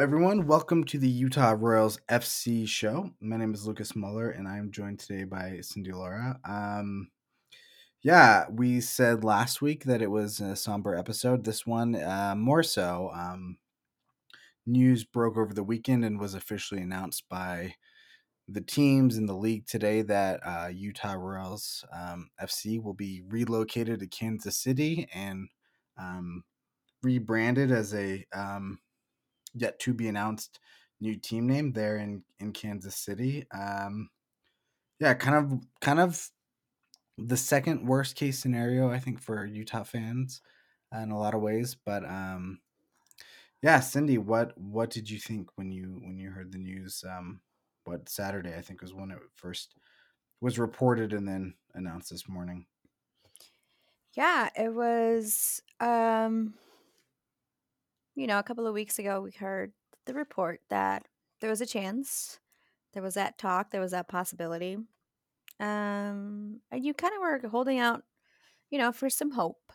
everyone. 0.00 0.46
Welcome 0.46 0.84
to 0.84 0.98
the 0.98 1.08
Utah 1.08 1.56
Royals 1.58 1.98
FC 2.08 2.68
show. 2.68 3.10
My 3.20 3.36
name 3.36 3.52
is 3.52 3.66
Lucas 3.66 3.96
Muller, 3.96 4.30
and 4.30 4.46
I'm 4.46 4.70
joined 4.70 5.00
today 5.00 5.24
by 5.24 5.58
Cindy 5.60 5.90
Laura. 5.90 6.38
Um, 6.44 7.08
yeah, 8.02 8.44
we 8.48 8.80
said 8.80 9.24
last 9.24 9.60
week 9.60 9.82
that 9.84 10.00
it 10.00 10.08
was 10.08 10.38
a 10.38 10.54
somber 10.54 10.94
episode. 10.94 11.42
This 11.42 11.66
one, 11.66 11.96
uh, 11.96 12.34
more 12.36 12.62
so. 12.62 13.10
Um, 13.12 13.58
news 14.66 15.02
broke 15.02 15.36
over 15.36 15.52
the 15.52 15.64
weekend 15.64 16.04
and 16.04 16.20
was 16.20 16.34
officially 16.34 16.80
announced 16.80 17.24
by 17.28 17.74
the 18.46 18.60
teams 18.60 19.16
in 19.16 19.26
the 19.26 19.36
league 19.36 19.66
today 19.66 20.02
that 20.02 20.38
uh, 20.46 20.68
Utah 20.72 21.14
Royals 21.14 21.84
um, 21.92 22.30
FC 22.40 22.80
will 22.80 22.94
be 22.94 23.22
relocated 23.26 23.98
to 23.98 24.06
Kansas 24.06 24.58
City 24.58 25.08
and 25.12 25.48
um, 25.98 26.44
rebranded 27.02 27.72
as 27.72 27.92
a 27.94 28.24
um, 28.32 28.78
yet 29.54 29.78
to 29.80 29.94
be 29.94 30.08
announced 30.08 30.60
new 31.00 31.16
team 31.16 31.46
name 31.46 31.72
there 31.72 31.98
in 31.98 32.22
in 32.40 32.52
Kansas 32.52 32.96
City. 32.96 33.46
Um, 33.52 34.10
yeah, 35.00 35.14
kind 35.14 35.36
of 35.36 35.60
kind 35.80 36.00
of 36.00 36.28
the 37.16 37.36
second 37.36 37.86
worst 37.86 38.16
case 38.16 38.38
scenario 38.38 38.90
I 38.90 38.98
think 38.98 39.20
for 39.20 39.44
Utah 39.44 39.84
fans 39.84 40.40
in 40.92 41.10
a 41.10 41.18
lot 41.18 41.34
of 41.34 41.42
ways, 41.42 41.76
but 41.84 42.04
um, 42.04 42.60
yeah, 43.62 43.80
Cindy, 43.80 44.18
what 44.18 44.56
what 44.56 44.90
did 44.90 45.10
you 45.10 45.18
think 45.18 45.50
when 45.56 45.70
you 45.70 46.00
when 46.02 46.18
you 46.18 46.30
heard 46.30 46.52
the 46.52 46.58
news? 46.58 47.04
Um, 47.08 47.40
what 47.84 48.08
Saturday 48.08 48.54
I 48.56 48.60
think 48.60 48.82
was 48.82 48.94
when 48.94 49.10
it 49.10 49.18
first 49.34 49.74
was 50.40 50.58
reported 50.58 51.12
and 51.12 51.26
then 51.26 51.54
announced 51.74 52.10
this 52.10 52.28
morning. 52.28 52.66
Yeah, 54.14 54.48
it 54.56 54.72
was 54.72 55.62
um 55.80 56.54
you 58.18 58.26
know, 58.26 58.40
a 58.40 58.42
couple 58.42 58.66
of 58.66 58.74
weeks 58.74 58.98
ago 58.98 59.20
we 59.20 59.30
heard 59.30 59.72
the 60.06 60.12
report 60.12 60.60
that 60.70 61.06
there 61.40 61.48
was 61.48 61.60
a 61.60 61.66
chance, 61.66 62.40
there 62.92 63.02
was 63.02 63.14
that 63.14 63.38
talk, 63.38 63.70
there 63.70 63.80
was 63.80 63.92
that 63.92 64.08
possibility. 64.08 64.76
Um 65.60 66.60
and 66.72 66.84
you 66.84 66.94
kind 66.94 67.14
of 67.14 67.20
were 67.20 67.48
holding 67.48 67.78
out, 67.78 68.02
you 68.70 68.78
know, 68.78 68.90
for 68.90 69.08
some 69.08 69.30
hope 69.30 69.72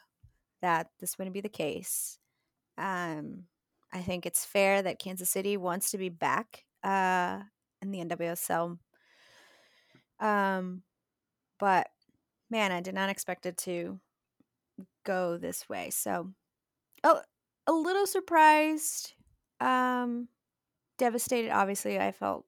that 0.62 0.88
this 1.00 1.17
wouldn't 1.17 1.34
be 1.34 1.42
the 1.42 1.48
case. 1.48 2.20
Um 2.78 3.45
I 3.94 4.02
think 4.02 4.26
it's 4.26 4.44
fair 4.45 4.82
that 4.82 5.00
Kansas 5.00 5.30
City 5.30 5.56
wants 5.56 5.92
to 5.92 5.98
be 5.98 6.10
back 6.10 6.66
uh 6.84 7.39
in 7.82 7.92
the 7.92 8.04
NWSL. 8.04 8.78
Um 10.20 10.84
but 11.60 11.88
man, 12.50 12.73
I 12.73 12.82
did 12.82 12.94
not 12.94 13.10
expect 13.10 13.45
it 13.45 13.56
to 13.60 14.02
go 15.06 15.38
this 15.38 15.70
way. 15.70 15.89
So, 15.92 16.32
oh, 17.06 17.22
a 17.67 17.72
little 17.72 18.06
surprised, 18.06 19.14
um, 19.59 20.28
devastated. 20.97 21.52
Obviously, 21.52 22.00
I 22.00 22.11
felt, 22.11 22.45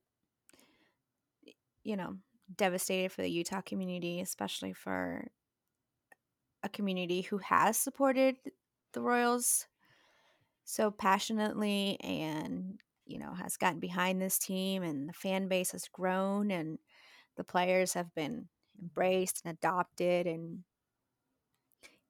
you 1.83 1.95
know, 1.95 2.17
devastated 2.55 3.11
for 3.11 3.21
the 3.21 3.29
Utah 3.29 3.61
community, 3.61 4.19
especially 4.21 4.73
for 4.73 5.27
a 6.63 6.69
community 6.69 7.21
who 7.21 7.37
has 7.37 7.77
supported 7.77 8.35
the 8.93 9.01
Royals 9.01 9.67
so 10.65 10.89
passionately 10.89 11.97
and 12.01 12.79
you 13.05 13.19
know 13.19 13.33
has 13.33 13.55
gotten 13.55 13.79
behind 13.79 14.19
this 14.19 14.39
team 14.39 14.81
and 14.81 15.07
the 15.07 15.13
fan 15.13 15.47
base 15.47 15.71
has 15.71 15.87
grown 15.87 16.49
and 16.49 16.79
the 17.37 17.43
players 17.43 17.93
have 17.93 18.13
been 18.15 18.47
embraced 18.81 19.43
and 19.45 19.53
adopted 19.53 20.25
and 20.25 20.63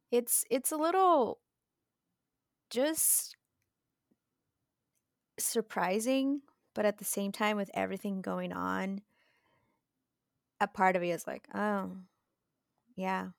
it's 0.10 0.46
it's 0.50 0.72
a 0.72 0.78
little 0.78 1.40
just 2.70 3.36
surprising, 5.40 6.42
but 6.74 6.86
at 6.86 6.98
the 6.98 7.06
same 7.06 7.32
time, 7.32 7.58
with 7.58 7.72
everything 7.74 8.22
going 8.22 8.54
on, 8.54 9.02
a 10.60 10.68
part 10.68 10.96
of 10.96 11.02
me 11.02 11.12
is 11.12 11.28
like, 11.28 11.48
oh, 11.54 11.92
yeah, 12.96 13.30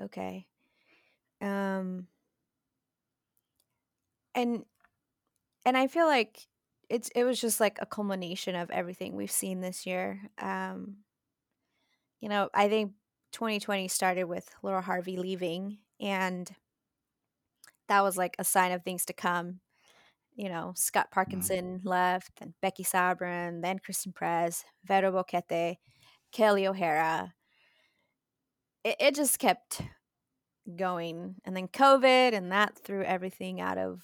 okay. 0.00 0.46
Um, 1.40 2.08
and 4.34 4.64
and 5.64 5.76
I 5.76 5.86
feel 5.86 6.06
like 6.06 6.46
it's 6.88 7.08
it 7.14 7.24
was 7.24 7.40
just 7.40 7.60
like 7.60 7.78
a 7.80 7.86
culmination 7.86 8.54
of 8.54 8.70
everything 8.70 9.14
we've 9.14 9.30
seen 9.30 9.60
this 9.60 9.86
year. 9.86 10.20
Um, 10.38 10.98
you 12.20 12.28
know, 12.28 12.48
I 12.54 12.68
think 12.68 12.92
2020 13.32 13.88
started 13.88 14.24
with 14.24 14.48
Laura 14.62 14.82
Harvey 14.82 15.16
leaving, 15.16 15.78
and 16.00 16.50
that 17.88 18.02
was 18.02 18.16
like 18.16 18.36
a 18.38 18.44
sign 18.44 18.72
of 18.72 18.82
things 18.82 19.04
to 19.06 19.12
come. 19.12 19.60
You 20.36 20.48
know, 20.48 20.72
Scott 20.76 21.10
Parkinson 21.10 21.78
mm-hmm. 21.78 21.88
left, 21.88 22.32
and 22.40 22.54
Becky 22.62 22.84
Sauerbrunn, 22.84 23.60
then 23.60 23.80
Christen 23.80 24.12
Press, 24.12 24.64
Vero 24.84 25.10
Boquete, 25.10 25.76
Kelly 26.30 26.66
O'Hara. 26.66 27.34
It, 28.84 28.96
it 29.00 29.14
just 29.16 29.40
kept 29.40 29.82
going. 30.76 31.34
And 31.44 31.56
then 31.56 31.66
COVID, 31.66 32.34
and 32.34 32.52
that 32.52 32.78
threw 32.78 33.02
everything 33.02 33.60
out 33.60 33.78
of 33.78 34.02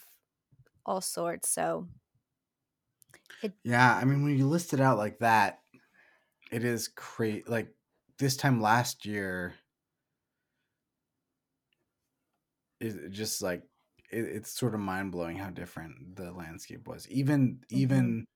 all 0.84 1.00
sorts. 1.00 1.50
So, 1.50 1.87
it, 3.43 3.53
yeah, 3.62 3.94
I 3.94 4.05
mean, 4.05 4.25
when 4.25 4.37
you 4.37 4.49
list 4.49 4.75
it 4.75 4.81
out 4.81 4.99
like 4.99 5.21
that, 5.21 5.61
it 6.50 6.65
is 6.65 6.89
crazy. 6.89 7.44
Like 7.47 7.69
this 8.19 8.37
time 8.37 8.61
last 8.61 9.06
year, 9.06 9.55
it 12.81 13.11
just 13.11 13.43
like 13.43 13.62
it, 14.15 14.37
it's 14.37 14.51
sort 14.51 14.75
of 14.75 14.81
mind 14.81 15.13
blowing 15.13 15.37
how 15.37 15.51
different 15.51 16.17
the 16.17 16.33
landscape 16.33 16.87
was. 16.87 17.09
Even 17.09 17.57
mm-hmm. 17.57 17.77
even 17.77 18.27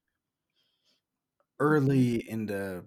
early 1.60 2.28
into 2.28 2.84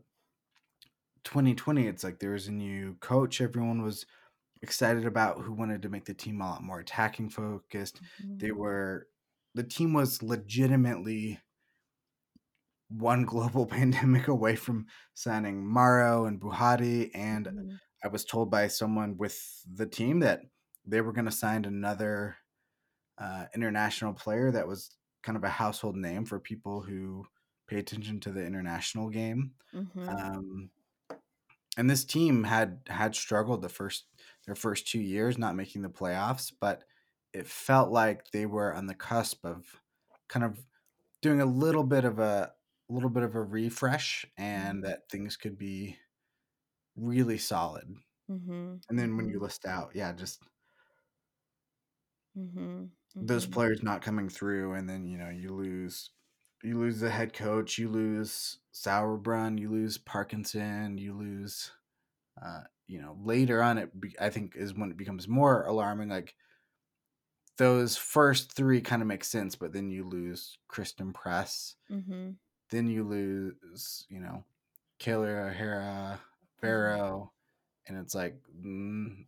2020, 1.24 1.88
it's 1.88 2.03
like 2.03 2.19
there 2.19 2.31
was 2.31 2.47
a 2.47 2.51
new 2.51 2.96
coach. 3.00 3.41
Everyone 3.41 3.81
was 3.81 4.06
excited 4.62 5.06
about 5.06 5.41
who 5.41 5.53
wanted 5.53 5.81
to 5.81 5.90
make 5.90 6.06
the 6.06 6.13
team 6.13 6.41
a 6.41 6.50
lot 6.50 6.63
more 6.63 6.80
attacking 6.80 7.30
focused. 7.30 8.01
Mm-hmm. 8.22 8.38
They 8.38 8.51
were 8.51 9.07
the 9.56 9.63
team 9.63 9.94
was 9.94 10.24
legitimately 10.24 11.40
one 12.90 13.24
global 13.24 13.66
pandemic 13.78 14.28
away 14.28 14.56
from 14.56 14.88
signing 15.13 15.66
Mauro 15.66 16.25
and 16.25 16.40
Buhati. 16.40 17.12
And 17.13 17.47
mm-hmm. 17.47 17.75
I 18.03 18.07
was 18.07 18.25
told 18.25 18.50
by 18.50 18.68
someone 18.68 19.18
with 19.18 19.40
the 19.72 19.85
team 19.85 20.19
that 20.19 20.41
they 20.85 21.01
were 21.01 21.13
going 21.13 21.25
to 21.25 21.31
sign 21.31 21.66
another 21.66 22.35
uh, 23.21 23.45
international 23.53 24.13
player 24.13 24.51
that 24.51 24.67
was 24.67 24.89
kind 25.21 25.37
of 25.37 25.43
a 25.43 25.49
household 25.49 25.95
name 25.95 26.25
for 26.25 26.39
people 26.39 26.81
who 26.81 27.25
pay 27.67 27.77
attention 27.77 28.19
to 28.19 28.31
the 28.31 28.43
international 28.43 29.09
game. 29.09 29.51
Mm-hmm. 29.75 30.09
Um, 30.09 30.69
and 31.77 31.89
this 31.89 32.03
team 32.03 32.43
had 32.43 32.79
had 32.87 33.15
struggled 33.15 33.61
the 33.61 33.69
first 33.69 34.05
their 34.45 34.55
first 34.55 34.87
two 34.87 34.99
years, 34.99 35.37
not 35.37 35.55
making 35.55 35.83
the 35.83 35.89
playoffs, 35.89 36.51
but 36.59 36.83
it 37.31 37.47
felt 37.47 37.91
like 37.91 38.31
they 38.31 38.45
were 38.45 38.73
on 38.73 38.87
the 38.87 38.95
cusp 38.95 39.45
of 39.45 39.65
kind 40.27 40.43
of 40.43 40.59
doing 41.21 41.39
a 41.39 41.45
little 41.45 41.83
bit 41.83 42.03
of 42.03 42.19
a, 42.19 42.51
a 42.89 42.93
little 42.93 43.09
bit 43.09 43.23
of 43.23 43.35
a 43.35 43.41
refresh, 43.41 44.25
and 44.38 44.79
mm-hmm. 44.79 44.89
that 44.89 45.09
things 45.09 45.38
could 45.38 45.57
be 45.57 45.97
really 46.97 47.38
solid. 47.38 47.95
Mm-hmm. 48.29 48.73
And 48.89 48.99
then 48.99 49.15
when 49.15 49.27
you 49.27 49.35
mm-hmm. 49.35 49.43
list 49.43 49.65
out, 49.65 49.91
yeah, 49.93 50.11
just 50.11 50.41
mm-hmm 52.38 52.85
those 53.16 53.44
mm-hmm. 53.44 53.53
players 53.53 53.83
not 53.83 54.01
coming 54.01 54.29
through, 54.29 54.73
and 54.73 54.89
then 54.89 55.05
you 55.05 55.17
know 55.17 55.29
you 55.29 55.53
lose 55.53 56.11
you 56.63 56.79
lose 56.79 56.99
the 56.99 57.09
head 57.09 57.33
coach, 57.33 57.77
you 57.77 57.89
lose 57.89 58.59
Sauerbrunn, 58.73 59.59
you 59.59 59.69
lose 59.69 59.97
Parkinson, 59.97 60.97
you 60.97 61.13
lose, 61.13 61.71
uh, 62.44 62.61
you 62.88 63.01
know, 63.01 63.17
later 63.23 63.63
on 63.63 63.77
it 63.77 64.00
be, 64.00 64.16
I 64.19 64.29
think 64.29 64.53
is 64.55 64.73
when 64.73 64.91
it 64.91 64.97
becomes 64.97 65.27
more 65.27 65.66
alarming. 65.66 66.09
Like 66.09 66.35
those 67.57 67.97
first 67.97 68.51
three 68.51 68.81
kind 68.81 69.01
of 69.01 69.07
make 69.07 69.24
sense, 69.24 69.56
but 69.56 69.74
then 69.74 69.89
you 69.89 70.07
lose 70.07 70.57
Christen 70.68 71.13
Press, 71.13 71.75
mm-hmm. 71.91 72.31
then 72.69 72.88
you 72.88 73.03
lose, 73.03 74.06
you 74.09 74.19
know, 74.19 74.44
Kayla 75.00 75.50
O'Hara, 75.50 76.19
mm-hmm. 76.63 77.24
And 77.88 77.97
it's 77.97 78.13
like, 78.13 78.36
mm, 78.63 79.25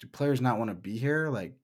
do 0.00 0.06
players 0.08 0.40
not 0.40 0.58
want 0.58 0.70
to 0.70 0.74
be 0.74 0.98
here? 0.98 1.30
Like 1.30 1.54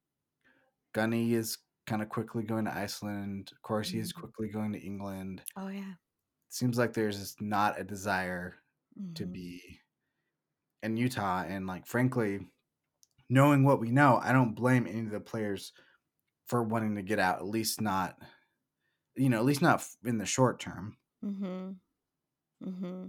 Gunny 0.93 1.35
is 1.35 1.59
kind 1.87 2.03
of 2.03 2.09
quickly 2.09 2.43
going 2.43 2.65
to 2.65 2.77
Iceland. 2.77 3.53
Corsie 3.63 3.93
mm-hmm. 3.93 4.01
is 4.01 4.13
quickly 4.13 4.49
going 4.49 4.73
to 4.73 4.81
England. 4.81 5.43
Oh 5.57 5.69
yeah. 5.69 5.81
It 5.81 6.55
seems 6.55 6.79
like 6.79 6.93
there's 6.93 7.19
just 7.19 7.41
not 7.41 7.81
a 7.81 7.85
desire 7.85 8.57
mm-hmm. 8.99 9.15
to 9.15 9.27
be 9.27 9.81
in 10.83 10.97
Utah, 10.97 11.45
and 11.47 11.67
like 11.67 11.87
frankly, 11.87 12.41
knowing 13.29 13.65
what 13.65 13.81
we 13.81 13.91
know, 13.91 14.21
I 14.23 14.33
don't 14.33 14.55
blame 14.55 14.87
any 14.87 15.01
of 15.01 15.11
the 15.11 15.21
players 15.21 15.73
for 16.47 16.63
wanting 16.63 16.97
to 16.97 17.03
get 17.03 17.19
out. 17.19 17.39
At 17.39 17.47
least 17.47 17.81
not, 17.81 18.17
you 19.17 19.29
know, 19.29 19.39
at 19.39 19.45
least 19.45 19.63
not 19.63 19.85
in 20.05 20.19
the 20.19 20.27
short 20.27 20.61
term. 20.61 20.97
Hmm. 21.23 21.71
Hmm. 22.63 23.07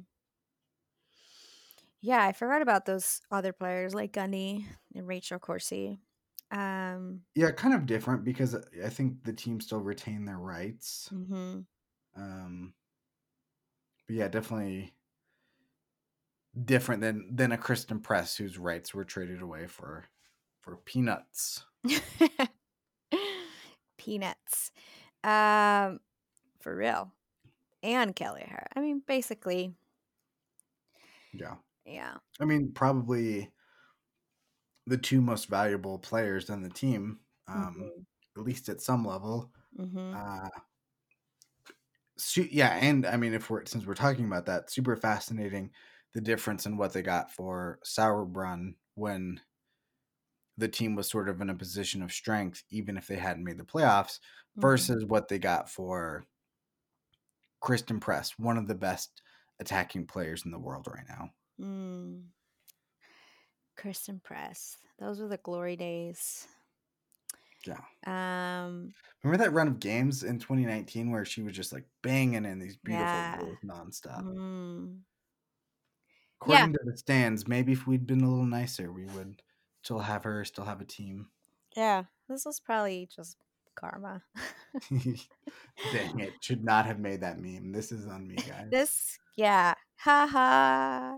Yeah, 2.01 2.23
I 2.23 2.33
forgot 2.33 2.61
about 2.61 2.85
those 2.85 3.21
other 3.31 3.53
players 3.53 3.93
like 3.93 4.11
Gunny 4.11 4.67
and 4.93 5.07
Rachel 5.07 5.39
Corsie. 5.39 5.99
Um, 6.53 7.25
Yeah, 7.35 7.51
kind 7.51 7.73
of 7.75 7.85
different 7.85 8.23
because 8.23 8.55
I 8.55 8.89
think 8.89 9.23
the 9.23 9.33
team 9.33 9.59
still 9.59 9.81
retain 9.81 10.25
their 10.25 10.37
rights. 10.39 11.11
hmm 11.11 11.63
Um, 12.15 12.73
but 14.07 14.15
yeah, 14.15 14.27
definitely 14.27 14.93
different 16.65 17.01
than 17.01 17.35
than 17.35 17.51
a 17.51 17.57
Christen 17.57 17.99
Press 17.99 18.37
whose 18.37 18.57
rights 18.57 18.93
were 18.93 19.03
traded 19.05 19.41
away 19.41 19.67
for 19.67 20.05
for 20.61 20.77
peanuts. 20.77 21.65
Peanuts. 23.97 24.71
Um, 25.23 25.99
for 26.61 26.75
real. 26.75 27.13
And 27.83 28.15
Kelly 28.15 28.43
O'Hara. 28.43 28.67
I 28.75 28.81
mean, 28.81 29.01
basically, 29.07 29.75
Yeah. 31.33 31.57
yeah. 31.85 32.17
I 32.39 32.45
mean, 32.45 32.73
probably 32.73 33.51
the 34.85 34.97
two 34.97 35.21
most 35.21 35.47
valuable 35.47 35.99
players 35.99 36.49
on 36.49 36.61
the 36.61 36.69
team, 36.69 37.21
um, 37.47 37.91
at 38.37 38.43
least 38.43 38.69
at 38.69 38.81
some 38.81 39.05
level. 39.05 39.53
hmm 39.77 40.13
Uh, 40.13 40.49
su- 42.17 42.47
yeah, 42.51 42.69
and 42.81 43.05
I 43.05 43.17
mean, 43.17 43.33
if 43.33 43.49
we're 43.49 43.65
since 43.65 43.85
we're 43.85 43.93
talking 43.95 44.25
about 44.25 44.45
that, 44.47 44.71
super 44.71 44.95
fascinating 44.95 45.71
the 46.13 46.21
difference 46.21 46.65
in 46.65 46.77
what 46.77 46.93
they 46.93 47.01
got 47.01 47.31
for 47.31 47.79
Sauerbrunn 47.85 48.75
when 48.95 49.41
the 50.57 50.67
team 50.67 50.95
was 50.95 51.09
sort 51.09 51.29
of 51.29 51.41
in 51.41 51.49
a 51.49 51.55
position 51.55 52.01
of 52.03 52.11
strength, 52.11 52.63
even 52.69 52.97
if 52.97 53.07
they 53.07 53.17
hadn't 53.17 53.43
made 53.43 53.57
the 53.57 53.63
playoffs, 53.63 54.19
Mm-hmm. 54.57 54.85
versus 54.85 55.05
what 55.05 55.27
they 55.27 55.39
got 55.39 55.69
for 55.69 56.25
Christen 57.61 57.99
Press, 57.99 58.37
one 58.37 58.57
of 58.59 58.67
the 58.67 58.75
best 58.75 59.23
attacking 59.59 60.05
players 60.05 60.45
in 60.45 60.51
the 60.51 60.59
world 60.59 60.85
right 60.87 61.07
now. 61.07 61.31
Mm. 61.59 62.33
Christen 63.75 64.19
Press. 64.23 64.77
Those 64.99 65.19
were 65.19 65.27
the 65.27 65.37
glory 65.37 65.75
days. 65.75 66.47
Yeah. 67.65 67.79
Um, 68.05 68.93
Remember 69.23 69.43
that 69.43 69.51
run 69.53 69.67
of 69.69 69.79
games 69.79 70.23
in 70.23 70.37
2019 70.39 71.09
where 71.11 71.23
she 71.25 71.41
was 71.41 71.55
just 71.55 71.71
like 71.71 71.85
banging 72.01 72.45
in 72.45 72.59
these 72.59 72.75
beautiful 72.77 73.05
Yeah. 73.05 73.37
goals 73.39 73.57
nonstop? 73.63 74.23
mm, 74.23 74.99
According 76.41 76.73
to 76.73 76.79
the 76.83 76.97
stands, 76.97 77.47
maybe 77.47 77.71
if 77.71 77.87
we'd 77.87 78.05
been 78.05 78.21
a 78.21 78.29
little 78.29 78.45
nicer, 78.45 78.91
we 78.91 79.05
would 79.05 79.41
still 79.81 79.99
have 79.99 80.25
her, 80.25 80.43
still 80.43 80.65
have 80.65 80.81
a 80.81 80.85
team. 80.85 81.29
yeah, 81.75 82.03
this 82.27 82.45
was 82.45 82.59
probably 82.59 83.07
just 83.15 83.37
karma. 83.75 84.21
Dang 84.89 86.19
it. 86.19 86.33
Should 86.41 86.63
not 86.63 86.85
have 86.85 86.99
made 86.99 87.21
that 87.21 87.39
meme. 87.39 87.71
This 87.71 87.91
is 87.91 88.05
on 88.07 88.27
me, 88.27 88.35
guys. 88.47 88.67
this, 88.71 89.17
yeah, 89.37 89.73
ha 89.97 90.27
ha. 90.27 91.17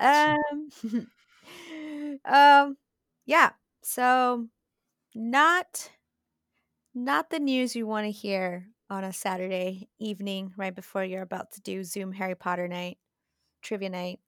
Um, 0.00 0.68
um, 2.24 2.76
yeah. 3.26 3.50
So, 3.82 4.48
not, 5.14 5.90
not 6.94 7.30
the 7.30 7.38
news 7.38 7.76
you 7.76 7.86
want 7.86 8.06
to 8.06 8.10
hear 8.10 8.68
on 8.90 9.04
a 9.04 9.12
Saturday 9.12 9.88
evening 9.98 10.52
right 10.56 10.74
before 10.74 11.04
you're 11.04 11.22
about 11.22 11.52
to 11.52 11.60
do 11.60 11.84
Zoom 11.84 12.12
Harry 12.12 12.34
Potter 12.34 12.68
night, 12.68 12.98
trivia 13.62 13.90
night. 13.90 14.20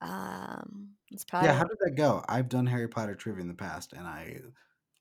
Um, 0.00 0.90
it's 1.10 1.24
probably 1.24 1.48
yeah, 1.48 1.54
how 1.54 1.64
did 1.64 1.78
that 1.80 1.94
go? 1.96 2.24
I've 2.28 2.48
done 2.48 2.66
Harry 2.66 2.88
Potter 2.88 3.14
trivia 3.14 3.42
in 3.42 3.48
the 3.48 3.54
past 3.54 3.92
and 3.92 4.06
I 4.06 4.40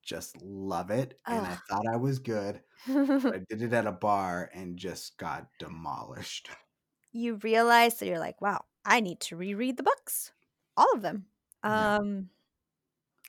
just 0.04 0.42
love 0.42 0.90
it. 0.90 1.20
And 1.28 1.46
I 1.46 1.58
thought 1.70 1.86
I 1.92 1.98
was 1.98 2.20
good. 2.20 2.62
I 2.88 3.42
did 3.50 3.62
it 3.62 3.74
at 3.74 3.88
a 3.88 3.92
bar 3.92 4.50
and 4.54 4.78
just 4.78 5.18
got 5.18 5.48
demolished. 5.60 6.50
you 7.12 7.36
realize 7.36 8.00
that 8.00 8.08
you're 8.08 8.20
like, 8.20 8.42
wow, 8.42 8.66
I 8.86 9.00
need 9.00 9.20
to 9.22 9.36
reread 9.36 9.78
the 9.78 9.84
books, 9.84 10.32
all 10.76 10.92
of 10.94 11.02
them. 11.02 11.26
Um, 11.64 12.30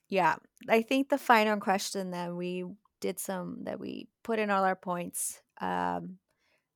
yeah, 0.08 0.36
I 0.68 0.82
think 0.82 1.08
the 1.08 1.18
final 1.18 1.58
question 1.58 2.10
that 2.10 2.34
we 2.34 2.64
did 3.00 3.18
some 3.18 3.64
that 3.64 3.80
we 3.80 4.08
put 4.22 4.38
in 4.38 4.50
all 4.50 4.64
our 4.64 4.76
points, 4.76 5.42
um, 5.60 6.18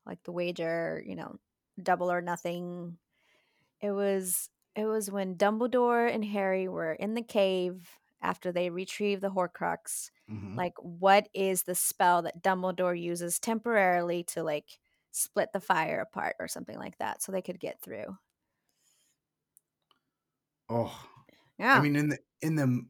like 0.07 0.23
the 0.25 0.33
wager, 0.33 1.03
you 1.07 1.17
know, 1.17 1.39
double 1.83 2.13
or 2.13 2.23
nothing. 2.23 2.99
It 3.81 3.93
was 3.93 4.51
it 4.77 4.87
was 4.87 5.11
when 5.11 5.37
Dumbledore 5.37 6.13
and 6.13 6.25
Harry 6.25 6.69
were 6.69 6.95
in 6.95 7.15
the 7.15 7.23
cave 7.23 7.99
after 8.23 8.53
they 8.53 8.71
retrieve 8.71 9.21
the 9.23 9.31
Horcrux. 9.31 10.11
Mhm. 10.29 10.59
Like, 10.59 10.75
what 10.81 11.29
is 11.35 11.65
the 11.65 11.75
spell 11.77 12.23
that 12.23 12.43
Dumbledore 12.43 13.01
uses 13.01 13.41
temporarily 13.41 14.25
to 14.27 14.43
like 14.45 14.79
split 15.13 15.51
the 15.53 15.61
fire 15.61 16.01
apart 16.01 16.37
or 16.41 16.49
something 16.49 16.79
like 16.79 16.99
that, 16.99 17.23
so 17.23 17.33
they 17.33 17.43
could 17.43 17.61
get 17.61 17.81
through? 17.83 18.19
Oh, 20.69 21.11
Yeah. 21.59 21.79
I 21.79 21.81
mean, 21.83 21.97
in 21.97 22.09
the 22.09 22.19
in 22.43 22.57
the 22.57 22.87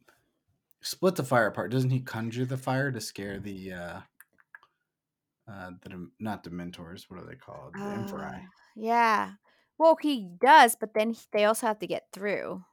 split 0.82 1.16
the 1.16 1.24
fire 1.24 1.48
apart, 1.48 1.72
doesn't 1.72 1.90
he 1.90 2.00
conjure 2.02 2.46
the 2.46 2.58
fire 2.58 2.92
to 2.92 3.00
scare 3.00 3.40
the 3.40 3.72
uh 3.72 4.02
uh 5.48 5.70
the 5.82 6.10
not 6.18 6.42
the 6.44 6.50
mentors? 6.50 7.08
What 7.10 7.20
are 7.20 7.26
they 7.26 7.36
called? 7.36 7.80
The 7.82 7.92
Emperor. 7.94 8.24
Uh, 8.26 8.40
yeah. 8.76 9.34
Well, 9.78 9.96
he 10.00 10.28
does, 10.40 10.76
but 10.76 10.94
then 10.94 11.10
he- 11.10 11.26
they 11.32 11.44
also 11.44 11.66
have 11.66 11.78
to 11.80 11.86
get 11.86 12.08
through. 12.12 12.64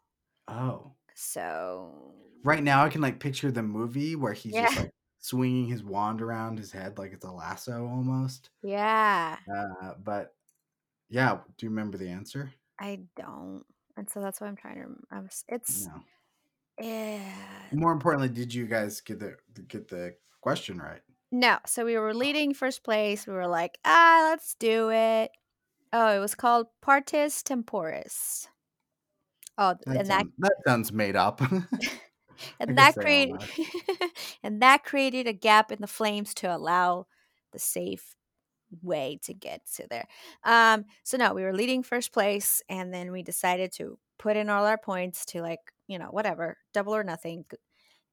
Oh, 0.48 0.98
So 1.16 2.14
right 2.44 2.64
now 2.64 2.84
I 2.84 2.90
can 2.90 3.02
like 3.02 3.20
picture 3.20 3.52
the 3.52 3.64
movie 3.64 4.16
where 4.16 4.34
he's 4.34 4.58
just 4.58 4.76
like 4.76 4.92
swinging 5.20 5.68
his 5.68 5.84
wand 5.84 6.22
around 6.22 6.58
his 6.58 6.72
head 6.72 6.98
like 6.98 7.12
it's 7.14 7.26
a 7.26 7.32
lasso 7.32 7.86
almost. 7.88 8.50
yeah, 8.64 9.40
Uh, 9.54 9.96
but 10.00 10.36
yeah, 11.10 11.42
do 11.58 11.66
you 11.68 11.72
remember 11.72 11.98
the 11.98 12.10
answer? 12.10 12.54
I 12.80 13.08
don't, 13.16 13.66
and 13.98 14.10
so 14.10 14.22
that's 14.22 14.42
why 14.42 14.48
I'm 14.48 14.56
trying 14.56 14.76
to. 14.76 14.88
I 15.12 15.20
was, 15.20 15.44
it's 15.48 15.88
No. 15.88 16.04
yeah. 16.80 17.34
More 17.72 17.92
importantly, 17.92 18.30
did 18.30 18.54
you 18.54 18.66
guys 18.66 19.02
get 19.02 19.20
the 19.20 19.36
get 19.68 19.88
the 19.88 20.16
question 20.42 20.78
right? 20.78 21.02
No, 21.32 21.60
so 21.66 21.86
we 21.86 21.98
were 21.98 22.14
leading 22.14 22.54
first 22.54 22.84
place. 22.84 23.26
We 23.26 23.34
were 23.34 23.48
like, 23.48 23.78
ah, 23.86 24.28
let's 24.30 24.56
do 24.56 24.92
it. 24.92 25.32
Oh, 25.94 26.16
it 26.16 26.20
was 26.20 26.36
called 26.36 26.68
Partis 26.82 27.42
Temporis. 27.44 28.48
Oh, 29.58 29.76
That, 29.86 29.98
and 29.98 30.08
that 30.08 30.26
that 30.40 30.56
sounds 30.66 30.92
made 30.92 31.16
up. 31.16 31.42
and 32.60 32.78
that 32.78 32.96
created 32.96 33.36
and 34.44 34.62
that 34.62 34.84
created 34.84 35.28
a 35.28 35.34
gap 35.34 35.72
in 35.72 35.80
the 35.82 35.88
flames 35.88 36.34
to 36.36 36.54
allow 36.54 37.08
the 37.52 37.60
safe 37.60 38.16
way 38.82 39.20
to 39.24 39.34
get 39.34 39.66
to 39.76 39.88
there. 39.90 40.08
Um, 40.44 40.86
so 41.04 41.18
no, 41.18 41.34
we 41.34 41.44
were 41.44 41.54
leading 41.54 41.84
first 41.84 42.14
place, 42.14 42.62
and 42.70 42.94
then 42.94 43.12
we 43.12 43.24
decided 43.24 43.72
to 43.74 44.00
put 44.20 44.38
in 44.38 44.50
all 44.50 44.66
our 44.66 44.78
points 44.78 45.26
to 45.28 45.42
like 45.42 45.60
you 45.88 46.00
know 46.00 46.08
whatever 46.12 46.58
double 46.74 46.96
or 46.96 47.04
nothing, 47.04 47.46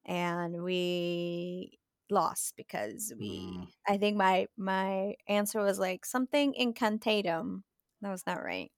and 0.05 0.62
we 0.62 1.78
lost 2.10 2.56
because 2.56 3.12
we. 3.18 3.61
Mm. 3.61 3.71
I 3.87 3.99
think 3.99 4.16
my 4.18 4.49
my 4.56 5.14
answer 5.28 5.61
was 5.61 5.78
like 5.78 6.04
something 6.06 6.54
incantatum. 6.54 7.62
That 8.02 8.11
was 8.11 8.26
not 8.26 8.42
right. 8.44 8.73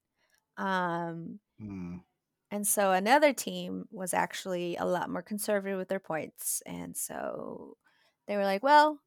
Um, 0.57 1.39
Hmm. 1.59 2.03
and 2.49 2.67
so 2.67 2.91
another 2.91 3.33
team 3.33 3.85
was 3.91 4.13
actually 4.13 4.75
a 4.75 4.85
lot 4.85 5.09
more 5.09 5.21
conservative 5.21 5.77
with 5.77 5.87
their 5.87 5.99
points. 6.01 6.61
And 6.65 6.95
so 6.97 7.77
they 8.27 8.35
were 8.35 8.43
like, 8.43 8.61
well, 8.63 8.99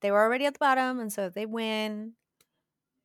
they 0.00 0.10
were 0.10 0.20
already 0.22 0.46
at 0.46 0.54
the 0.54 0.58
bottom. 0.58 1.00
And 1.00 1.12
so 1.12 1.26
if 1.26 1.34
they 1.34 1.46
win, 1.46 2.14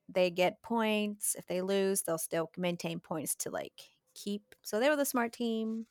they 0.09 0.29
get 0.31 0.61
points. 0.61 1.35
If 1.35 1.47
they 1.47 1.61
lose, 1.61 2.01
they'll 2.03 2.17
still 2.17 2.51
maintain 2.57 2.99
points 2.99 3.35
to 3.37 3.49
like 3.49 3.81
keep. 4.13 4.55
So 4.61 4.79
they 4.79 4.89
were 4.89 4.95
the 4.95 5.05
smart 5.05 5.33
team 5.33 5.87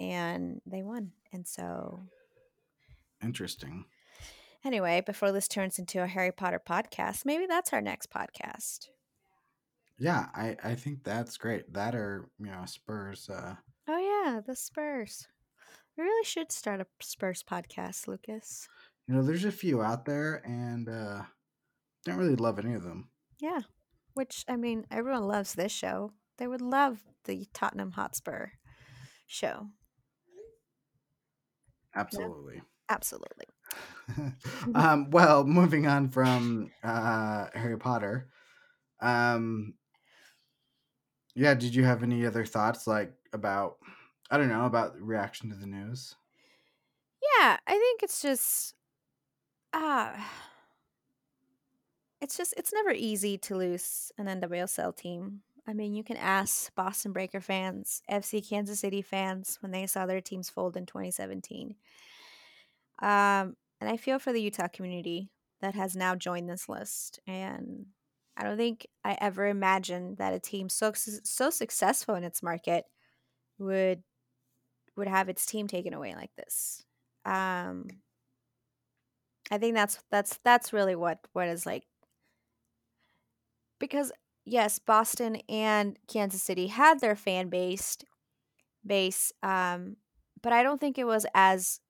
and 0.00 0.60
they 0.66 0.82
won. 0.82 1.12
And 1.32 1.46
so, 1.46 2.08
Interesting. 3.22 3.86
anyway, 4.64 5.00
before 5.04 5.32
this 5.32 5.48
turns 5.48 5.78
into 5.78 6.02
a 6.02 6.06
Harry 6.06 6.32
Potter 6.32 6.60
podcast, 6.64 7.24
maybe 7.24 7.46
that's 7.46 7.72
our 7.72 7.80
next 7.80 8.10
podcast. 8.10 8.88
Yeah, 9.98 10.28
I 10.34 10.56
I 10.62 10.74
think 10.74 11.04
that's 11.04 11.36
great. 11.38 11.72
That 11.72 11.94
or 11.94 12.28
you 12.38 12.46
know 12.46 12.64
Spurs. 12.66 13.28
Uh, 13.30 13.56
Oh, 13.88 13.98
yeah, 13.98 14.40
the 14.40 14.56
Spurs. 14.56 15.28
We 15.96 16.02
really 16.04 16.24
should 16.24 16.50
start 16.52 16.80
a 16.80 16.86
Spurs 17.00 17.42
podcast, 17.44 18.08
Lucas. 18.08 18.68
You 19.06 19.14
know, 19.14 19.22
there's 19.22 19.44
a 19.44 19.52
few 19.52 19.82
out 19.82 20.04
there, 20.04 20.42
and 20.44 20.88
uh, 20.88 21.22
don't 22.04 22.18
really 22.18 22.36
love 22.36 22.58
any 22.58 22.74
of 22.74 22.82
them. 22.82 23.10
Yeah. 23.40 23.60
Which, 24.14 24.44
I 24.48 24.56
mean, 24.56 24.86
everyone 24.90 25.28
loves 25.28 25.54
this 25.54 25.72
show. 25.72 26.12
They 26.38 26.46
would 26.46 26.62
love 26.62 27.04
the 27.24 27.46
Tottenham 27.52 27.92
Hotspur 27.92 28.48
show. 29.26 29.68
Absolutely. 31.94 32.62
Absolutely. 32.88 33.46
um, 34.74 35.10
well, 35.10 35.44
moving 35.44 35.86
on 35.86 36.10
from 36.10 36.70
uh, 36.82 37.46
Harry 37.54 37.78
Potter. 37.78 38.28
Um, 39.00 39.74
yeah, 41.34 41.54
did 41.54 41.74
you 41.74 41.84
have 41.84 42.02
any 42.02 42.24
other 42.24 42.44
thoughts, 42.44 42.86
like 42.86 43.12
about 43.32 43.76
I 44.30 44.38
don't 44.38 44.48
know 44.48 44.64
about 44.64 45.00
reaction 45.00 45.50
to 45.50 45.56
the 45.56 45.66
news? 45.66 46.14
Yeah, 47.22 47.58
I 47.66 47.72
think 47.72 48.02
it's 48.02 48.22
just 48.22 48.75
ah 49.76 50.32
it's 52.20 52.36
just 52.36 52.54
it's 52.56 52.72
never 52.72 52.90
easy 52.90 53.38
to 53.38 53.56
lose 53.56 54.10
an 54.18 54.26
NWSL 54.26 54.96
team. 54.96 55.42
I 55.68 55.72
mean, 55.72 55.94
you 55.94 56.04
can 56.04 56.16
ask 56.16 56.74
Boston 56.74 57.12
Breaker 57.12 57.40
fans, 57.40 58.02
FC 58.10 58.48
Kansas 58.48 58.80
City 58.80 59.02
fans 59.02 59.58
when 59.60 59.72
they 59.72 59.86
saw 59.86 60.06
their 60.06 60.20
teams 60.20 60.48
fold 60.48 60.76
in 60.76 60.86
2017. 60.86 61.74
Um, 63.02 63.56
and 63.80 63.90
I 63.90 63.96
feel 63.96 64.18
for 64.18 64.32
the 64.32 64.40
Utah 64.40 64.68
community 64.68 65.30
that 65.60 65.74
has 65.74 65.96
now 65.96 66.14
joined 66.14 66.48
this 66.48 66.68
list. 66.68 67.20
And 67.26 67.86
I 68.36 68.44
don't 68.44 68.56
think 68.56 68.86
I 69.04 69.16
ever 69.20 69.46
imagined 69.46 70.18
that 70.18 70.34
a 70.34 70.40
team 70.40 70.68
so 70.68 70.92
so 70.94 71.50
successful 71.50 72.14
in 72.14 72.24
its 72.24 72.42
market 72.42 72.84
would 73.58 74.02
would 74.96 75.08
have 75.08 75.28
its 75.28 75.44
team 75.44 75.68
taken 75.68 75.92
away 75.92 76.14
like 76.14 76.34
this. 76.36 76.84
Um, 77.24 77.88
I 79.50 79.58
think 79.58 79.74
that's 79.74 79.98
that's 80.10 80.38
that's 80.44 80.72
really 80.72 80.96
what 80.96 81.20
what 81.32 81.48
is 81.48 81.66
like 81.66 81.84
because 83.78 84.12
yes, 84.44 84.78
Boston 84.78 85.36
and 85.48 85.98
Kansas 86.08 86.42
City 86.42 86.68
had 86.68 87.00
their 87.00 87.16
fan 87.16 87.48
based 87.48 88.04
base, 88.84 89.32
um, 89.42 89.96
but 90.42 90.52
I 90.52 90.62
don't 90.62 90.80
think 90.80 90.98
it 90.98 91.06
was 91.06 91.26
as 91.34 91.80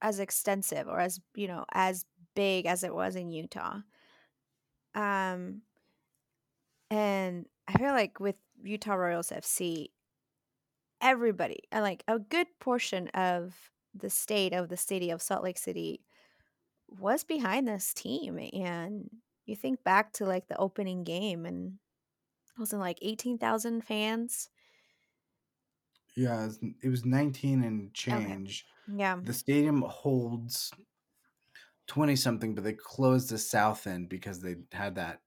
as 0.00 0.18
extensive 0.18 0.88
or 0.88 0.98
as 0.98 1.20
you 1.34 1.46
know 1.46 1.64
as 1.72 2.04
big 2.34 2.66
as 2.66 2.82
it 2.82 2.94
was 2.94 3.16
in 3.16 3.30
Utah. 3.30 3.78
Um, 4.94 5.62
and 6.90 7.46
I 7.68 7.78
feel 7.78 7.92
like 7.92 8.20
with 8.20 8.36
Utah 8.62 8.94
Royals 8.94 9.30
FC, 9.30 9.88
everybody, 11.00 11.60
and 11.70 11.82
like 11.82 12.04
a 12.08 12.18
good 12.18 12.48
portion 12.60 13.08
of 13.08 13.54
the 13.94 14.10
state 14.10 14.52
of 14.52 14.68
the 14.68 14.76
city 14.76 15.10
of 15.10 15.22
Salt 15.22 15.44
Lake 15.44 15.58
City 15.58 16.00
was 16.88 17.24
behind 17.24 17.68
this 17.68 17.92
team. 17.94 18.38
And 18.52 19.10
you 19.46 19.56
think 19.56 19.82
back 19.84 20.12
to 20.14 20.26
like 20.26 20.48
the 20.48 20.58
opening 20.58 21.04
game 21.04 21.46
and 21.46 21.74
it 22.56 22.60
wasn't 22.60 22.82
like 22.82 22.98
18,000 23.02 23.82
fans. 23.82 24.48
Yeah, 26.16 26.42
it 26.42 26.46
was, 26.46 26.58
it 26.82 26.88
was 26.88 27.04
19 27.04 27.64
and 27.64 27.94
change. 27.94 28.66
Okay. 28.88 28.98
Yeah. 28.98 29.18
The 29.22 29.32
stadium 29.32 29.82
holds 29.82 30.70
20 31.86 32.16
something, 32.16 32.54
but 32.54 32.64
they 32.64 32.74
closed 32.74 33.30
the 33.30 33.38
south 33.38 33.86
end 33.86 34.08
because 34.08 34.40
they 34.40 34.56
had 34.72 34.96
that 34.96 35.20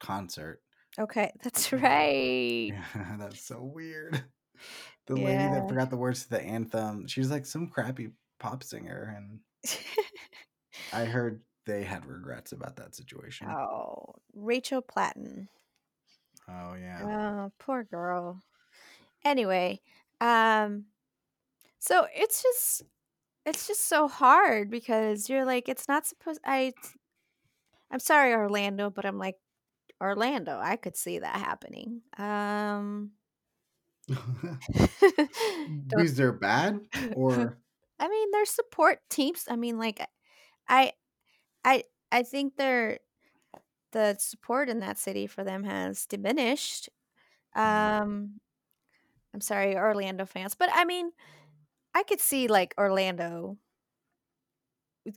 concert. 0.00 0.60
Okay, 0.98 1.32
that's 1.42 1.72
right. 1.72 2.72
Yeah, 2.72 2.84
that's 3.18 3.46
so 3.46 3.62
weird. 3.62 4.22
The 5.06 5.16
yeah. 5.16 5.24
lady 5.24 5.44
that 5.44 5.68
forgot 5.68 5.90
the 5.90 5.96
words 5.96 6.24
to 6.24 6.30
the 6.30 6.42
anthem, 6.42 7.06
she 7.06 7.20
was 7.20 7.30
like 7.30 7.46
some 7.46 7.68
crappy 7.68 8.10
pop 8.38 8.62
singer, 8.62 9.14
and 9.16 9.40
I 10.92 11.04
heard 11.04 11.40
they 11.66 11.82
had 11.82 12.06
regrets 12.06 12.52
about 12.52 12.76
that 12.76 12.94
situation. 12.94 13.48
Oh, 13.48 14.14
Rachel 14.34 14.82
Platten. 14.82 15.48
Oh 16.48 16.74
yeah. 16.74 17.46
Oh, 17.46 17.52
poor 17.58 17.84
girl. 17.84 18.40
Anyway, 19.24 19.80
um 20.20 20.84
so 21.78 22.06
it's 22.14 22.42
just 22.42 22.82
it's 23.46 23.66
just 23.66 23.86
so 23.86 24.08
hard 24.08 24.70
because 24.70 25.28
you're 25.28 25.44
like 25.44 25.68
it's 25.68 25.88
not 25.88 26.06
supposed 26.06 26.40
I 26.44 26.72
I'm 27.90 27.98
sorry 28.00 28.32
Orlando, 28.32 28.90
but 28.90 29.06
I'm 29.06 29.18
like 29.18 29.36
Orlando, 30.02 30.58
I 30.60 30.76
could 30.76 30.96
see 30.96 31.18
that 31.18 31.36
happening. 31.36 32.02
Um 32.18 33.12
Is 35.98 36.16
they're 36.16 36.32
bad 36.32 36.80
or 37.14 37.58
I 37.98 38.08
mean, 38.08 38.30
their 38.32 38.44
support 38.44 38.98
teams. 39.08 39.44
I 39.48 39.56
mean, 39.56 39.78
like 39.78 40.06
I 40.68 40.92
I 41.64 41.84
I 42.12 42.22
think 42.22 42.56
their 42.56 42.98
the 43.92 44.16
support 44.18 44.68
in 44.68 44.80
that 44.80 44.98
city 44.98 45.26
for 45.26 45.44
them 45.44 45.64
has 45.64 46.06
diminished. 46.06 46.88
Mm-hmm. 47.56 48.02
Um 48.02 48.40
I'm 49.34 49.40
sorry, 49.40 49.76
Orlando 49.76 50.26
fans, 50.26 50.54
but 50.54 50.70
I 50.72 50.84
mean, 50.84 51.10
I 51.94 52.04
could 52.04 52.20
see 52.20 52.46
like 52.48 52.74
Orlando 52.78 53.58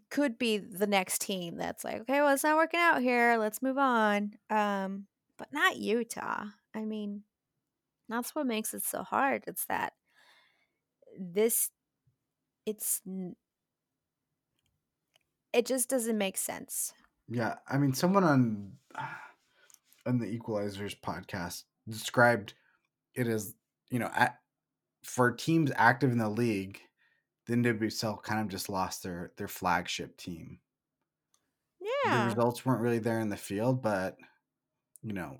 could 0.09 0.37
be 0.37 0.57
the 0.57 0.87
next 0.87 1.21
team 1.21 1.57
that's 1.57 1.83
like, 1.83 2.01
okay, 2.01 2.19
well, 2.21 2.33
it's 2.33 2.43
not 2.43 2.57
working 2.57 2.79
out 2.79 3.01
here. 3.01 3.37
Let's 3.37 3.61
move 3.61 3.77
on. 3.77 4.33
Um, 4.49 5.05
but 5.37 5.47
not 5.51 5.77
Utah. 5.77 6.45
I 6.75 6.85
mean, 6.85 7.23
that's 8.09 8.35
what 8.35 8.47
makes 8.47 8.73
it 8.73 8.83
so 8.83 9.03
hard. 9.03 9.43
It's 9.47 9.65
that 9.65 9.93
this, 11.17 11.69
it's, 12.65 13.01
it 15.53 15.65
just 15.65 15.89
doesn't 15.89 16.17
make 16.17 16.37
sense. 16.37 16.93
Yeah, 17.27 17.55
I 17.67 17.77
mean, 17.77 17.93
someone 17.93 18.23
on 18.23 18.73
on 20.05 20.19
the 20.19 20.25
Equalizers 20.25 20.95
podcast 20.99 21.63
described 21.87 22.53
it 23.15 23.27
as 23.27 23.55
you 23.89 23.99
know, 23.99 24.09
at, 24.15 24.39
for 25.03 25.31
teams 25.31 25.71
active 25.75 26.11
in 26.11 26.17
the 26.17 26.29
league, 26.29 26.79
the 27.45 27.55
NWSL 27.55 28.21
kind 28.23 28.41
of 28.41 28.49
just 28.49 28.69
lost 28.69 29.03
their 29.03 29.31
their 29.37 29.47
flagship 29.47 30.17
team. 30.17 30.59
Yeah, 31.79 32.23
the 32.23 32.35
results 32.35 32.65
weren't 32.65 32.81
really 32.81 32.99
there 32.99 33.19
in 33.19 33.29
the 33.29 33.37
field, 33.37 33.81
but 33.81 34.17
you 35.01 35.13
know, 35.13 35.39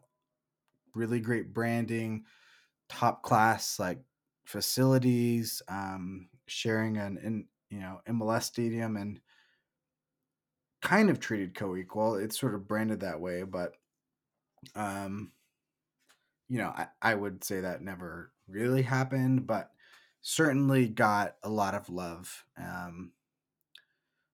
really 0.95 1.19
great 1.19 1.53
branding, 1.53 2.25
top 2.89 3.23
class 3.23 3.79
like 3.79 3.99
facilities, 4.45 5.61
um, 5.67 6.29
sharing 6.47 6.97
an 6.97 7.17
in 7.23 7.45
you 7.69 7.79
know 7.79 7.99
MLS 8.07 8.43
stadium 8.43 8.95
and 8.95 9.19
kind 10.81 11.09
of 11.09 11.19
treated 11.19 11.55
co-equal. 11.55 12.15
It's 12.15 12.39
sort 12.39 12.55
of 12.55 12.67
branded 12.67 13.01
that 13.01 13.19
way, 13.19 13.43
but 13.43 13.73
um, 14.75 15.31
you 16.49 16.57
know, 16.59 16.69
I, 16.69 16.87
I 17.01 17.15
would 17.15 17.43
say 17.43 17.61
that 17.61 17.81
never 17.81 18.31
really 18.47 18.81
happened, 18.81 19.47
but 19.47 19.71
certainly 20.21 20.87
got 20.87 21.35
a 21.43 21.49
lot 21.49 21.73
of 21.73 21.89
love 21.89 22.45
um, 22.57 23.11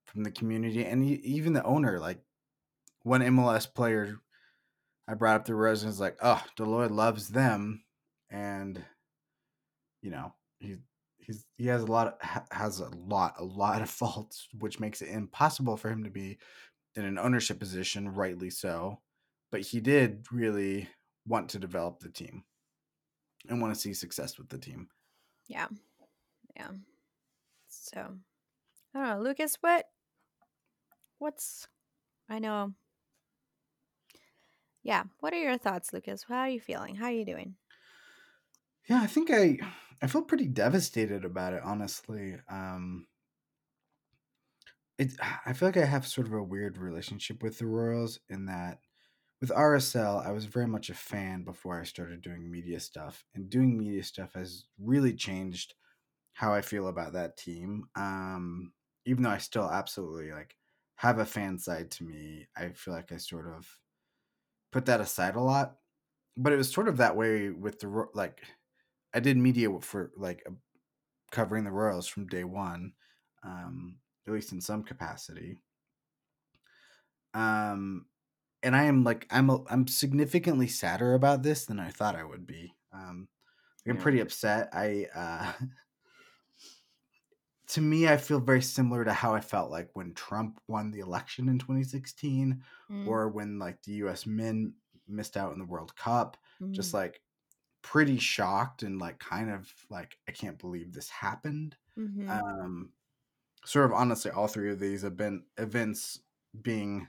from 0.05 0.23
the 0.23 0.31
community 0.31 0.85
and 0.85 1.03
even 1.03 1.53
the 1.53 1.63
owner. 1.63 2.00
Like 2.00 2.19
one 3.03 3.21
MLS 3.21 3.71
player, 3.71 4.19
I 5.07 5.15
brought 5.15 5.35
up 5.35 5.45
the 5.45 5.55
and 5.83 6.00
like, 6.00 6.17
"Oh, 6.21 6.43
Loy 6.65 6.88
loves 6.88 7.29
them," 7.29 7.83
and 8.29 8.83
you 10.01 10.12
know 10.12 10.33
he 10.59 10.77
he's 11.25 11.46
he 11.58 11.68
has 11.68 11.82
a 11.82 11.88
lot 11.88 12.08
of, 12.08 12.42
has 12.51 12.80
a 12.80 12.89
lot 12.89 13.36
a 13.39 13.44
lot 13.44 13.82
of 13.82 13.89
faults, 14.01 14.48
which 14.60 14.80
makes 14.80 15.01
it 15.01 15.10
impossible 15.10 15.77
for 15.77 15.89
him 15.89 16.03
to 16.03 16.10
be 16.10 16.38
in 16.96 17.06
an 17.06 17.18
ownership 17.18 17.60
position. 17.60 18.13
Rightly 18.13 18.50
so, 18.50 19.00
but 19.51 19.62
he 19.62 19.80
did 19.80 20.25
really 20.32 20.89
want 21.25 21.50
to 21.50 21.60
develop 21.60 22.00
the 22.00 22.10
team 22.10 22.44
and 23.50 23.62
want 23.62 23.74
to 23.74 23.80
see 23.80 23.94
success 23.94 24.38
with 24.38 24.50
the 24.50 24.58
team. 24.58 24.89
Yeah. 25.48 25.68
Yeah. 26.56 26.72
So 27.70 28.18
I 28.94 29.00
don't 29.00 29.10
know, 29.10 29.22
Lucas, 29.22 29.58
what 29.62 29.86
what's 31.20 31.68
I 32.30 32.39
know 32.39 32.74
yeah, 34.84 35.03
what 35.22 35.34
are 35.34 35.39
your 35.39 35.58
thoughts, 35.58 35.94
Lucas? 35.94 36.25
How 36.27 36.39
are 36.39 36.50
you 36.50 36.60
feeling? 36.60 36.96
How 36.96 37.06
are 37.06 37.12
you 37.12 37.25
doing? 37.25 37.56
Yeah, 38.89 39.00
I 39.01 39.08
think 39.08 39.32
I 39.32 39.58
I 40.01 40.07
feel 40.07 40.23
pretty 40.23 40.47
devastated 40.47 41.25
about 41.25 41.53
it, 41.53 41.63
honestly. 41.63 42.39
Um 42.50 43.07
it 44.97 45.13
I 45.45 45.53
feel 45.53 45.67
like 45.69 45.77
I 45.77 45.85
have 45.85 46.05
sort 46.07 46.27
of 46.27 46.33
a 46.33 46.43
weird 46.43 46.77
relationship 46.77 47.41
with 47.43 47.57
the 47.59 47.65
Royals 47.65 48.19
in 48.29 48.45
that 48.45 48.79
with 49.41 49.51
RSL, 49.51 50.19
I 50.19 50.31
was 50.31 50.45
very 50.45 50.67
much 50.67 50.89
a 50.89 50.95
fan 50.95 51.43
before 51.43 51.79
I 51.79 51.83
started 51.83 52.21
doing 52.21 52.50
media 52.51 52.79
stuff, 52.79 53.25
and 53.35 53.50
doing 53.50 53.77
media 53.77 54.03
stuff 54.03 54.33
has 54.35 54.67
really 54.79 55.13
changed 55.15 55.75
how 56.33 56.53
I 56.53 56.62
feel 56.62 56.88
about 56.89 57.13
that 57.13 57.38
team. 57.38 57.85
Um, 57.95 58.73
even 59.05 59.23
though 59.23 59.29
I 59.31 59.39
still 59.39 59.69
absolutely 59.71 60.31
like 60.33 60.57
have 60.97 61.19
a 61.19 61.25
fan 61.25 61.59
side 61.59 61.91
to 61.93 62.05
me, 62.05 62.47
I 62.57 62.71
feel 62.73 62.93
like 62.95 63.12
I 63.13 63.17
sort 63.17 63.47
of 63.47 63.79
put 64.71 64.85
that 64.85 65.01
aside 65.01 65.35
a 65.35 65.41
lot. 65.41 65.79
But 66.38 66.53
it 66.53 66.57
was 66.57 66.71
sort 66.71 66.88
of 66.89 66.97
that 66.97 67.17
way 67.17 67.50
with 67.51 67.79
the 67.79 68.07
like 68.13 68.43
I 69.13 69.20
did 69.20 69.38
media 69.38 69.70
for 69.82 70.12
like 70.17 70.46
covering 71.32 71.63
the 71.63 71.72
Royals 71.72 72.08
from 72.08 72.27
day 72.27 72.43
one, 72.43 72.93
um, 73.43 73.98
at 74.27 74.34
least 74.34 74.51
in 74.51 74.62
some 74.62 74.84
capacity. 74.84 75.58
Um, 77.34 78.05
and 78.62 78.75
I 78.75 78.84
am 78.84 79.03
like 79.03 79.27
I'm 79.29 79.50
a, 79.50 79.63
I'm 79.70 79.88
significantly 79.88 80.67
sadder 80.67 81.13
about 81.13 81.43
this 81.43 81.65
than 81.65 81.79
I 81.79 81.89
thought 81.89 82.15
I 82.15 82.24
would 82.24 82.48
be. 82.48 82.74
Um, 82.93 83.27
I'm 83.88 83.98
pretty 83.98 84.22
upset. 84.22 84.70
I 84.72 85.08
uh, 85.13 85.51
to 87.67 87.82
me, 87.82 88.08
I 88.08 88.17
feel 88.17 88.39
very 88.39 88.62
similar 88.62 89.03
to 89.03 89.12
how 89.12 89.34
I 89.34 89.41
felt 89.41 89.72
like 89.72 89.89
when 89.93 90.13
Trump 90.13 90.60
won 90.67 90.91
the 90.91 91.00
election 91.00 91.50
in 91.50 91.60
2016, 91.60 92.62
mm. 92.89 93.08
or 93.08 93.29
when 93.29 93.60
like 93.60 93.82
the 93.84 93.93
U.S. 93.93 94.25
men 94.25 94.74
missed 95.08 95.36
out 95.36 95.53
in 95.53 95.60
the 95.60 95.65
World 95.65 95.96
Cup. 95.96 96.38
Mm. 96.62 96.72
Just 96.72 96.93
like 96.93 97.20
pretty 97.83 98.17
shocked 98.17 98.81
and 98.81 98.99
like 98.99 99.19
kind 99.19 99.51
of 99.51 99.71
like 99.89 100.17
I 100.27 100.31
can't 100.31 100.57
believe 100.57 100.93
this 100.93 101.09
happened. 101.09 101.75
Mm-hmm. 101.97 102.29
Um, 102.29 102.89
sort 103.65 103.85
of 103.85 103.93
honestly, 103.93 104.31
all 104.31 104.47
three 104.47 104.71
of 104.71 104.79
these 104.79 105.03
have 105.03 105.15
been 105.15 105.43
events 105.57 106.19
being 106.59 107.07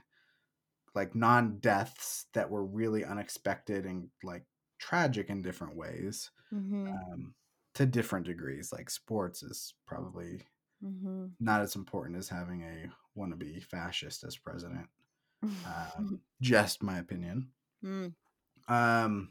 like 0.93 1.15
non-deaths 1.15 2.27
that 2.33 2.49
were 2.49 2.63
really 2.63 3.03
unexpected 3.03 3.85
and 3.85 4.09
like 4.23 4.43
tragic 4.79 5.29
in 5.29 5.41
different 5.41 5.75
ways 5.75 6.31
mm-hmm. 6.53 6.87
um, 6.87 7.33
to 7.73 7.85
different 7.85 8.25
degrees 8.25 8.71
like 8.71 8.89
sports 8.89 9.43
is 9.43 9.73
probably 9.85 10.43
Mm-hmm. 10.83 11.27
not 11.39 11.61
as 11.61 11.75
important 11.75 12.17
as 12.17 12.29
having 12.29 12.61
a 12.61 13.19
wannabe 13.19 13.63
fascist 13.63 14.23
as 14.23 14.37
president. 14.37 14.87
Um, 15.97 16.21
just 16.41 16.81
my 16.81 16.97
opinion. 16.97 17.49
Mm. 17.83 18.13
Um, 18.67 19.29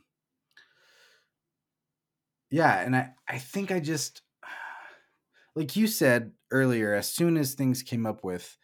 yeah, 2.55 2.81
and 2.81 2.95
I 2.97 3.15
I 3.29 3.39
think 3.39 3.71
I 3.73 3.81
just 3.81 4.23
like 5.55 5.77
you 5.77 5.87
said 5.87 6.33
earlier. 6.51 6.95
As 6.95 7.09
soon 7.13 7.37
as 7.37 7.55
things 7.55 7.83
came 7.83 8.07
up 8.07 8.25
with 8.25 8.57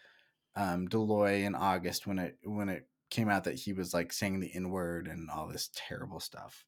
um, 0.56 0.86
Dell 0.88 1.06
Loy 1.06 1.44
in 1.44 1.54
August, 1.54 2.06
when 2.06 2.18
it 2.18 2.38
when 2.44 2.68
it 2.68 2.88
came 3.10 3.28
out 3.28 3.44
that 3.44 3.56
he 3.56 3.72
was 3.72 3.94
like 3.94 4.12
saying 4.12 4.40
the 4.40 4.54
N 4.54 4.70
word 4.70 5.08
and 5.08 5.30
all 5.30 5.48
this 5.48 5.70
terrible 5.74 6.20
stuff, 6.20 6.66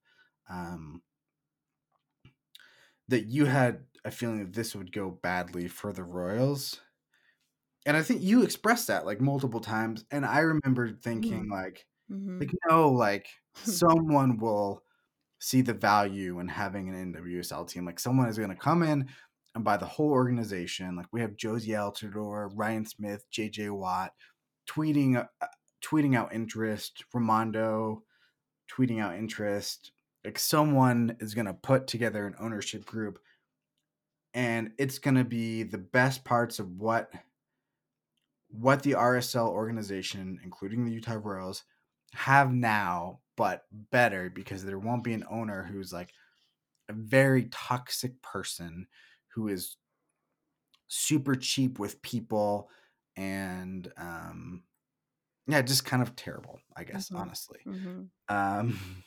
um, 0.50 1.02
that 3.08 3.26
you 3.26 3.44
had 3.46 3.86
a 4.04 4.10
feeling 4.10 4.38
that 4.40 4.52
this 4.52 4.74
would 4.74 4.92
go 4.92 5.10
badly 5.10 5.68
for 5.68 5.92
the 5.92 6.04
Royals. 6.04 6.80
And 7.86 7.96
I 7.96 8.02
think 8.02 8.22
you 8.22 8.42
expressed 8.42 8.86
that 8.88 9.06
like 9.06 9.20
multiple 9.20 9.60
times. 9.60 10.04
And 10.10 10.24
I 10.24 10.40
remember 10.40 10.92
thinking 10.92 11.48
like, 11.48 11.86
Mhm. 12.08 12.40
like 12.40 12.52
no, 12.68 12.90
like 12.90 13.28
someone 13.54 14.38
will 14.38 14.84
see 15.42 15.60
the 15.60 15.74
value 15.74 16.38
in 16.38 16.46
having 16.46 16.88
an 16.88 17.12
NWSL 17.12 17.68
team. 17.68 17.84
Like 17.84 17.98
someone 17.98 18.28
is 18.28 18.38
going 18.38 18.50
to 18.50 18.56
come 18.56 18.84
in 18.84 19.08
and 19.56 19.64
buy 19.64 19.76
the 19.76 19.84
whole 19.84 20.10
organization. 20.10 20.94
Like 20.94 21.06
we 21.10 21.20
have 21.20 21.36
Jozy 21.36 21.70
Altidore, 21.70 22.48
Ryan 22.54 22.86
Smith, 22.86 23.24
JJ 23.36 23.72
Watt, 23.76 24.12
tweeting 24.70 25.16
uh, 25.18 25.46
tweeting 25.84 26.16
out 26.16 26.32
interest. 26.32 27.04
Ramondo 27.12 28.02
tweeting 28.70 29.00
out 29.02 29.16
interest. 29.16 29.90
Like 30.24 30.38
someone 30.38 31.16
is 31.18 31.34
going 31.34 31.46
to 31.46 31.54
put 31.54 31.88
together 31.88 32.24
an 32.24 32.36
ownership 32.38 32.86
group, 32.86 33.18
and 34.34 34.70
it's 34.78 35.00
going 35.00 35.16
to 35.16 35.24
be 35.24 35.64
the 35.64 35.78
best 35.78 36.24
parts 36.24 36.60
of 36.60 36.70
what 36.78 37.10
what 38.48 38.84
the 38.84 38.92
RSL 38.92 39.48
organization, 39.48 40.38
including 40.44 40.84
the 40.84 40.92
Utah 40.92 41.18
Royals, 41.20 41.64
have 42.14 42.52
now, 42.52 43.21
but 43.36 43.66
better 43.72 44.30
because 44.30 44.64
there 44.64 44.78
won't 44.78 45.04
be 45.04 45.14
an 45.14 45.24
owner 45.30 45.64
who's 45.64 45.92
like 45.92 46.12
a 46.88 46.92
very 46.94 47.46
toxic 47.50 48.20
person 48.22 48.86
who 49.28 49.48
is 49.48 49.76
super 50.88 51.34
cheap 51.34 51.78
with 51.78 52.02
people 52.02 52.68
and 53.16 53.92
um 53.96 54.64
yeah 55.46 55.62
just 55.62 55.84
kind 55.84 56.02
of 56.02 56.16
terrible 56.16 56.60
i 56.76 56.84
guess 56.84 57.10
Mhm. 57.10 57.16
honestly 57.16 57.66
Mhm. 57.66 58.10
um 58.28 59.04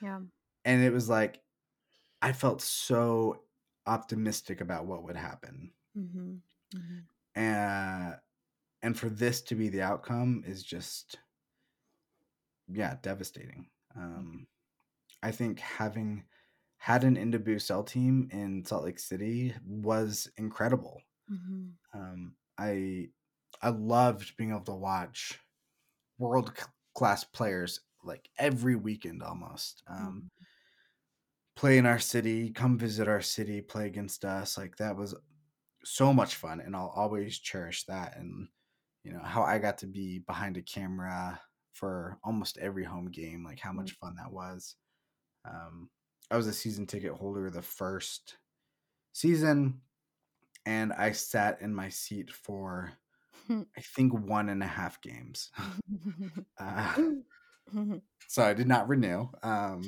Yeah. 0.00 0.20
and 0.64 0.82
it 0.82 0.92
was 0.92 1.08
like 1.08 1.42
i 2.22 2.32
felt 2.32 2.62
so 2.62 3.44
optimistic 3.86 4.60
about 4.62 4.86
what 4.86 5.04
would 5.04 5.16
happen 5.16 5.72
Mm-hmm. 5.96 6.36
Mm-hmm. 6.74 6.98
and 7.34 8.18
and 8.82 8.98
for 8.98 9.08
this 9.08 9.42
to 9.42 9.54
be 9.54 9.68
the 9.70 9.82
outcome 9.82 10.44
is 10.46 10.62
just 10.62 11.18
yeah 12.72 12.96
devastating. 13.02 13.66
Um 13.96 14.46
i 15.22 15.30
think 15.30 15.60
having 15.60 16.24
had 16.78 17.04
an 17.04 17.16
NWSL 17.16 17.86
team 17.86 18.28
in 18.32 18.64
salt 18.64 18.84
lake 18.84 18.98
city 18.98 19.54
was 19.66 20.28
incredible. 20.36 21.00
Mm-hmm. 21.30 21.98
um 22.00 22.34
i 22.56 23.08
i 23.60 23.68
loved 23.70 24.36
being 24.36 24.50
able 24.50 24.60
to 24.60 24.72
watch 24.74 25.40
world 26.18 26.52
class 26.94 27.24
players 27.24 27.80
like 28.04 28.28
every 28.38 28.76
weekend 28.76 29.24
almost 29.24 29.82
um 29.88 30.30
play 31.56 31.78
in 31.78 31.86
our 31.86 31.98
city 31.98 32.50
come 32.50 32.78
visit 32.78 33.08
our 33.08 33.20
city 33.20 33.60
play 33.60 33.86
against 33.86 34.24
us 34.24 34.56
like 34.56 34.76
that 34.76 34.94
was 34.96 35.16
so 35.82 36.12
much 36.12 36.36
fun 36.36 36.60
and 36.60 36.76
i'll 36.76 36.92
always 36.94 37.40
cherish 37.40 37.82
that 37.86 38.16
and 38.16 38.46
you 39.02 39.12
know 39.12 39.22
how 39.24 39.42
i 39.42 39.58
got 39.58 39.78
to 39.78 39.86
be 39.88 40.20
behind 40.20 40.56
a 40.56 40.62
camera 40.62 41.40
for 41.76 42.18
almost 42.24 42.56
every 42.58 42.84
home 42.84 43.10
game 43.10 43.44
like 43.44 43.60
how 43.60 43.72
much 43.72 43.92
fun 43.92 44.16
that 44.16 44.32
was. 44.32 44.76
Um 45.44 45.90
i 46.30 46.36
was 46.36 46.46
a 46.46 46.52
season 46.52 46.86
ticket 46.86 47.12
holder 47.12 47.50
the 47.50 47.62
first 47.62 48.36
season 49.12 49.80
and 50.64 50.92
i 50.92 51.12
sat 51.12 51.60
in 51.60 51.72
my 51.74 51.88
seat 51.88 52.32
for 52.32 52.92
i 53.50 53.80
think 53.94 54.12
one 54.12 54.48
and 54.48 54.62
a 54.62 54.66
half 54.66 55.00
games. 55.00 55.50
Uh, 56.58 56.94
so 58.28 58.44
i 58.44 58.54
did 58.54 58.68
not 58.68 58.88
renew 58.88 59.28
um 59.42 59.82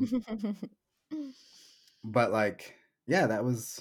but 2.05 2.33
like 2.33 2.75
yeah 3.07 3.27
that 3.27 3.45
was 3.45 3.81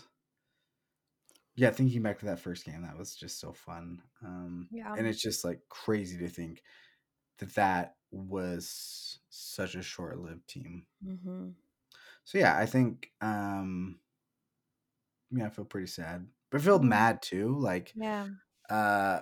yeah 1.55 1.71
thinking 1.71 2.03
back 2.03 2.19
to 2.19 2.25
that 2.25 2.39
first 2.39 2.63
game 2.63 2.83
that 2.83 2.97
was 2.97 3.15
just 3.15 3.39
so 3.39 3.51
fun 3.51 3.99
um 4.23 4.67
yeah. 4.71 4.93
and 4.95 5.07
it's 5.07 5.21
just 5.21 5.43
like 5.43 5.59
crazy 5.69 6.17
to 6.17 6.29
think 6.29 6.61
that 7.39 7.54
that 7.56 7.97
was 8.12 9.19
such 9.30 9.76
a 9.76 9.82
short-lived 9.82 10.47
team 10.47 10.88
Mm-hmm. 11.04 11.50
so 12.23 12.38
yeah 12.38 12.58
i 12.58 12.65
think 12.65 13.12
um 13.21 14.00
yeah 15.32 15.45
i 15.45 15.50
feel 15.50 15.65
pretty 15.65 15.88
sad 15.88 16.28
but 16.50 16.62
I 16.62 16.63
feel 16.63 16.80
mad 16.80 17.21
too 17.21 17.58
like 17.60 17.95
Yeah. 17.95 18.30
uh 18.69 19.21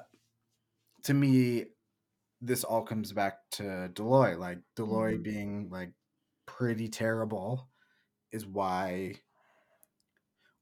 to 1.04 1.14
me 1.14 1.66
this 2.42 2.64
all 2.64 2.84
comes 2.84 3.14
back 3.14 3.50
to 3.52 3.90
dell 3.90 4.08
loy 4.08 4.38
like 4.38 4.60
dell 4.76 4.88
loy 4.88 5.18
Mhm. 5.18 5.24
being 5.24 5.70
like 5.70 5.94
pretty 6.46 6.90
terrible 6.90 7.70
is 8.32 8.46
why 8.48 9.16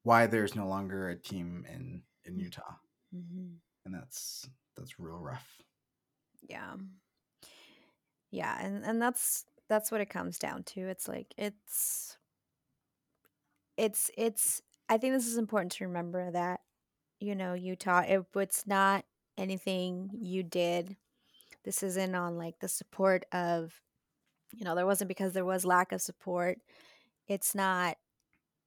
why 0.03 0.27
there's 0.27 0.55
no 0.55 0.67
longer 0.67 1.09
a 1.09 1.15
team 1.19 1.65
in 1.69 2.03
in 2.25 2.37
Mm. 2.37 2.39
utah 2.39 2.75
Mm-hmm. 3.15 3.55
and 3.85 3.93
that's 3.93 4.49
that's 4.75 4.99
real 4.99 5.19
rough 5.19 5.61
Yeah. 6.47 6.75
Yeah, 8.33 8.57
and 8.59 8.83
and 8.83 8.99
that's 9.01 9.45
that's 9.69 9.91
what 9.91 10.01
it 10.01 10.09
comes 10.09 10.39
down 10.39 10.63
to. 10.63 10.81
It's 10.89 11.07
like 11.07 11.33
it's 11.37 12.17
it's 13.77 14.11
it's 14.17 14.61
I 14.89 14.97
think 14.97 15.13
this 15.13 15.27
is 15.27 15.37
important 15.37 15.71
to 15.73 15.85
remember 15.85 16.31
that 16.31 16.61
you 17.19 17.35
know, 17.35 17.53
Utah 17.53 18.01
it, 18.07 18.25
it's 18.35 18.67
not 18.67 19.05
anything 19.37 20.09
you 20.21 20.43
did. 20.43 20.97
This 21.65 21.83
isn't 21.83 22.15
on 22.15 22.37
like 22.37 22.59
the 22.61 22.67
support 22.69 23.25
of 23.33 23.81
you 24.53 24.65
know, 24.65 24.75
there 24.75 24.85
wasn't 24.87 25.09
because 25.09 25.33
there 25.33 25.45
was 25.45 25.65
lack 25.65 25.91
of 25.91 26.01
support. 26.01 26.59
It's 27.27 27.55
not, 27.55 27.97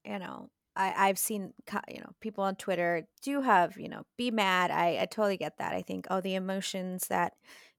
you 0.04 0.18
know, 0.18 0.50
I, 0.76 0.94
I've 1.08 1.18
seen, 1.18 1.54
you 1.88 2.00
know, 2.00 2.10
people 2.20 2.44
on 2.44 2.56
Twitter 2.56 3.06
do 3.22 3.42
have, 3.42 3.78
you 3.78 3.88
know, 3.88 4.04
be 4.18 4.30
mad. 4.30 4.70
I, 4.70 4.98
I 5.02 5.06
totally 5.06 5.36
get 5.38 5.58
that. 5.58 5.74
I 5.74 5.82
think, 5.82 6.06
oh, 6.10 6.20
the 6.20 6.34
emotions 6.34 7.08
that 7.08 7.34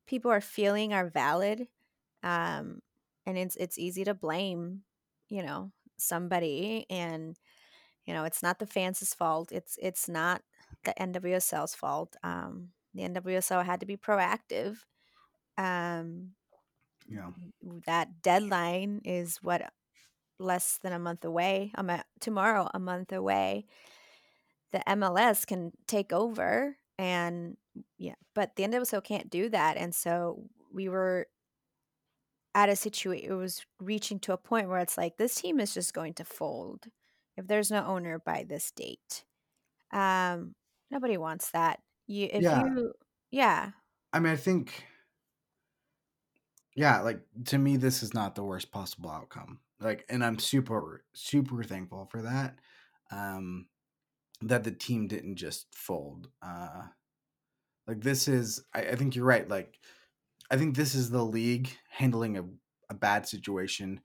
people 0.07 0.31
are 0.31 0.41
feeling 0.41 0.93
are 0.93 1.09
valid. 1.09 1.67
Um, 2.23 2.81
and 3.25 3.37
it's, 3.37 3.55
it's 3.55 3.77
easy 3.77 4.03
to 4.05 4.13
blame, 4.13 4.81
you 5.29 5.43
know, 5.43 5.71
somebody 5.97 6.85
and, 6.89 7.37
you 8.05 8.13
know, 8.13 8.23
it's 8.23 8.41
not 8.41 8.59
the 8.59 8.65
fans' 8.67 9.13
fault. 9.13 9.51
It's, 9.51 9.77
it's 9.81 10.07
not 10.07 10.41
the 10.83 10.93
NWSL's 10.99 11.75
fault. 11.75 12.15
Um, 12.23 12.69
the 12.93 13.03
NWSL 13.03 13.65
had 13.65 13.79
to 13.81 13.85
be 13.85 13.97
proactive. 13.97 14.77
Um, 15.57 16.31
yeah 17.09 17.29
that 17.85 18.21
deadline 18.21 19.01
is 19.05 19.37
what 19.41 19.61
less 20.39 20.79
than 20.81 20.93
a 20.93 20.99
month 20.99 21.25
away. 21.25 21.71
I'm 21.75 21.89
at 21.89 22.05
tomorrow, 22.19 22.69
a 22.73 22.79
month 22.79 23.11
away. 23.11 23.65
The 24.71 24.83
MLS 24.87 25.47
can 25.47 25.71
take 25.87 26.13
over, 26.13 26.77
and 26.99 27.57
yeah, 27.97 28.15
but 28.35 28.55
the 28.55 28.63
NWSL 28.63 29.03
can't 29.03 29.29
do 29.29 29.49
that, 29.49 29.77
and 29.77 29.95
so 29.95 30.43
we 30.73 30.89
were 30.89 31.27
at 32.55 32.69
a 32.69 32.75
situation. 32.75 33.31
It 33.31 33.35
was 33.35 33.65
reaching 33.79 34.19
to 34.21 34.33
a 34.33 34.37
point 34.37 34.69
where 34.69 34.79
it's 34.79 34.97
like 34.97 35.17
this 35.17 35.35
team 35.35 35.59
is 35.59 35.73
just 35.73 35.93
going 35.93 36.13
to 36.15 36.25
fold 36.25 36.87
if 37.37 37.47
there's 37.47 37.71
no 37.71 37.85
owner 37.85 38.19
by 38.19 38.43
this 38.47 38.71
date. 38.71 39.25
Um, 39.91 40.55
nobody 40.91 41.17
wants 41.17 41.51
that. 41.51 41.81
You, 42.07 42.29
if 42.31 42.53
Yeah. 42.53 42.53
you, 42.53 42.93
yeah, 43.31 43.71
i 44.13 44.19
mean 44.19 44.33
i 44.33 44.35
think 44.35 44.85
yeah 46.75 46.99
like 47.01 47.21
to 47.45 47.57
me 47.57 47.77
this 47.77 48.03
is 48.03 48.13
not 48.13 48.35
the 48.35 48.43
worst 48.43 48.71
possible 48.71 49.09
outcome 49.09 49.59
like 49.79 50.05
and 50.09 50.23
i'm 50.23 50.39
super 50.39 51.05
super 51.13 51.63
thankful 51.63 52.05
for 52.05 52.21
that 52.21 52.59
um 53.11 53.67
that 54.41 54.63
the 54.63 54.71
team 54.71 55.07
didn't 55.07 55.37
just 55.37 55.73
fold 55.75 56.31
uh 56.41 56.87
like 57.87 58.01
this 58.01 58.27
is 58.27 58.65
i, 58.73 58.81
I 58.81 58.95
think 58.95 59.15
you're 59.15 59.25
right 59.25 59.47
like 59.47 59.79
i 60.49 60.57
think 60.57 60.75
this 60.75 60.95
is 60.95 61.09
the 61.09 61.23
league 61.23 61.69
handling 61.89 62.37
a, 62.37 62.43
a 62.89 62.93
bad 62.93 63.27
situation 63.27 64.01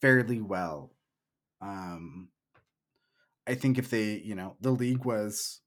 fairly 0.00 0.40
well. 0.40 0.92
Um 1.60 2.28
i 3.46 3.54
think 3.54 3.78
if 3.78 3.90
they 3.90 4.16
you 4.18 4.34
know 4.34 4.56
the 4.60 4.70
league 4.70 5.04
was 5.04 5.60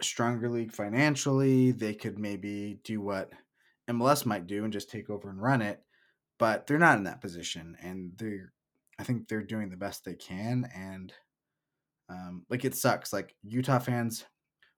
a 0.00 0.04
stronger 0.04 0.48
league 0.48 0.72
financially 0.72 1.72
they 1.72 1.94
could 1.94 2.18
maybe 2.18 2.78
do 2.84 3.00
what 3.00 3.32
mls 3.88 4.24
might 4.26 4.46
do 4.46 4.64
and 4.64 4.72
just 4.72 4.90
take 4.90 5.10
over 5.10 5.28
and 5.28 5.42
run 5.42 5.60
it 5.62 5.82
but 6.38 6.66
they're 6.66 6.78
not 6.78 6.98
in 6.98 7.04
that 7.04 7.20
position 7.20 7.76
and 7.82 8.12
they're 8.16 8.52
i 8.98 9.02
think 9.02 9.28
they're 9.28 9.42
doing 9.42 9.70
the 9.70 9.76
best 9.76 10.04
they 10.04 10.14
can 10.14 10.68
and 10.74 11.12
um 12.08 12.44
like 12.48 12.64
it 12.64 12.74
sucks 12.74 13.12
like 13.12 13.34
utah 13.42 13.78
fans 13.78 14.24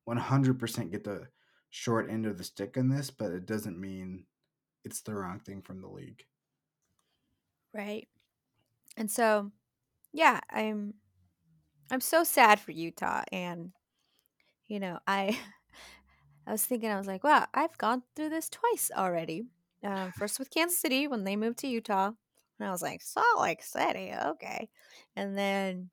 100% 0.08 0.90
get 0.90 1.04
the 1.04 1.28
short 1.70 2.10
end 2.10 2.26
of 2.26 2.38
the 2.38 2.44
stick 2.44 2.76
in 2.76 2.88
this, 2.88 3.10
but 3.10 3.32
it 3.32 3.46
doesn't 3.46 3.78
mean 3.78 4.24
it's 4.84 5.00
the 5.00 5.14
wrong 5.14 5.40
thing 5.40 5.62
from 5.62 5.80
the 5.80 5.88
league. 5.88 6.24
Right. 7.74 8.08
And 8.96 9.10
so, 9.10 9.50
yeah, 10.12 10.40
I'm 10.50 10.94
I'm 11.90 12.00
so 12.00 12.24
sad 12.24 12.60
for 12.60 12.72
Utah 12.72 13.22
and 13.32 13.72
you 14.66 14.80
know, 14.80 14.98
I 15.06 15.38
I 16.46 16.52
was 16.52 16.64
thinking 16.64 16.90
I 16.90 16.98
was 16.98 17.06
like, 17.06 17.24
wow, 17.24 17.46
I've 17.52 17.76
gone 17.78 18.02
through 18.16 18.30
this 18.30 18.48
twice 18.48 18.90
already. 18.96 19.44
Um, 19.84 20.12
first 20.12 20.38
with 20.38 20.50
Kansas 20.50 20.80
City 20.80 21.06
when 21.06 21.24
they 21.24 21.36
moved 21.36 21.58
to 21.58 21.68
Utah, 21.68 22.10
and 22.58 22.68
I 22.68 22.72
was 22.72 22.82
like, 22.82 23.00
Salt 23.00 23.40
Lake 23.40 23.62
City, 23.62 24.12
okay. 24.12 24.68
And 25.14 25.38
then 25.38 25.90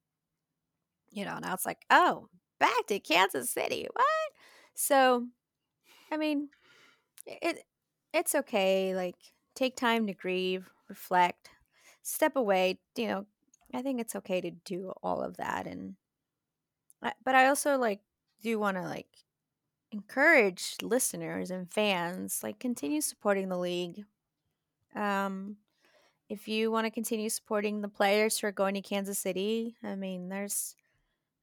you 1.11 1.23
know, 1.23 1.39
now 1.39 1.53
it's 1.53 1.65
like, 1.65 1.85
oh, 1.89 2.27
back 2.59 2.87
to 2.87 2.99
Kansas 2.99 3.49
City. 3.49 3.87
What? 3.91 4.05
So, 4.75 5.27
I 6.11 6.17
mean, 6.17 6.49
it 7.25 7.63
it's 8.13 8.35
okay. 8.35 8.95
Like, 8.95 9.15
take 9.55 9.75
time 9.75 10.07
to 10.07 10.13
grieve, 10.13 10.69
reflect, 10.87 11.49
step 12.01 12.35
away. 12.35 12.79
You 12.95 13.07
know, 13.07 13.25
I 13.73 13.81
think 13.81 13.99
it's 13.99 14.15
okay 14.15 14.41
to 14.41 14.51
do 14.51 14.93
all 15.03 15.21
of 15.21 15.37
that. 15.37 15.67
And, 15.67 15.95
but 17.01 17.35
I 17.35 17.47
also 17.47 17.77
like 17.77 17.99
do 18.41 18.57
want 18.59 18.77
to 18.77 18.83
like 18.83 19.07
encourage 19.91 20.75
listeners 20.81 21.51
and 21.51 21.71
fans 21.71 22.41
like 22.43 22.59
continue 22.59 23.01
supporting 23.01 23.49
the 23.49 23.57
league. 23.57 24.03
Um, 24.95 25.57
if 26.29 26.47
you 26.47 26.71
want 26.71 26.85
to 26.85 26.91
continue 26.91 27.29
supporting 27.29 27.81
the 27.81 27.87
players 27.87 28.37
who 28.37 28.47
are 28.47 28.51
going 28.51 28.73
to 28.75 28.81
Kansas 28.81 29.19
City, 29.19 29.75
I 29.83 29.95
mean, 29.95 30.29
there's 30.29 30.75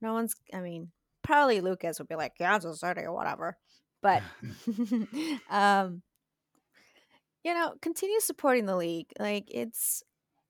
no 0.01 0.13
one's. 0.13 0.35
I 0.53 0.61
mean, 0.61 0.91
probably 1.23 1.61
Lucas 1.61 1.99
would 1.99 2.09
be 2.09 2.17
like 2.17 2.37
Kansas 2.37 2.81
City 2.81 3.03
or 3.03 3.13
whatever, 3.13 3.57
but 4.03 4.23
um, 5.51 6.03
you 7.45 7.55
know, 7.55 7.75
continue 7.81 8.21
supporting 8.21 8.67
the 8.67 8.77
league. 8.77 9.09
Like 9.19 9.49
it's, 9.49 10.03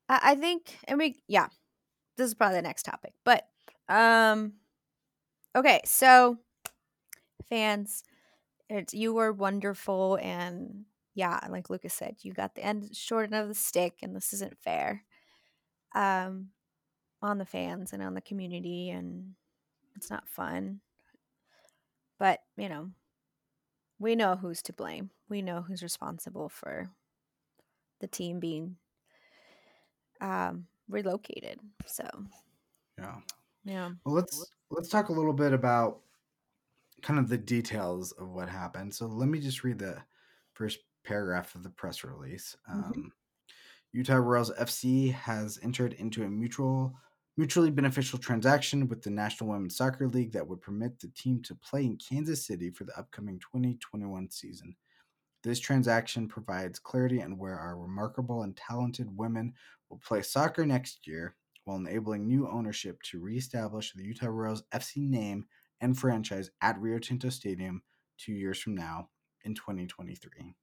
I, 0.08 0.20
I 0.22 0.34
think, 0.34 0.76
and 0.84 0.98
we, 0.98 1.22
yeah, 1.28 1.48
this 2.16 2.26
is 2.26 2.34
probably 2.34 2.56
the 2.56 2.62
next 2.62 2.82
topic, 2.84 3.12
but 3.24 3.46
um, 3.88 4.54
okay, 5.56 5.80
so 5.84 6.38
fans, 7.48 8.02
it's 8.68 8.94
you 8.94 9.12
were 9.12 9.32
wonderful 9.32 10.18
and 10.22 10.84
yeah, 11.14 11.40
like 11.50 11.68
Lucas 11.68 11.94
said, 11.94 12.16
you 12.22 12.32
got 12.32 12.54
the 12.54 12.64
end 12.64 12.96
short 12.96 13.26
end 13.26 13.34
of 13.34 13.48
the 13.48 13.54
stick, 13.54 13.98
and 14.02 14.16
this 14.16 14.32
isn't 14.32 14.56
fair. 14.58 15.04
Um, 15.94 16.48
on 17.20 17.38
the 17.38 17.44
fans 17.44 17.92
and 17.92 18.02
on 18.02 18.14
the 18.14 18.20
community, 18.22 18.90
and 18.90 19.34
it's 19.94 20.10
not 20.10 20.28
fun. 20.28 20.80
But 22.18 22.40
you 22.56 22.68
know, 22.68 22.90
we 24.02 24.16
know 24.16 24.34
who's 24.34 24.62
to 24.62 24.72
blame. 24.72 25.10
We 25.28 25.42
know 25.42 25.62
who's 25.62 25.82
responsible 25.82 26.48
for 26.48 26.90
the 28.00 28.08
team 28.08 28.40
being 28.40 28.76
um, 30.20 30.66
relocated. 30.88 31.60
So, 31.86 32.04
Yeah. 32.98 33.20
yeah. 33.64 33.90
Well, 34.04 34.16
let's 34.16 34.50
let's 34.70 34.88
talk 34.88 35.08
a 35.08 35.12
little 35.12 35.32
bit 35.32 35.52
about 35.52 36.00
kind 37.02 37.18
of 37.20 37.28
the 37.28 37.38
details 37.38 38.12
of 38.12 38.28
what 38.30 38.48
happened. 38.48 38.92
So 38.94 39.06
let 39.06 39.28
me 39.28 39.40
just 39.40 39.62
read 39.64 39.78
the 39.78 40.02
first 40.52 40.80
paragraph 41.04 41.54
of 41.54 41.62
the 41.62 41.70
press 41.70 42.02
release. 42.04 42.56
Mhm. 42.68 42.84
Um, 42.84 43.12
Utah 43.92 44.16
Royals 44.16 44.50
FC 44.58 45.10
has 45.12 45.58
entered 45.62 45.92
into 45.94 46.24
a 46.24 46.28
mutual 46.28 46.96
mutually 47.36 47.70
beneficial 47.70 48.18
transaction 48.18 48.88
with 48.88 49.02
the 49.02 49.10
National 49.10 49.50
Women's 49.50 49.76
Soccer 49.76 50.08
League 50.08 50.32
that 50.32 50.46
would 50.46 50.60
permit 50.60 51.00
the 51.00 51.08
team 51.08 51.42
to 51.42 51.54
play 51.54 51.84
in 51.84 51.96
Kansas 51.96 52.46
City 52.46 52.70
for 52.70 52.84
the 52.84 52.98
upcoming 52.98 53.38
2021 53.38 54.30
season. 54.30 54.76
This 55.42 55.58
transaction 55.58 56.28
provides 56.28 56.78
clarity 56.78 57.22
on 57.22 57.38
where 57.38 57.58
our 57.58 57.76
remarkable 57.76 58.42
and 58.42 58.56
talented 58.56 59.08
women 59.16 59.54
will 59.90 59.98
play 59.98 60.22
soccer 60.22 60.64
next 60.66 61.06
year 61.06 61.34
while 61.64 61.78
enabling 61.78 62.26
new 62.26 62.48
ownership 62.48 63.00
to 63.02 63.20
reestablish 63.20 63.92
the 63.92 64.04
Utah 64.04 64.26
Royals 64.26 64.62
FC 64.72 65.08
name 65.08 65.46
and 65.80 65.98
franchise 65.98 66.50
at 66.60 66.78
Rio 66.78 66.98
Tinto 66.98 67.28
Stadium 67.28 67.82
two 68.18 68.32
years 68.32 68.60
from 68.60 68.74
now 68.74 69.08
in 69.44 69.54
2023. 69.54 70.54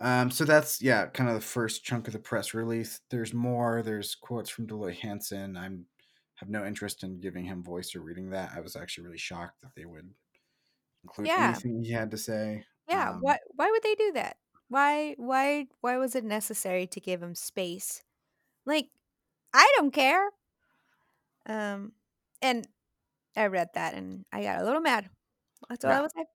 Um, 0.00 0.30
so 0.30 0.44
that's 0.44 0.82
yeah, 0.82 1.06
kind 1.06 1.28
of 1.30 1.36
the 1.36 1.40
first 1.40 1.84
chunk 1.84 2.06
of 2.08 2.12
the 2.12 2.18
press 2.18 2.54
release. 2.54 3.00
There's 3.10 3.32
more. 3.34 3.82
There's 3.82 4.14
quotes 4.14 4.50
from 4.50 4.66
Dell 4.66 4.78
Loy 4.78 4.94
Hansen. 4.94 5.56
I'm 5.56 5.86
have 6.36 6.48
no 6.48 6.64
interest 6.66 7.04
in 7.04 7.20
giving 7.20 7.44
him 7.44 7.62
voice 7.62 7.94
or 7.94 8.00
reading 8.00 8.30
that. 8.30 8.52
I 8.54 8.60
was 8.60 8.74
actually 8.74 9.04
really 9.04 9.18
shocked 9.18 9.60
that 9.62 9.72
they 9.76 9.84
would 9.84 10.12
include 11.04 11.28
Yeah. 11.28 11.36
anything 11.36 11.82
he 11.82 11.92
had 11.92 12.10
to 12.12 12.18
say. 12.18 12.66
Yeah. 12.88 13.10
Um, 13.10 13.20
why? 13.20 13.38
Why 13.54 13.70
would 13.70 13.82
they 13.82 13.94
do 13.94 14.12
that? 14.12 14.36
Why? 14.68 15.14
Why? 15.18 15.66
Why 15.80 15.96
was 15.98 16.14
it 16.14 16.24
necessary 16.24 16.86
to 16.88 17.00
give 17.00 17.22
him 17.22 17.34
space? 17.34 18.02
Like, 18.66 18.90
I 19.54 19.72
don't 19.78 19.92
care. 19.92 20.30
Um, 21.46 21.92
and 22.40 22.66
I 23.36 23.46
read 23.48 23.70
that 23.74 23.94
and 23.94 24.26
I 24.32 24.42
got 24.42 24.60
a 24.60 24.64
little 24.64 24.80
mad. 24.80 25.10
That's 25.68 25.84
all 25.84 25.90
Yeah. 25.90 25.98
I 25.98 26.00
was 26.02 26.12
say. 26.16 26.26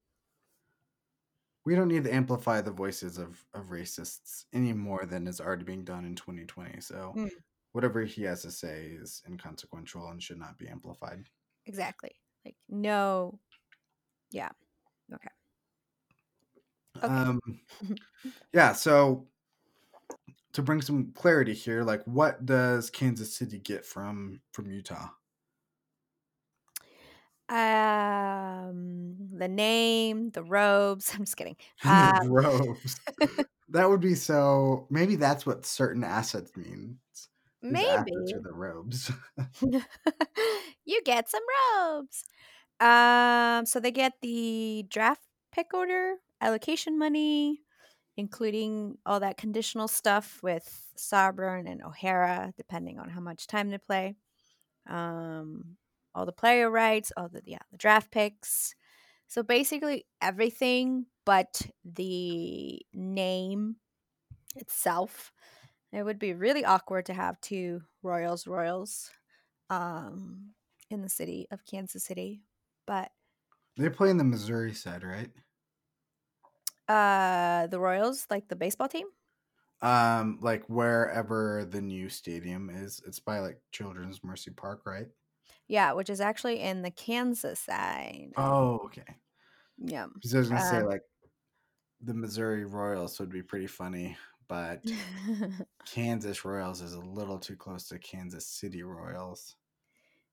We 1.68 1.76
don't 1.76 1.90
need 1.90 2.06
to 2.06 2.16
amplify 2.16 2.62
the 2.62 2.72
voices 2.72 3.18
of, 3.18 3.44
of 3.54 3.66
racists 3.66 4.46
any 4.54 4.72
more 4.72 5.06
than 5.06 5.28
is 5.28 5.42
already 5.42 5.66
being 5.66 5.84
done 5.84 6.06
in 6.06 6.16
2020. 6.16 6.80
So 6.80 7.14
Mm. 7.14 7.30
whatever 7.74 8.06
he 8.06 8.24
has 8.24 8.42
to 8.44 8.52
say 8.52 8.86
is 8.86 9.22
inconsequential 9.28 10.08
and 10.08 10.24
should 10.24 10.38
not 10.40 10.58
be 10.58 10.70
amplified. 10.70 11.26
Exactly. 11.66 12.12
Like, 12.46 12.56
no. 12.70 13.42
Yeah. 14.32 14.52
Okay. 15.14 15.28
Okay. 17.04 17.06
Um, 17.06 17.42
yeah. 18.54 18.72
So 18.72 19.28
to 20.54 20.62
bring 20.62 20.82
some 20.82 21.12
clarity 21.12 21.54
here, 21.54 21.84
like 21.84 22.02
what 22.06 22.46
does 22.46 22.90
Kansas 22.90 23.36
City 23.36 23.60
get 23.60 23.86
from 23.86 24.40
from 24.54 24.72
Utah? 24.72 25.10
Um, 27.50 29.16
the 29.34 29.48
name, 29.48 30.32
the 30.32 30.44
robes. 30.44 31.12
I'm 31.16 31.26
just 31.26 31.38
kidding. 31.38 31.58
Um, 31.86 32.30
robes. 32.30 33.00
that 33.70 33.90
would 33.90 34.02
be 34.02 34.16
so. 34.16 34.88
Maybe 34.90 35.16
that's 35.16 35.46
what 35.46 35.66
certain 35.66 36.04
assets 36.04 36.52
means. 36.56 36.98
Maybe 37.62 38.12
the 38.12 38.52
robes. 38.54 39.12
you 40.86 41.02
get 41.04 41.30
some 41.30 41.44
robes. 41.76 42.24
Um, 42.80 43.66
so 43.66 43.80
they 43.80 43.92
get 43.92 44.14
the 44.22 44.86
draft 44.90 45.22
pick 45.52 45.74
order, 45.74 46.16
allocation 46.40 47.00
money, 47.00 47.62
including 48.16 48.98
all 49.06 49.20
that 49.20 49.38
conditional 49.38 49.88
stuff 49.88 50.40
with 50.44 50.92
Sauerbrunn 50.98 51.70
and 51.70 51.82
O'Hara, 51.84 52.54
depending 52.58 53.00
on 53.00 53.10
how 53.10 53.22
much 53.22 53.48
time 53.48 53.70
they 53.70 53.80
play. 53.80 54.16
Um, 54.88 55.78
all 56.18 56.26
the 56.26 56.32
player 56.34 56.70
rights, 56.72 57.12
all 57.16 57.30
the 57.30 57.42
yeah, 57.46 57.60
the 57.72 57.78
draft 57.78 58.12
picks. 58.12 58.76
So 59.28 59.44
basically 59.44 60.08
everything 60.22 61.06
but 61.26 61.62
the 61.86 62.82
name 62.94 63.78
itself. 64.56 65.32
It 65.92 66.04
would 66.04 66.20
be 66.20 66.34
really 66.34 66.66
awkward 66.66 67.06
to 67.08 67.14
have 67.14 67.40
two 67.42 67.82
Royals 68.04 68.48
Royals 68.48 69.12
um 69.70 70.54
in 70.90 71.02
the 71.02 71.10
city 71.10 71.48
of 71.52 71.66
Kansas 71.66 72.04
City. 72.06 72.44
But 72.88 73.12
they 73.78 73.90
play 73.90 74.10
in 74.10 74.18
the 74.18 74.26
Missouri 74.26 74.74
side, 74.74 75.04
right? 75.04 75.32
uh 76.88 77.68
the 77.68 77.80
Royals, 77.80 78.28
like 78.30 78.48
the 78.48 78.56
baseball 78.56 78.88
team? 78.88 79.08
Um, 79.82 80.40
like 80.42 80.68
wherever 80.70 81.66
the 81.66 81.82
new 81.82 82.10
stadium 82.10 82.70
is, 82.70 83.02
it's 83.06 83.20
by 83.20 83.40
like 83.40 83.62
Children's 83.72 84.24
Mercy 84.24 84.52
Park, 84.52 84.86
right? 84.86 85.08
Yeah, 85.68 85.94
which 85.94 86.10
is 86.10 86.22
actually 86.22 86.60
in 86.62 86.82
the 86.82 86.92
Kansas 86.92 87.60
side. 87.60 88.34
Oh, 88.38 88.80
okay. 88.86 89.18
Yeah. 89.78 90.08
Because 90.14 90.36
I 90.36 90.40
was 90.40 90.50
gonna 90.50 90.62
say 90.62 90.82
Um, 90.82 90.84
like 90.84 91.04
the 92.02 92.14
Missouri 92.14 92.66
Royals 92.66 93.20
would 93.20 93.30
be 93.30 93.44
pretty 93.44 93.68
funny, 93.68 94.18
but 94.48 94.84
Kansas 95.86 96.46
Royals 96.46 96.82
is 96.82 96.94
a 96.94 97.00
little 97.00 97.40
too 97.40 97.56
close 97.56 97.88
to 97.90 98.00
Kansas 98.00 98.48
City 98.48 98.84
Royals. 98.84 99.56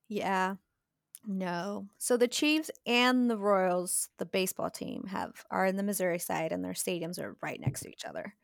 yeah. 0.09 0.57
No. 1.27 1.89
So 1.99 2.17
the 2.17 2.29
Chiefs 2.29 2.71
and 2.87 3.31
the 3.31 3.39
Royals, 3.39 4.11
the 4.19 4.27
baseball 4.27 4.71
team, 4.71 5.05
have 5.09 5.45
are 5.51 5.67
in 5.67 5.77
the 5.77 5.83
Missouri 5.85 6.19
side 6.21 6.53
and 6.53 6.65
their 6.65 6.75
stadiums 6.75 7.21
are 7.21 7.37
right 7.43 7.61
next 7.61 7.83
to 7.83 7.91
each 7.91 8.05
other. 8.07 8.35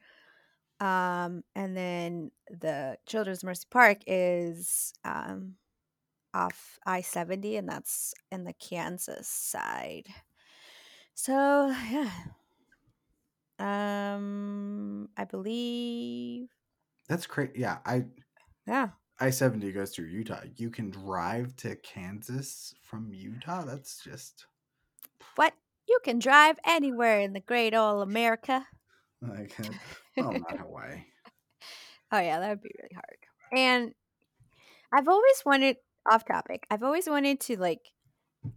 Um, 0.81 1.44
and 1.55 1.76
then 1.76 2.33
the 2.50 2.98
Children's 3.07 3.44
Mercy 3.44 3.66
Park 3.70 3.98
is 4.07 4.94
um 5.05 5.57
off 6.35 6.79
I 6.87 7.01
70 7.03 7.57
and 7.57 7.69
that's 7.69 8.14
in 8.31 8.45
the 8.45 8.53
Kansas 8.55 9.29
side. 9.29 10.09
So 11.14 11.69
yeah. 11.90 12.11
Um 13.59 15.09
I 15.16 15.25
believe 15.25 16.49
That's 17.09 17.27
crazy. 17.27 17.53
Yeah, 17.57 17.79
I 17.85 18.07
yeah. 18.66 18.90
I 19.21 19.31
seventy 19.31 19.73
goes 19.73 19.95
through 19.95 20.07
Utah. 20.07 20.43
You 20.57 20.71
can 20.71 20.90
drive 20.90 21.55
to 21.57 21.77
Kansas 21.77 22.75
from 22.83 23.12
Utah. 23.12 23.64
That's 23.64 24.03
just 24.03 24.47
What? 25.35 25.55
You 25.88 25.99
can 26.05 26.19
drive 26.21 26.59
anywhere 26.64 27.21
in 27.21 27.33
the 27.33 27.40
great 27.40 27.75
old 27.75 28.03
America. 28.03 28.66
Like, 29.23 29.57
well, 30.16 30.33
not 30.33 30.59
Hawaii. 30.59 31.05
Oh 32.12 32.19
yeah, 32.21 32.40
that 32.40 32.49
would 32.51 32.62
be 32.62 32.71
really 32.81 32.95
hard. 32.95 33.19
And 33.53 33.95
I've 34.93 35.09
always 35.09 35.43
wanted 35.45 35.77
off 36.11 36.25
topic. 36.25 36.67
I've 36.71 36.83
always 36.83 37.09
wanted 37.09 37.41
to 37.43 37.59
like 37.61 37.93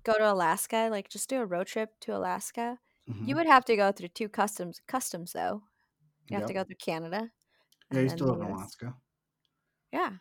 go 0.03 0.13
to 0.17 0.31
Alaska, 0.33 0.89
like 0.91 1.09
just 1.09 1.29
do 1.29 1.41
a 1.41 1.45
road 1.45 1.67
trip 1.67 1.99
to 2.01 2.15
Alaska. 2.17 2.79
You 3.25 3.35
Mhm. 3.35 3.37
would 3.37 3.47
have 3.47 3.65
to 3.65 3.75
go 3.77 3.91
through 3.91 4.09
two 4.09 4.29
customs 4.29 4.81
customs 4.87 5.33
though. 5.33 5.63
You 6.29 6.37
have 6.37 6.45
to 6.47 6.53
go 6.53 6.63
through 6.65 6.77
Canada. 6.77 7.31
Yeah, 7.91 8.01
you 8.01 8.09
still 8.09 8.27
live 8.27 8.41
in. 8.41 8.47
Alaska. 8.51 8.97
Yeah. 9.91 10.17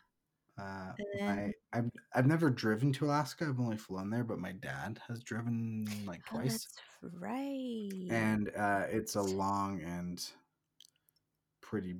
Uh, 0.58 0.94
And 0.98 1.22
I, 1.26 1.54
I've 1.72 1.90
I've 2.14 2.26
never 2.26 2.50
driven 2.50 2.92
to 2.94 3.06
Alaska. 3.06 3.46
I've 3.46 3.60
only 3.60 3.76
flown 3.78 4.10
there, 4.10 4.24
but 4.24 4.38
my 4.38 4.52
dad 4.52 5.00
has 5.08 5.22
driven 5.22 6.04
like 6.04 6.24
oh, 6.32 6.36
twice, 6.40 6.68
right. 7.02 8.08
and 8.08 8.50
uh, 8.56 8.86
it's 8.88 9.14
a 9.16 9.22
long 9.22 9.80
and 9.82 10.24
pretty 11.60 11.96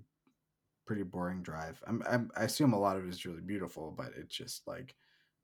pretty 0.86 1.02
boring 1.04 1.42
drive. 1.42 1.82
I'm, 1.86 2.02
I'm 2.08 2.30
I 2.36 2.44
assume 2.44 2.72
a 2.74 2.80
lot 2.80 2.96
of 2.98 3.06
it 3.06 3.10
is 3.10 3.26
really 3.26 3.42
beautiful, 3.42 3.92
but 3.92 4.12
it's 4.16 4.36
just 4.36 4.66
like 4.68 4.96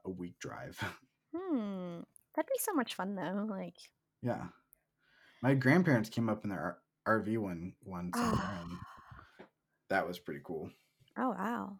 a 0.08 0.10
week 0.10 0.38
drive. 0.40 0.78
Hmm. 1.36 2.00
That'd 2.34 2.48
be 2.48 2.58
so 2.58 2.72
much 2.72 2.94
fun 2.94 3.14
though. 3.14 3.46
Like 3.48 3.74
yeah, 4.22 4.44
my 5.42 5.52
grandparents 5.54 6.08
came 6.08 6.30
up 6.30 6.42
in 6.42 6.48
their 6.50 6.78
R- 7.06 7.18
RV 7.20 7.36
one 7.38 7.74
one 7.82 8.10
summer, 8.14 8.32
oh 8.34 8.58
and 8.62 9.46
that 9.90 10.08
was 10.08 10.18
pretty 10.18 10.40
cool. 10.42 10.70
Oh 11.18 11.30
wow. 11.30 11.76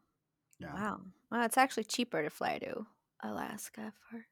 Yeah, 0.61 0.75
Wow. 0.75 1.01
Well, 1.31 1.45
it's 1.47 1.57
actually 1.57 1.85
cheaper 1.85 2.23
to 2.23 2.29
fly 2.29 2.59
to 2.59 2.85
Alaska 3.23 3.95
for 4.11 4.27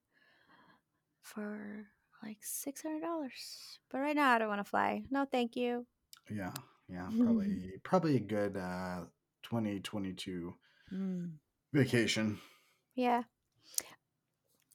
for 1.22 1.86
like 2.22 2.38
six 2.42 2.82
hundred 2.82 3.00
dollars. 3.00 3.78
But 3.90 3.98
right 4.00 4.16
now 4.16 4.32
I 4.34 4.38
don't 4.38 4.48
want 4.48 4.60
to 4.64 4.70
fly. 4.70 5.02
No, 5.10 5.24
thank 5.24 5.56
you. 5.56 5.86
yeah, 6.30 6.52
yeah. 6.88 7.08
Probably 7.18 7.72
probably 7.84 8.16
a 8.16 8.20
good 8.20 8.56
uh, 8.58 9.00
2022 9.44 10.54
Mm. 10.92 11.32
vacation. 11.72 12.38
Yeah. 12.94 13.22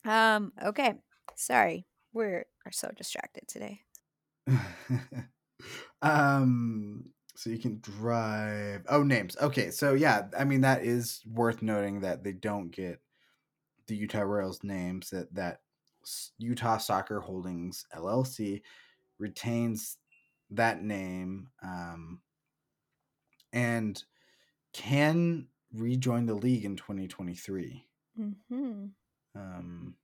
Um, 0.05 0.53
okay. 0.61 0.95
Sorry. 1.35 1.85
We're 2.13 2.45
are 2.65 2.71
so 2.71 2.91
distracted 2.95 3.47
today. 3.47 3.81
um 6.01 7.05
so 7.35 7.49
you 7.49 7.59
can 7.59 7.79
drive 7.81 8.85
oh 8.89 9.03
names 9.03 9.37
okay 9.41 9.71
so 9.71 9.93
yeah 9.93 10.27
i 10.37 10.43
mean 10.43 10.61
that 10.61 10.83
is 10.83 11.21
worth 11.25 11.61
noting 11.61 12.01
that 12.01 12.23
they 12.23 12.33
don't 12.33 12.71
get 12.71 13.01
the 13.87 13.95
utah 13.95 14.21
royals 14.21 14.63
names 14.63 15.09
that 15.11 15.33
that 15.33 15.61
utah 16.37 16.77
soccer 16.77 17.19
holdings 17.19 17.85
llc 17.95 18.61
retains 19.19 19.97
that 20.49 20.83
name 20.83 21.49
um 21.63 22.21
and 23.53 24.03
can 24.73 25.47
rejoin 25.73 26.25
the 26.25 26.33
league 26.33 26.65
in 26.65 26.75
2023 26.75 27.87
Mm-hmm. 28.19 28.87
Um 29.35 29.95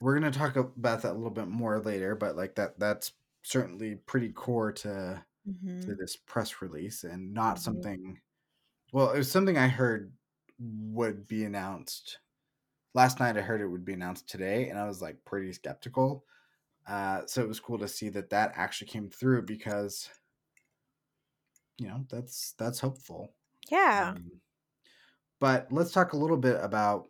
we're 0.00 0.18
going 0.18 0.30
to 0.30 0.38
talk 0.38 0.56
about 0.56 1.02
that 1.02 1.12
a 1.12 1.14
little 1.14 1.30
bit 1.30 1.48
more 1.48 1.78
later 1.80 2.14
but 2.14 2.36
like 2.36 2.54
that 2.54 2.78
that's 2.78 3.12
certainly 3.42 3.96
pretty 3.96 4.30
core 4.32 4.72
to 4.72 5.24
Mm-hmm. 5.46 5.86
to 5.86 5.96
this 5.96 6.16
press 6.16 6.62
release 6.62 7.04
and 7.04 7.34
not 7.34 7.60
Mhm. 7.60 7.60
something 7.60 8.20
well 8.92 9.12
it 9.12 9.18
was 9.18 9.30
something 9.32 9.58
i 9.58 9.68
heard 9.68 10.14
would 10.58 11.28
be 11.28 11.44
announced 11.44 12.20
last 12.94 13.20
night 13.20 13.36
i 13.38 13.42
heard 13.42 13.60
it 13.62 13.68
would 13.68 13.84
be 13.84 13.94
announced 13.94 14.28
today 14.28 14.70
and 14.70 14.78
i 14.78 14.86
was 14.86 15.02
like 15.02 15.24
pretty 15.24 15.52
skeptical 15.52 16.26
uh 16.88 17.26
so 17.26 17.42
it 17.42 17.48
was 17.48 17.60
cool 17.60 17.78
to 17.78 17.88
see 17.88 18.08
that 18.10 18.30
that 18.30 18.52
actually 18.56 18.88
came 18.88 19.10
through 19.10 19.42
because 19.42 20.10
you 21.78 21.86
know 21.88 22.04
that's 22.08 22.52
that's 22.52 22.80
hopeful 22.80 23.34
Yeah. 23.70 24.16
um, 24.16 24.40
but 25.38 25.70
let's 25.72 25.92
talk 25.92 26.12
a 26.12 26.16
little 26.16 26.36
bit 26.36 26.62
about 26.62 27.08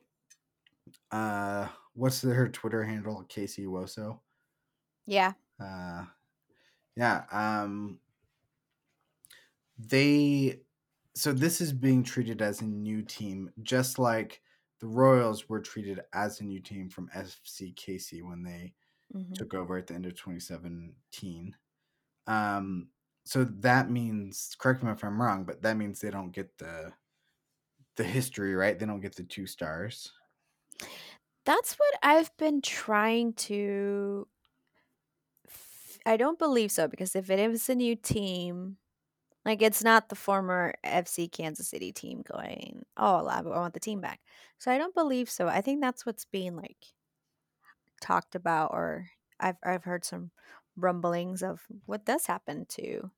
uh 1.13 1.69
what's 1.95 2.23
her 2.23 2.49
twitter 2.49 2.85
handle? 2.85 3.25
Casey 3.25 3.67
woso? 3.67 4.21
Yeah. 5.07 5.35
uh 5.61 6.07
yeah 6.97 7.25
um 7.33 8.01
they 9.79 10.61
so 11.15 11.33
this 11.33 11.61
is 11.61 11.73
being 11.73 12.03
treated 12.03 12.43
as 12.43 12.61
a 12.61 12.67
new 12.67 13.03
team 13.03 13.51
just 13.63 13.99
like 13.99 14.43
the 14.81 14.87
royals 14.87 15.49
were 15.49 15.61
treated 15.61 16.01
as 16.13 16.41
a 16.41 16.45
new 16.45 16.61
team 16.61 16.89
from 16.89 17.09
fc 17.11 17.75
kc 17.75 18.23
when 18.23 18.43
they 18.43 18.75
Mm-hmm. 19.15 19.41
took 19.41 19.55
over 19.55 19.79
at 19.79 19.89
the 19.89 19.95
end 19.95 20.07
of 20.07 20.17
2017 20.17 21.57
um 22.29 22.91
so 23.25 23.45
that 23.45 23.91
means 23.91 24.57
correct 24.59 24.83
me 24.83 24.91
if 24.93 25.05
i'm 25.05 25.21
wrong 25.23 25.45
but 25.45 25.63
that 25.63 25.77
means 25.77 26.01
they 26.01 26.11
don't 26.11 26.33
get 26.33 26.59
the 26.59 26.93
the 27.97 28.05
history 28.05 28.55
right? 28.55 28.79
They 28.79 28.87
don't 28.87 29.01
get 29.01 29.17
the 29.17 29.25
two 29.25 29.47
stars 29.47 30.13
That's 31.45 31.75
what 31.75 31.95
I've 32.03 32.35
been 32.37 32.61
trying 32.63 33.35
to. 33.35 34.29
f- 35.47 35.99
I 36.07 36.17
don't 36.17 36.39
believe 36.39 36.73
so 36.73 36.89
because 36.89 37.15
if 37.17 37.31
it 37.31 37.39
is 37.39 37.69
a 37.69 37.75
new 37.75 37.97
team, 37.97 38.79
like 39.45 39.63
it's 39.63 39.85
not 39.85 40.11
the 40.11 40.17
former 40.17 40.75
FC 40.85 41.29
Kansas 41.29 41.69
City 41.69 41.93
team 41.93 42.23
going, 42.23 42.85
oh, 42.97 43.27
I 43.27 43.39
I 43.41 43.43
want 43.43 43.75
the 43.75 43.81
team 43.81 44.01
back. 44.01 44.23
So 44.59 44.73
I 44.73 44.79
don't 44.79 44.95
believe 44.95 45.31
so. 45.31 45.49
I 45.49 45.63
think 45.63 45.83
that's 45.83 46.07
what's 46.07 46.27
being 46.27 46.57
like 46.57 46.87
talked 48.01 48.35
about, 48.35 48.73
or 48.73 49.11
I've 49.39 49.57
I've 49.65 49.85
heard 49.85 50.05
some 50.05 50.31
rumblings 50.77 51.43
of 51.43 51.67
what 51.87 52.05
does 52.05 52.27
happen 52.27 52.67
to. 52.71 53.11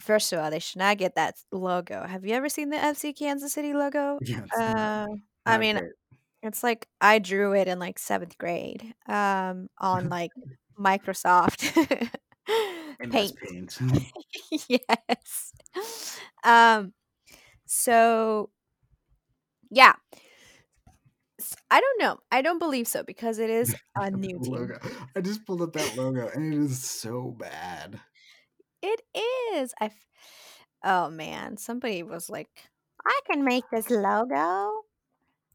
First 0.00 0.32
of 0.32 0.40
all, 0.40 0.50
they 0.50 0.58
should 0.58 0.78
not 0.80 0.98
get 0.98 1.14
that 1.14 1.36
logo. 1.52 2.04
Have 2.06 2.26
you 2.26 2.34
ever 2.34 2.48
seen 2.48 2.70
the 2.70 2.76
FC 2.76 3.12
Kansas 3.12 3.52
City 3.52 3.72
logo? 3.72 4.20
yeah 4.20 4.46
Uh, 4.56 5.06
I 5.46 5.58
mean, 5.58 5.78
great. 5.78 5.92
It's 6.42 6.62
like 6.62 6.88
I 7.00 7.18
drew 7.18 7.54
it 7.54 7.68
in 7.68 7.78
like 7.78 7.98
seventh 7.98 8.38
grade 8.38 8.94
um, 9.08 9.68
on 9.78 10.08
like 10.10 10.32
Microsoft 10.78 11.72
MS 12.98 13.32
Paint. 13.40 13.40
paint 13.40 13.78
yes. 14.68 15.52
Um, 16.44 16.92
so 17.66 18.50
yeah, 19.70 19.94
S- 21.40 21.56
I 21.70 21.80
don't 21.80 22.00
know. 22.00 22.20
I 22.30 22.42
don't 22.42 22.58
believe 22.58 22.86
so 22.88 23.02
because 23.02 23.38
it 23.38 23.50
is 23.50 23.74
a 23.96 24.10
new 24.10 24.38
team. 24.40 24.68
logo 24.68 24.78
i 25.16 25.20
just 25.20 25.44
pulled 25.46 25.62
up 25.62 25.72
that 25.72 25.94
logo 25.94 26.28
and 26.28 26.52
it 26.52 26.58
is 26.58 26.82
so 26.82 27.30
bad 27.38 28.00
It 28.82 29.02
is. 29.54 29.74
I. 29.80 29.86
f- 29.86 30.06
Oh 30.84 31.10
man, 31.10 31.56
somebody 31.58 32.02
was 32.02 32.28
like, 32.30 32.50
"I 33.06 33.20
can 33.30 33.44
make 33.44 33.70
this 33.70 33.90
logo," 33.90 34.84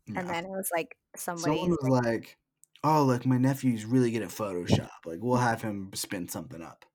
yeah. 0.08 0.20
and 0.20 0.30
then 0.30 0.46
it 0.46 0.50
was 0.50 0.70
like 0.76 0.96
somebody. 1.16 1.58
Someone 1.58 1.70
was 1.82 2.04
like, 2.06 2.38
"Oh, 2.84 3.06
like 3.06 3.26
my 3.26 3.38
nephew's 3.38 3.86
really 3.86 4.12
good 4.12 4.24
at 4.24 4.30
Photoshop. 4.30 4.90
Like 5.06 5.20
we'll 5.22 5.38
have 5.38 5.62
him 5.62 5.92
spin 5.94 6.28
something 6.28 6.62
up." 6.62 6.86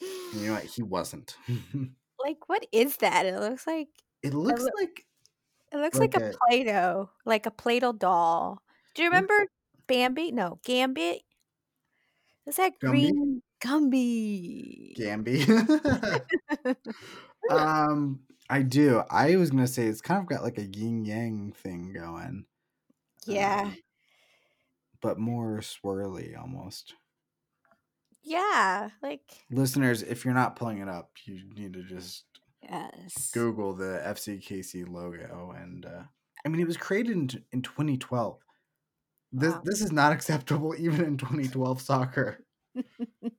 And 0.00 0.40
you 0.42 0.46
know 0.48 0.54
what? 0.54 0.64
He 0.64 0.82
wasn't. 0.82 1.36
like, 2.22 2.48
what 2.48 2.66
is 2.72 2.96
that? 2.98 3.26
It 3.26 3.38
looks 3.38 3.66
like 3.66 3.88
it 4.22 4.34
looks 4.34 4.62
look- 4.62 4.72
like 4.78 5.06
It 5.72 5.78
looks 5.78 5.98
like, 5.98 6.14
Like 6.14 6.22
a 6.22 6.30
a- 6.30 6.38
Play-Doh, 6.48 7.10
like 7.24 7.46
a 7.46 7.50
Play-Doh 7.50 7.92
doll. 7.92 8.62
Do 8.94 9.02
you 9.02 9.08
remember 9.08 9.46
Bambi? 9.86 10.32
No, 10.32 10.58
Gambit. 10.64 11.22
Is 12.46 12.56
that 12.56 12.72
Gumby? 12.80 12.90
green 12.90 13.42
Gumby? 13.60 14.96
Gamby. 14.96 15.42
um, 17.50 18.20
I 18.48 18.62
do. 18.62 19.02
I 19.10 19.36
was 19.36 19.50
gonna 19.50 19.66
say 19.66 19.86
it's 19.86 20.00
kind 20.00 20.20
of 20.20 20.26
got 20.28 20.42
like 20.42 20.58
a 20.58 20.66
yin 20.66 21.04
yang 21.04 21.52
thing 21.52 21.92
going, 21.92 22.46
yeah, 23.26 23.62
um, 23.66 23.76
but 25.00 25.18
more 25.18 25.58
swirly 25.60 26.38
almost. 26.38 26.94
yeah, 28.22 28.90
like 29.02 29.46
Listeners, 29.50 30.02
if 30.02 30.24
you're 30.24 30.34
not 30.34 30.56
pulling 30.56 30.78
it 30.78 30.88
up, 30.88 31.12
you 31.24 31.42
need 31.54 31.72
to 31.74 31.82
just 31.84 32.24
yes. 32.62 33.30
Google 33.32 33.74
the 33.74 34.02
FCKC 34.04 34.88
logo, 34.88 35.54
and 35.56 35.86
uh, 35.86 36.02
I 36.44 36.48
mean, 36.48 36.60
it 36.60 36.66
was 36.66 36.76
created 36.76 37.12
in, 37.12 37.44
in 37.52 37.62
2012. 37.62 38.38
This 39.32 39.54
Wow. 39.54 39.62
this 39.64 39.80
is 39.80 39.92
not 39.92 40.12
acceptable 40.16 40.74
even 40.78 41.04
in 41.04 41.16
2012 41.18 41.80
soccer, 41.80 42.44
which 42.72 43.32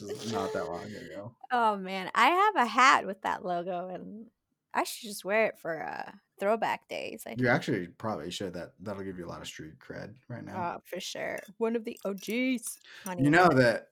is 0.00 0.32
not 0.32 0.52
that 0.52 0.68
long 0.68 0.84
ago. 0.84 1.34
Oh 1.50 1.76
man, 1.76 2.10
I 2.14 2.28
have 2.30 2.56
a 2.56 2.66
hat 2.66 3.06
with 3.06 3.22
that 3.22 3.44
logo, 3.44 3.88
and 3.88 4.26
I 4.74 4.84
should 4.84 5.08
just 5.08 5.24
wear 5.24 5.46
it 5.46 5.58
for 5.58 5.82
uh, 5.82 6.12
throwback 6.38 6.88
days. 6.88 7.24
I 7.26 7.30
You 7.30 7.36
think. 7.36 7.48
actually 7.48 7.86
probably 7.88 8.30
should. 8.30 8.54
That 8.54 8.72
that'll 8.80 9.02
give 9.02 9.18
you 9.18 9.26
a 9.26 9.28
lot 9.28 9.40
of 9.40 9.46
street 9.46 9.78
cred 9.78 10.14
right 10.28 10.44
now. 10.44 10.76
Oh, 10.76 10.82
for 10.84 11.00
sure. 11.00 11.38
One 11.58 11.74
of 11.76 11.84
the 11.84 11.98
OGs. 12.04 12.78
Honey, 13.04 13.24
you 13.24 13.30
know 13.30 13.48
that 13.48 13.88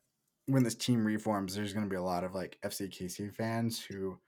when 0.47 0.62
this 0.62 0.75
team 0.77 1.05
reforms, 1.05 1.55
there's 1.55 1.73
going 1.73 1.85
to 1.85 1.91
be 1.91 1.97
a 1.97 2.03
lot 2.03 2.25
of 2.25 2.35
like 2.35 2.59
FCKC 2.62 3.35
fans 3.35 3.81
who 3.83 4.19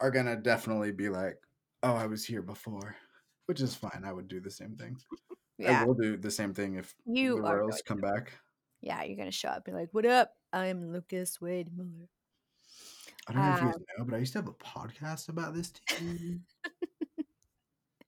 are 0.00 0.10
going 0.10 0.26
to 0.26 0.36
definitely 0.36 0.92
be 0.92 1.08
like, 1.08 1.38
"Oh, 1.82 1.94
I 1.94 2.06
was 2.06 2.24
here 2.24 2.42
before," 2.42 2.94
which 3.46 3.60
is 3.60 3.74
fine. 3.74 4.02
I 4.04 4.12
would 4.12 4.28
do 4.28 4.40
the 4.40 4.50
same 4.50 4.76
thing. 4.76 4.96
yeah. 5.58 5.80
I 5.82 5.84
will 5.84 5.94
do 5.94 6.16
the 6.16 6.30
same 6.30 6.52
thing 6.54 6.74
if 6.74 6.94
you 7.06 7.36
the 7.36 7.42
Royals 7.42 7.82
going 7.86 8.00
come 8.00 8.00
back. 8.14 8.32
yeah, 8.80 9.02
you're 9.02 9.16
gonna 9.16 9.30
show 9.30 9.48
up 9.48 9.66
and 9.66 9.74
be 9.74 9.80
like, 9.80 9.88
"What 9.92 10.06
up? 10.06 10.32
I'm 10.52 10.92
Lucas 10.92 11.40
Wade 11.40 11.70
Miller." 11.76 12.08
I 13.26 13.32
don't 13.32 13.42
know 13.42 13.54
if 13.54 13.60
you 13.60 13.66
Um, 13.66 13.72
guys 13.72 13.82
know, 13.98 14.04
but 14.04 14.14
I 14.14 14.18
used 14.18 14.32
to 14.32 14.38
have 14.38 14.48
a 14.48 14.52
podcast 14.52 15.28
about 15.28 15.54
this 15.54 15.70
team. 15.70 16.44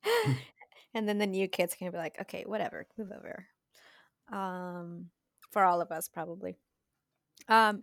and 0.95 1.09
then 1.09 1.19
the 1.19 1.27
new 1.27 1.49
kids 1.49 1.75
can 1.75 1.91
be 1.91 1.97
like, 1.97 2.21
"Okay, 2.21 2.45
whatever, 2.47 2.87
move 2.99 3.13
over." 3.13 3.47
Um, 4.33 5.11
for 5.51 5.65
all 5.65 5.81
of 5.81 5.91
us, 5.91 6.09
probably. 6.09 6.57
Um, 7.49 7.83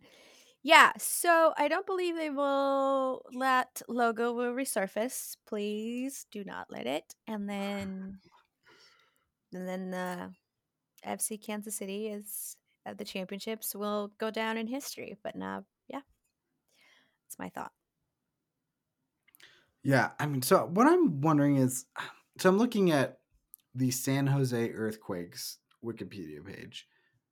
yeah. 0.63 0.91
So 0.98 1.54
I 1.58 1.67
don't 1.67 1.86
believe 1.86 2.15
they 2.15 2.30
will 2.30 3.24
let 3.34 3.82
logo 3.88 4.34
will 4.34 4.54
resurface. 4.54 5.36
Please 5.46 6.26
do 6.32 6.43
not 6.43 6.67
let 6.69 6.88
it. 6.88 7.15
And 7.28 7.50
then, 7.50 8.19
and 9.54 9.67
then 9.67 9.91
the 9.91 10.32
FC 11.06 11.41
Kansas 11.43 11.76
City 11.76 12.08
is 12.08 12.56
at 12.86 12.98
the 12.98 13.06
championships 13.06 13.76
will 13.76 14.12
go 14.19 14.30
down 14.32 14.58
in 14.58 14.67
history. 14.67 15.17
But 15.24 15.36
yeah, 15.36 15.62
that's 17.34 17.39
my 17.39 17.50
thought. 17.50 17.72
Yeah, 19.84 20.12
I 20.19 20.26
mean, 20.26 20.41
so 20.41 20.65
what 20.65 20.88
I'm 20.88 21.22
wondering 21.22 21.58
is, 21.58 21.86
so 22.38 22.50
I'm 22.50 22.58
looking 22.58 22.91
at 22.91 23.19
the 23.76 23.91
San 23.91 24.28
Jose 24.28 24.72
Earthquakes 24.72 25.60
Wikipedia 25.84 26.46
page. 26.46 26.88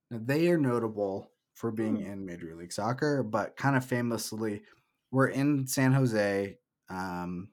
Now 0.09 0.19
they 0.23 0.49
are 0.49 0.57
notable 0.57 1.31
for 1.53 1.71
being 1.71 1.97
Hmm. 1.97 2.01
in 2.01 2.25
Major 2.25 2.55
League 2.55 2.73
Soccer, 2.73 3.23
but 3.23 3.55
kind 3.57 3.75
of 3.75 3.85
famously, 3.85 4.63
were 5.11 5.27
in 5.29 5.67
San 5.67 5.93
Jose, 5.93 6.57
um, 6.89 7.51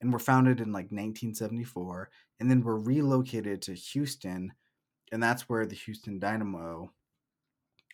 and 0.00 0.12
were 0.12 0.18
founded 0.20 0.60
in 0.60 0.72
like 0.72 0.92
1974, 0.92 2.10
and 2.40 2.50
then 2.50 2.62
were 2.62 2.78
relocated 2.80 3.62
to 3.62 3.74
Houston, 3.74 4.52
and 5.12 5.22
that's 5.22 5.48
where 5.48 5.66
the 5.66 5.76
Houston 5.76 6.18
Dynamo 6.20 6.92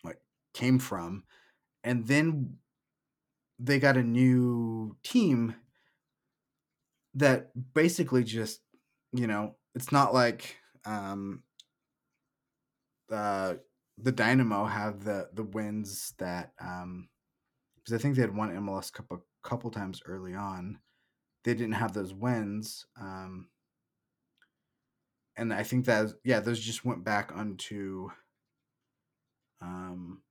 like 0.03 0.21
came 0.53 0.79
from, 0.79 1.25
and 1.83 2.07
then 2.07 2.59
they 3.61 3.79
got 3.79 3.97
a 3.97 4.03
new 4.03 4.95
team 5.03 5.55
that 7.13 7.51
basically 7.73 8.23
just 8.23 8.61
you 9.13 9.27
know 9.27 9.55
it's 9.75 9.91
not 9.91 10.13
like 10.13 10.57
um 10.85 11.43
uh 13.11 13.53
the 13.97 14.11
dynamo 14.11 14.65
have 14.65 15.03
the 15.03 15.27
the 15.33 15.43
wins 15.43 16.13
that 16.17 16.53
um 16.59 17.09
because 17.75 17.93
i 17.93 18.01
think 18.01 18.15
they 18.15 18.21
had 18.21 18.35
won 18.35 18.49
mls 18.49 18.91
cup 18.91 19.05
a 19.11 19.17
couple 19.43 19.71
times 19.71 20.01
early 20.05 20.35
on. 20.35 20.77
They 21.43 21.55
didn't 21.55 21.73
have 21.73 21.93
those 21.93 22.13
wins 22.13 22.85
um 22.99 23.49
and 25.35 25.51
i 25.53 25.63
think 25.63 25.85
that 25.85 26.09
yeah 26.23 26.39
those 26.39 26.59
just 26.59 26.85
went 26.85 27.03
back 27.03 27.31
onto 27.35 28.09
um 29.61 30.21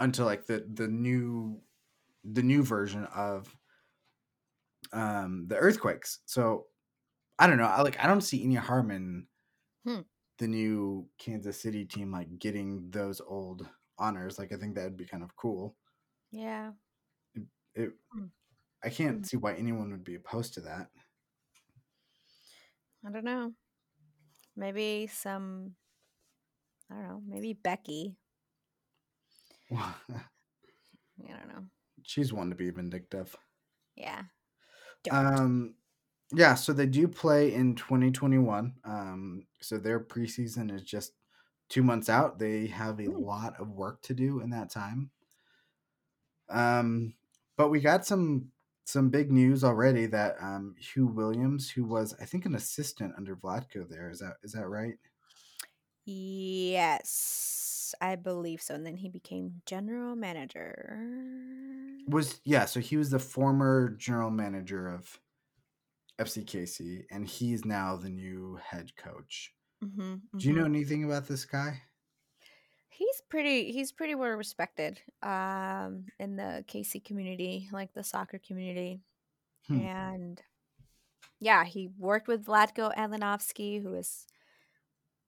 unto 0.00 0.24
like 0.24 0.46
the 0.46 0.66
the 0.74 0.88
new 0.88 1.62
the 2.24 2.42
new 2.42 2.62
version 2.64 3.04
of 3.06 3.56
um 4.92 5.46
the 5.48 5.56
earthquakes 5.56 6.20
so 6.26 6.66
i 7.38 7.46
don't 7.46 7.58
know 7.58 7.64
i 7.66 7.82
like 7.82 7.98
i 8.02 8.06
don't 8.06 8.22
see 8.22 8.44
any 8.44 8.54
harm 8.56 8.90
in 8.90 9.26
Hmm. 9.84 10.00
the 10.38 10.46
new 10.48 11.08
kansas 11.18 11.60
city 11.60 11.84
team 11.84 12.10
like 12.12 12.38
getting 12.38 12.90
those 12.90 13.20
old 13.20 13.68
honors 13.98 14.38
like 14.38 14.52
i 14.52 14.56
think 14.56 14.74
that'd 14.74 14.96
be 14.96 15.04
kind 15.06 15.22
of 15.22 15.34
cool 15.36 15.76
Yeah. 16.30 16.72
it 17.74 17.92
Hmm. 18.12 18.26
i 18.84 18.90
can't 18.90 19.24
Hmm. 19.24 19.26
see 19.26 19.36
why 19.38 19.54
anyone 19.54 19.90
would 19.92 20.04
be 20.04 20.16
opposed 20.16 20.54
to 20.54 20.62
that 20.62 20.90
I 23.06 23.10
don't 23.10 23.24
know. 23.24 23.54
Maybe 24.56 25.06
some. 25.06 25.76
I 26.90 26.94
don't 26.94 27.02
know. 27.08 27.22
Maybe 27.26 27.52
Becky. 27.52 28.16
I 29.76 31.28
don't 31.28 31.48
know. 31.48 31.64
she's 32.02 32.32
one 32.32 32.50
to 32.50 32.56
be 32.56 32.70
vindictive 32.70 33.34
Yeah. 33.96 34.22
Don't. 35.04 35.26
um 35.26 35.74
yeah 36.32 36.54
so 36.54 36.72
they 36.72 36.86
do 36.86 37.06
play 37.06 37.52
in 37.54 37.74
2021 37.74 38.74
um 38.84 39.46
so 39.60 39.76
their 39.78 40.00
preseason 40.00 40.74
is 40.74 40.82
just 40.82 41.12
two 41.68 41.82
months 41.82 42.08
out 42.08 42.38
they 42.38 42.66
have 42.66 42.98
a 43.00 43.08
lot 43.10 43.54
of 43.60 43.68
work 43.70 44.00
to 44.02 44.14
do 44.14 44.40
in 44.40 44.50
that 44.50 44.70
time 44.70 45.10
um 46.50 47.14
but 47.56 47.68
we 47.70 47.80
got 47.80 48.04
some 48.06 48.50
some 48.86 49.08
big 49.08 49.30
news 49.32 49.64
already 49.64 50.06
that 50.06 50.36
um 50.42 50.74
Huw 50.80 51.12
Williams 51.14 51.70
who 51.70 51.84
was 51.84 52.14
i 52.20 52.24
think 52.24 52.44
an 52.46 52.54
assistant 52.54 53.14
under 53.16 53.36
Vlatko 53.36 53.88
there 53.88 54.10
is 54.10 54.18
that 54.20 54.36
is 54.42 54.52
that 54.52 54.66
right 54.68 54.98
Yes, 56.06 57.73
I 58.00 58.16
believe 58.16 58.62
so. 58.62 58.74
And 58.74 58.86
then 58.86 58.96
he 58.96 59.08
became 59.08 59.62
general 59.66 60.16
manager. 60.16 61.00
was 62.08 62.40
yeah 62.44 62.64
so 62.64 62.80
he 62.80 62.96
was 62.96 63.10
the 63.10 63.18
former 63.18 63.90
general 63.90 64.30
manager 64.30 64.88
of 64.88 65.18
fckc 66.18 67.04
and 67.10 67.26
he's 67.26 67.64
now 67.64 67.96
the 67.96 68.10
new 68.10 68.56
head 68.56 68.94
coach 68.96 69.54
hmm 69.80 70.16
do 70.36 70.48
you 70.48 70.54
know 70.54 70.64
anything 70.66 71.04
about 71.04 71.26
this 71.28 71.44
guy 71.44 71.82
He's 72.88 73.22
pretty. 73.28 73.72
He's 73.72 73.90
pretty 73.90 74.14
well 74.14 74.30
respected 74.36 75.02
um, 75.22 76.06
in 76.18 76.36
the 76.36 76.64
KC 76.68 77.00
community, 77.00 77.68
like 77.72 77.92
the 77.92 78.04
soccer 78.04 78.38
community, 78.38 79.02
Hmm. 79.68 79.78
and 79.78 80.42
yeah, 81.40 81.64
he 81.64 81.88
worked 81.98 82.28
with 82.28 82.46
Vlatko 82.46 82.94
Andonovski, 82.96 83.82
who 83.82 83.94
is 83.94 84.26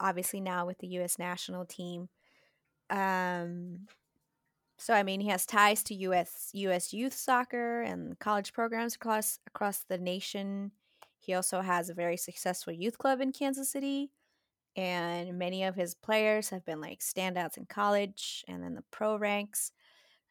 obviously 0.01 0.41
now 0.41 0.67
with 0.67 0.79
the 0.79 0.89
U.S. 0.89 1.19
national 1.19 1.65
team. 1.67 2.09
Um, 2.91 3.87
so 4.79 4.95
I 4.95 5.03
mean, 5.03 5.21
he 5.21 5.29
has 5.29 5.47
ties 5.47 5.83
to 5.85 5.95
U.S. 5.95 6.51
U.S. 6.53 6.93
youth 6.93 7.15
soccer 7.15 7.83
and 7.83 8.19
college 8.19 8.53
programs 8.53 8.95
across 8.95 9.39
across 9.47 9.85
the 9.89 9.99
nation. 9.99 10.73
He 11.19 11.35
also 11.35 11.61
has 11.61 11.89
a 11.89 11.95
very 11.95 12.17
successful 12.17 12.73
youth 12.73 12.99
club 12.99 13.21
in 13.21 13.33
Kansas 13.33 13.71
City, 13.71 14.11
and 14.77 15.39
many 15.39 15.65
of 15.65 15.75
his 15.75 15.95
players 15.95 16.51
have 16.51 16.65
been 16.65 16.81
like 16.81 17.01
standouts 17.01 17.57
in 17.57 17.67
college 17.67 18.45
and 18.47 18.63
then 18.63 18.75
the 18.75 18.85
pro 18.91 19.17
ranks. 19.17 19.73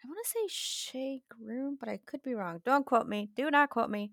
I 0.03 0.07
want 0.07 0.19
to 0.23 0.29
say 0.29 0.47
Shea 0.47 1.21
Groom, 1.29 1.77
but 1.79 1.89
I 1.89 1.99
could 2.05 2.21
be 2.21 2.35
wrong. 2.35 2.61
Don't 2.63 2.85
quote 2.85 3.07
me. 3.07 3.31
Do 3.35 3.49
not 3.49 3.71
quote 3.71 3.89
me. 3.89 4.11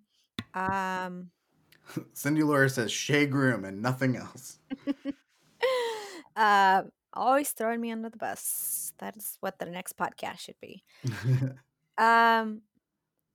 Um, 0.54 1.30
cindy 2.14 2.42
laura 2.42 2.68
says 2.68 2.92
shea 2.92 3.26
groom 3.26 3.64
and 3.64 3.82
nothing 3.82 4.16
else 4.16 4.58
uh, 6.36 6.82
always 7.14 7.50
throwing 7.50 7.80
me 7.80 7.92
under 7.92 8.10
the 8.10 8.18
bus. 8.18 8.92
That 8.98 9.16
is 9.16 9.36
what 9.40 9.58
the 9.58 9.66
next 9.66 9.96
podcast 9.96 10.40
should 10.40 10.60
be. 10.60 10.84
Um, 11.98 12.62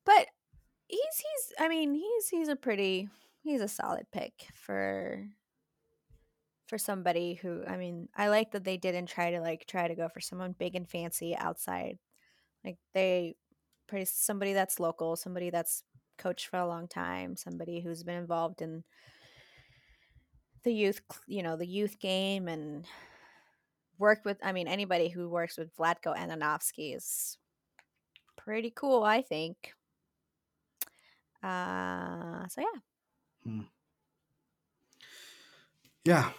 but 0.05 0.27
he's 0.87 0.99
he's. 1.15 1.53
I 1.59 1.69
mean, 1.69 1.93
he's 1.93 2.29
he's 2.29 2.47
a 2.49 2.55
pretty 2.55 3.09
he's 3.43 3.61
a 3.61 3.67
solid 3.67 4.07
pick 4.11 4.33
for 4.53 5.27
for 6.67 6.77
somebody 6.77 7.35
who. 7.35 7.63
I 7.67 7.77
mean, 7.77 8.09
I 8.15 8.29
like 8.29 8.51
that 8.51 8.63
they 8.63 8.77
didn't 8.77 9.07
try 9.07 9.31
to 9.31 9.41
like 9.41 9.65
try 9.67 9.87
to 9.87 9.95
go 9.95 10.09
for 10.09 10.19
someone 10.19 10.55
big 10.57 10.75
and 10.75 10.89
fancy 10.89 11.35
outside. 11.35 11.97
Like 12.65 12.77
they 12.93 13.35
pretty 13.87 14.05
somebody 14.05 14.53
that's 14.53 14.79
local, 14.79 15.15
somebody 15.15 15.49
that's 15.49 15.83
coached 16.17 16.47
for 16.47 16.57
a 16.57 16.67
long 16.67 16.87
time, 16.87 17.35
somebody 17.35 17.79
who's 17.79 18.03
been 18.03 18.17
involved 18.17 18.61
in 18.61 18.83
the 20.63 20.73
youth, 20.73 21.01
you 21.27 21.43
know, 21.43 21.55
the 21.55 21.67
youth 21.67 21.99
game 21.99 22.47
and 22.47 22.85
worked 23.99 24.25
with. 24.25 24.37
I 24.43 24.51
mean, 24.51 24.67
anybody 24.67 25.09
who 25.09 25.29
works 25.29 25.57
with 25.57 25.75
Vlatko 25.77 26.15
Andonovski 26.15 26.95
is 26.95 27.37
pretty 28.37 28.71
cool, 28.75 29.03
I 29.03 29.21
think. 29.21 29.73
Uh, 31.43 32.47
so 32.47 32.61
yeah. 32.61 32.79
yeah 36.07 36.29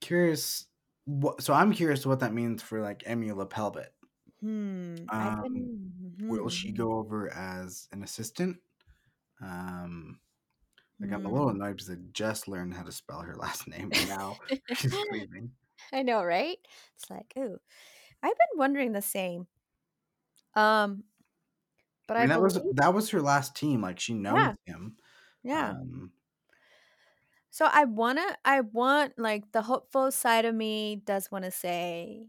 curious 0.00 0.66
what 1.04 1.42
so 1.42 1.52
i'm 1.52 1.72
curious 1.72 2.06
what 2.06 2.20
that 2.20 2.32
means 2.32 2.62
for 2.62 2.80
like 2.80 3.02
Amy 3.06 3.28
LePeilbet 3.30 3.88
Hmm. 4.40 4.96
Um, 5.08 5.42
been. 6.18 6.28
will 6.28 6.50
she 6.50 6.70
mhm, 6.70 6.76
go 6.76 6.92
over 6.92 7.32
as 7.32 7.88
an 7.90 8.02
assistant 8.02 8.58
um 9.42 10.20
like 11.00 11.10
i'm 11.10 11.24
a 11.24 11.28
mhm. 11.28 11.32
little 11.32 11.48
annoyed 11.48 11.76
because 11.76 11.90
i 11.90 11.96
just 12.12 12.46
learned 12.46 12.74
how 12.74 12.82
to 12.82 12.92
spell 12.92 13.20
her 13.20 13.34
last 13.38 13.66
name 13.66 13.90
and 13.92 14.08
now 14.08 14.36
she's 14.74 14.94
leaving 15.12 15.50
I 15.92 16.02
know, 16.02 16.22
right? 16.24 16.58
It's 16.96 17.10
like, 17.10 17.32
ooh, 17.38 17.58
I've 18.22 18.32
been 18.32 18.58
wondering 18.58 18.92
the 18.92 19.02
same. 19.02 19.46
Um, 20.54 21.04
but 22.08 22.16
I 22.16 22.20
I, 22.20 22.22
mean, 22.22 22.28
that 22.30 22.42
was 22.42 22.60
that 22.74 22.94
was 22.94 23.10
her 23.10 23.20
last 23.20 23.56
team. 23.56 23.82
Like 23.82 24.00
she 24.00 24.14
knows 24.14 24.54
him. 24.64 24.96
yeah. 25.42 25.70
Um, 25.70 26.12
So 27.50 27.68
I 27.72 27.84
wanna, 27.84 28.36
I 28.44 28.60
want 28.60 29.18
like 29.18 29.52
the 29.52 29.62
hopeful 29.62 30.10
side 30.12 30.44
of 30.44 30.54
me 30.54 30.96
does 31.04 31.30
want 31.30 31.44
to 31.44 31.50
say, 31.50 32.26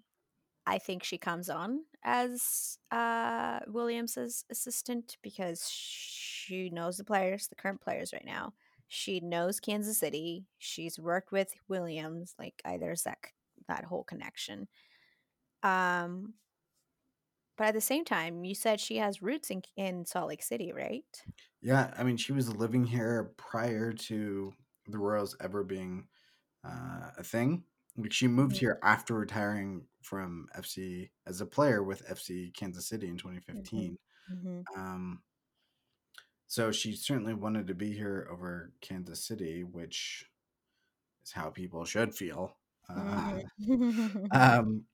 I 0.65 0.79
think 0.79 1.03
she 1.03 1.17
comes 1.17 1.49
on 1.49 1.81
as 2.03 2.77
uh 2.91 3.59
Williams's 3.67 4.45
assistant 4.49 5.17
because 5.21 5.69
she 5.69 6.69
knows 6.69 6.97
the 6.97 7.03
players, 7.03 7.47
the 7.47 7.55
current 7.55 7.81
players 7.81 8.13
right 8.13 8.25
now. 8.25 8.53
She 8.87 9.19
knows 9.19 9.59
Kansas 9.59 9.97
City. 9.97 10.45
She's 10.59 10.97
worked 10.99 11.31
with 11.31 11.53
Williams. 11.67 12.35
Like 12.39 12.61
either 12.65 12.79
there's 12.85 13.03
that 13.67 13.85
whole 13.85 14.03
connection. 14.03 14.67
Um, 15.63 16.35
but 17.57 17.67
at 17.67 17.73
the 17.73 17.81
same 17.81 18.05
time, 18.05 18.43
you 18.45 18.53
said 18.55 18.79
she 18.79 18.97
has 18.97 19.21
roots 19.21 19.49
in 19.49 19.63
in 19.75 20.05
Salt 20.05 20.29
Lake 20.29 20.43
City, 20.43 20.71
right? 20.71 21.25
Yeah, 21.61 21.93
I 21.97 22.03
mean, 22.03 22.17
she 22.17 22.31
was 22.31 22.55
living 22.55 22.85
here 22.85 23.33
prior 23.37 23.91
to 23.93 24.53
the 24.85 24.97
Royals 24.97 25.35
ever 25.39 25.63
being 25.63 26.07
uh, 26.63 27.11
a 27.17 27.23
thing. 27.23 27.65
Like 27.97 28.13
she 28.13 28.27
moved 28.27 28.57
Mm, 28.57 28.59
here 28.59 28.79
after 28.83 29.15
retiring 29.15 29.87
from 30.03 30.49
FC 30.55 31.11
as 31.25 31.41
a 31.41 31.47
player 31.47 31.83
with 31.83 32.09
FC 32.09 32.51
Kansas 32.51 32.87
City 32.87 33.09
in 33.09 33.17
mhm, 33.51 33.95
2015. 33.97 33.97
mhm, 34.27 34.67
Um, 34.75 35.23
so 36.47 36.71
she 36.71 36.93
certainly 36.95 37.33
wanted 37.33 37.67
to 37.67 37.75
be 37.75 37.91
here 37.93 38.27
over 38.31 38.73
Kansas 38.81 39.23
City, 39.23 39.63
which 39.63 40.25
is 41.25 41.33
how 41.33 41.49
people 41.49 41.85
should 41.85 42.15
feel. 42.15 42.57
Uh, 42.89 43.39
mhm. 43.59 44.27
um, 44.31 44.85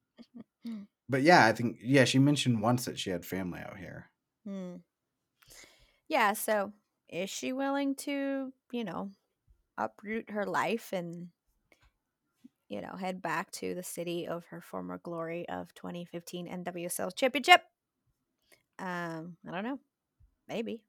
but 1.10 1.22
yeah, 1.22 1.46
I 1.46 1.52
think 1.54 1.78
yeah, 1.82 2.06
she 2.06 2.20
mentioned 2.20 2.62
once 2.62 2.86
that 2.86 3.00
she 3.00 3.10
had 3.10 3.26
family 3.26 3.60
out 3.60 3.78
here. 3.78 4.10
Hmm. 4.46 4.78
Yeah, 6.08 6.34
so 6.34 6.74
is 7.10 7.30
she 7.30 7.54
willing 7.54 7.96
to, 7.96 8.54
you 8.72 8.84
know, 8.84 9.12
uproot 9.78 10.30
her 10.32 10.46
life 10.46 10.94
and, 10.94 11.30
you 12.70 12.82
know, 12.82 12.96
head 12.96 13.22
back 13.22 13.52
to 13.52 13.74
the 13.76 13.84
city 13.84 14.28
of 14.28 14.46
her 14.48 14.62
former 14.62 14.98
glory 14.98 15.48
of 15.50 15.74
2015 15.76 16.48
NWSL 16.48 17.12
Championship? 17.16 17.62
Um, 18.80 19.38
I 19.48 19.52
don't 19.52 19.64
know. 19.64 19.80
Maybe. 20.48 20.84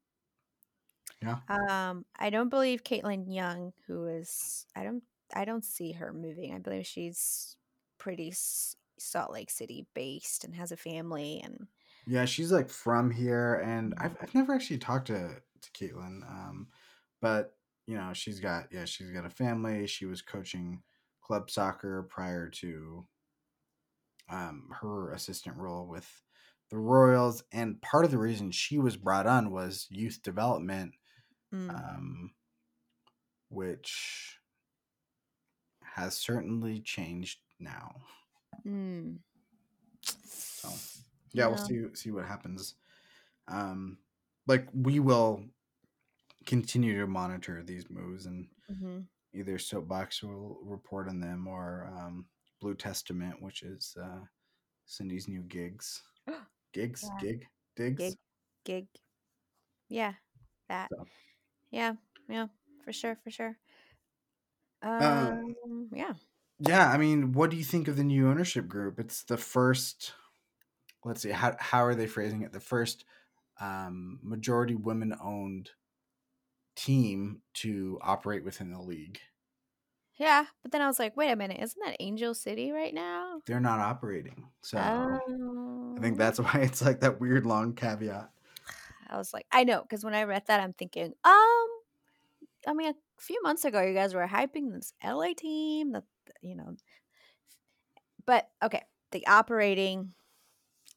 Yeah, 1.21 1.39
Um, 1.47 2.05
I 2.17 2.29
don't 2.29 2.49
believe 2.49 2.83
Caitlin 2.83 3.33
Young, 3.33 3.73
who 3.87 4.07
is 4.07 4.65
I 4.75 4.83
don't 4.83 5.03
I 5.35 5.45
don't 5.45 5.65
see 5.65 5.93
her 5.93 6.13
moving. 6.13 6.53
I 6.53 6.59
believe 6.59 6.85
she's 6.85 7.57
pretty 7.97 8.33
Salt 8.97 9.31
Lake 9.31 9.49
City 9.49 9.87
based 9.93 10.43
and 10.43 10.55
has 10.55 10.71
a 10.71 10.77
family 10.77 11.41
and 11.43 11.67
yeah, 12.07 12.25
she's 12.25 12.51
like 12.51 12.69
from 12.69 13.09
here, 13.09 13.55
and 13.55 13.93
I've 13.97 14.15
I've 14.21 14.35
never 14.35 14.53
actually 14.53 14.77
talked 14.77 15.07
to 15.07 15.41
to 15.61 15.71
Caitlin, 15.71 16.21
um, 16.29 16.67
but 17.21 17.55
you 17.87 17.95
know 17.95 18.13
she's 18.13 18.39
got 18.39 18.67
yeah 18.71 18.85
she's 18.85 19.09
got 19.09 19.25
a 19.25 19.29
family. 19.29 19.87
She 19.87 20.05
was 20.05 20.21
coaching 20.21 20.83
club 21.21 21.49
soccer 21.49 22.03
prior 22.03 22.49
to 22.49 23.07
um, 24.29 24.69
her 24.81 25.13
assistant 25.13 25.57
role 25.57 25.87
with 25.87 26.21
the 26.69 26.77
Royals, 26.77 27.43
and 27.51 27.81
part 27.81 28.05
of 28.05 28.11
the 28.11 28.19
reason 28.19 28.51
she 28.51 28.77
was 28.77 28.97
brought 28.97 29.25
on 29.25 29.51
was 29.51 29.87
youth 29.89 30.21
development, 30.21 30.93
mm, 31.51 31.69
um, 31.69 32.33
which 33.49 34.39
has 35.95 36.17
certainly 36.17 36.81
changed 36.81 37.39
now. 37.59 38.03
mm. 38.65 39.19
So 40.01 40.69
yeah, 41.33 41.47
we'll 41.47 41.57
see 41.57 41.85
see 41.93 42.11
what 42.11 42.25
happens. 42.25 42.75
Um, 43.47 43.99
like 44.47 44.67
we 44.73 44.99
will 44.99 45.45
continue 46.45 46.99
to 46.99 47.07
monitor 47.07 47.63
these 47.63 47.89
moves, 47.89 48.25
and 48.25 48.47
hmm 48.69 49.07
either 49.33 49.59
Soapbox 49.59 50.23
will 50.23 50.59
report 50.63 51.09
on 51.09 51.19
them 51.19 51.47
or 51.47 51.91
um, 51.97 52.27
Blue 52.61 52.75
Testament, 52.75 53.41
which 53.41 53.63
is 53.63 53.95
uh, 54.01 54.21
Cindy's 54.85 55.27
new 55.27 55.43
gigs, 55.43 56.03
gigs, 56.73 57.03
Yeah. 57.03 57.19
gig, 57.19 57.47
digs. 57.75 57.97
Gig, 57.97 58.17
gig. 58.65 58.87
Yeah, 59.89 60.13
that. 60.67 60.91
So, 60.91 61.05
Yeah, 61.71 61.95
yeah, 62.29 62.47
for 62.83 62.93
sure, 62.93 63.15
for 63.23 63.31
sure. 63.31 63.57
Uh, 64.85 65.35
Um, 65.63 65.89
yeah. 65.93 66.13
yeah, 66.59 66.89
I 66.89 66.97
mean, 66.97 67.33
what 67.33 67.49
do 67.49 67.57
you 67.57 67.63
think 67.63 67.87
of 67.87 67.97
the 67.97 68.03
new 68.03 68.29
ownership 68.29 68.67
group? 68.67 68.99
It's 68.99 69.23
the 69.23 69.37
first. 69.37 70.13
Let's 71.05 71.21
see 71.21 71.31
how 71.31 71.55
how 71.59 71.85
are 71.85 71.95
they 71.95 72.07
phrasing 72.07 72.43
it? 72.43 72.53
The 72.53 72.59
first 72.61 73.05
um, 73.59 74.19
majority 74.23 74.75
women 74.75 75.15
owned 75.21 75.71
team 76.75 77.41
to 77.53 77.99
operate 78.01 78.43
within 78.43 78.71
the 78.71 78.81
league. 78.81 79.19
Yeah, 80.17 80.45
but 80.61 80.71
then 80.71 80.81
I 80.81 80.87
was 80.87 80.97
like, 80.99 81.17
wait 81.17 81.31
a 81.31 81.35
minute, 81.35 81.61
isn't 81.61 81.81
that 81.83 81.97
Angel 81.99 82.33
City 82.33 82.71
right 82.71 82.93
now? 82.93 83.41
They're 83.45 83.59
not 83.59 83.79
operating, 83.79 84.49
so 84.61 84.77
I 85.97 86.01
think 86.01 86.17
Oh. 86.17 86.17
that's 86.17 86.39
why 86.41 86.61
it's 86.61 86.81
like 86.81 87.01
that 87.01 87.19
weird 87.19 87.45
long 87.45 87.73
caveat. 87.75 88.31
I 89.07 89.17
was 89.17 89.33
like, 89.33 89.45
I 89.51 89.63
know, 89.63 89.81
because 89.81 90.03
when 90.03 90.15
I 90.15 90.23
read 90.23 90.45
that, 90.47 90.59
I'm 90.59 90.73
thinking, 90.73 91.13
um, 91.23 91.54
I 92.67 92.73
mean, 92.73 92.89
a 92.89 93.21
few 93.21 93.41
months 93.43 93.65
ago, 93.65 93.81
you 93.81 93.93
guys 93.93 94.13
were 94.13 94.27
hyping 94.27 94.73
this 94.73 94.93
LA 95.03 95.33
team, 95.35 95.91
that 95.93 96.03
you 96.41 96.55
know, 96.55 96.75
but 98.25 98.49
okay, 98.63 98.81
the 99.11 99.25
operating, 99.27 100.13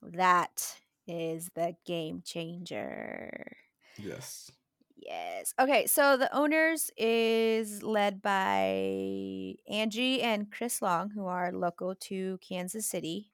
that 0.02 0.76
is 1.06 1.50
the 1.54 1.76
game 1.86 2.22
changer. 2.24 3.56
Yes. 3.96 4.50
Yes. 4.96 5.54
Okay, 5.58 5.86
so 5.86 6.16
the 6.16 6.34
owners 6.36 6.90
is 6.96 7.82
led 7.82 8.20
by 8.20 9.54
Angie 9.68 10.22
and 10.22 10.50
Chris 10.50 10.82
Long, 10.82 11.10
who 11.10 11.26
are 11.26 11.52
local 11.52 11.94
to 11.94 12.38
Kansas 12.46 12.86
City. 12.86 13.30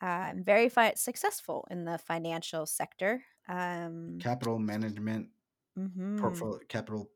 Uh, 0.00 0.32
very 0.36 0.68
fi- 0.68 0.94
successful 0.96 1.66
in 1.70 1.84
the 1.84 1.98
financial 1.98 2.66
sector. 2.66 3.22
Um, 3.48 4.18
Capital 4.20 4.58
management 4.58 5.28
mhm. 5.78 6.18
portfolio 6.18 6.58
capital 6.68 7.08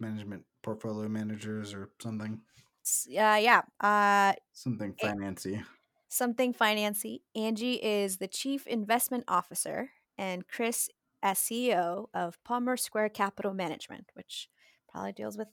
management 0.00 0.44
portfolio 0.62 1.08
managers 1.08 1.74
or 1.74 1.90
something 2.00 2.40
S- 2.84 3.06
Yeah, 3.08 3.36
yeah. 3.38 3.62
Uh, 3.80 4.34
something 4.52 4.94
financy. 4.94 5.64
something 6.08 6.54
financy. 6.54 7.20
Angie 7.34 7.74
is 7.82 8.18
the 8.18 8.28
chief 8.28 8.66
investment 8.66 9.24
officer, 9.28 9.90
and 10.18 10.46
Chris 10.48 10.88
as 11.22 11.38
CEO 11.38 12.08
of 12.14 12.42
Palmer 12.44 12.76
Square 12.76 13.10
Capital 13.10 13.54
Management, 13.54 14.10
which 14.14 14.48
probably 14.88 15.12
deals 15.12 15.36
with 15.38 15.48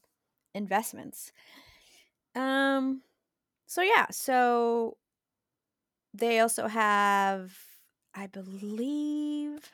investments. 0.54 1.32
Um. 2.36 3.02
So 3.68 3.82
yeah. 3.82 4.08
So 4.12 4.98
they 6.14 6.40
also 6.40 6.68
have, 6.68 7.54
I 8.14 8.28
believe, 8.28 9.72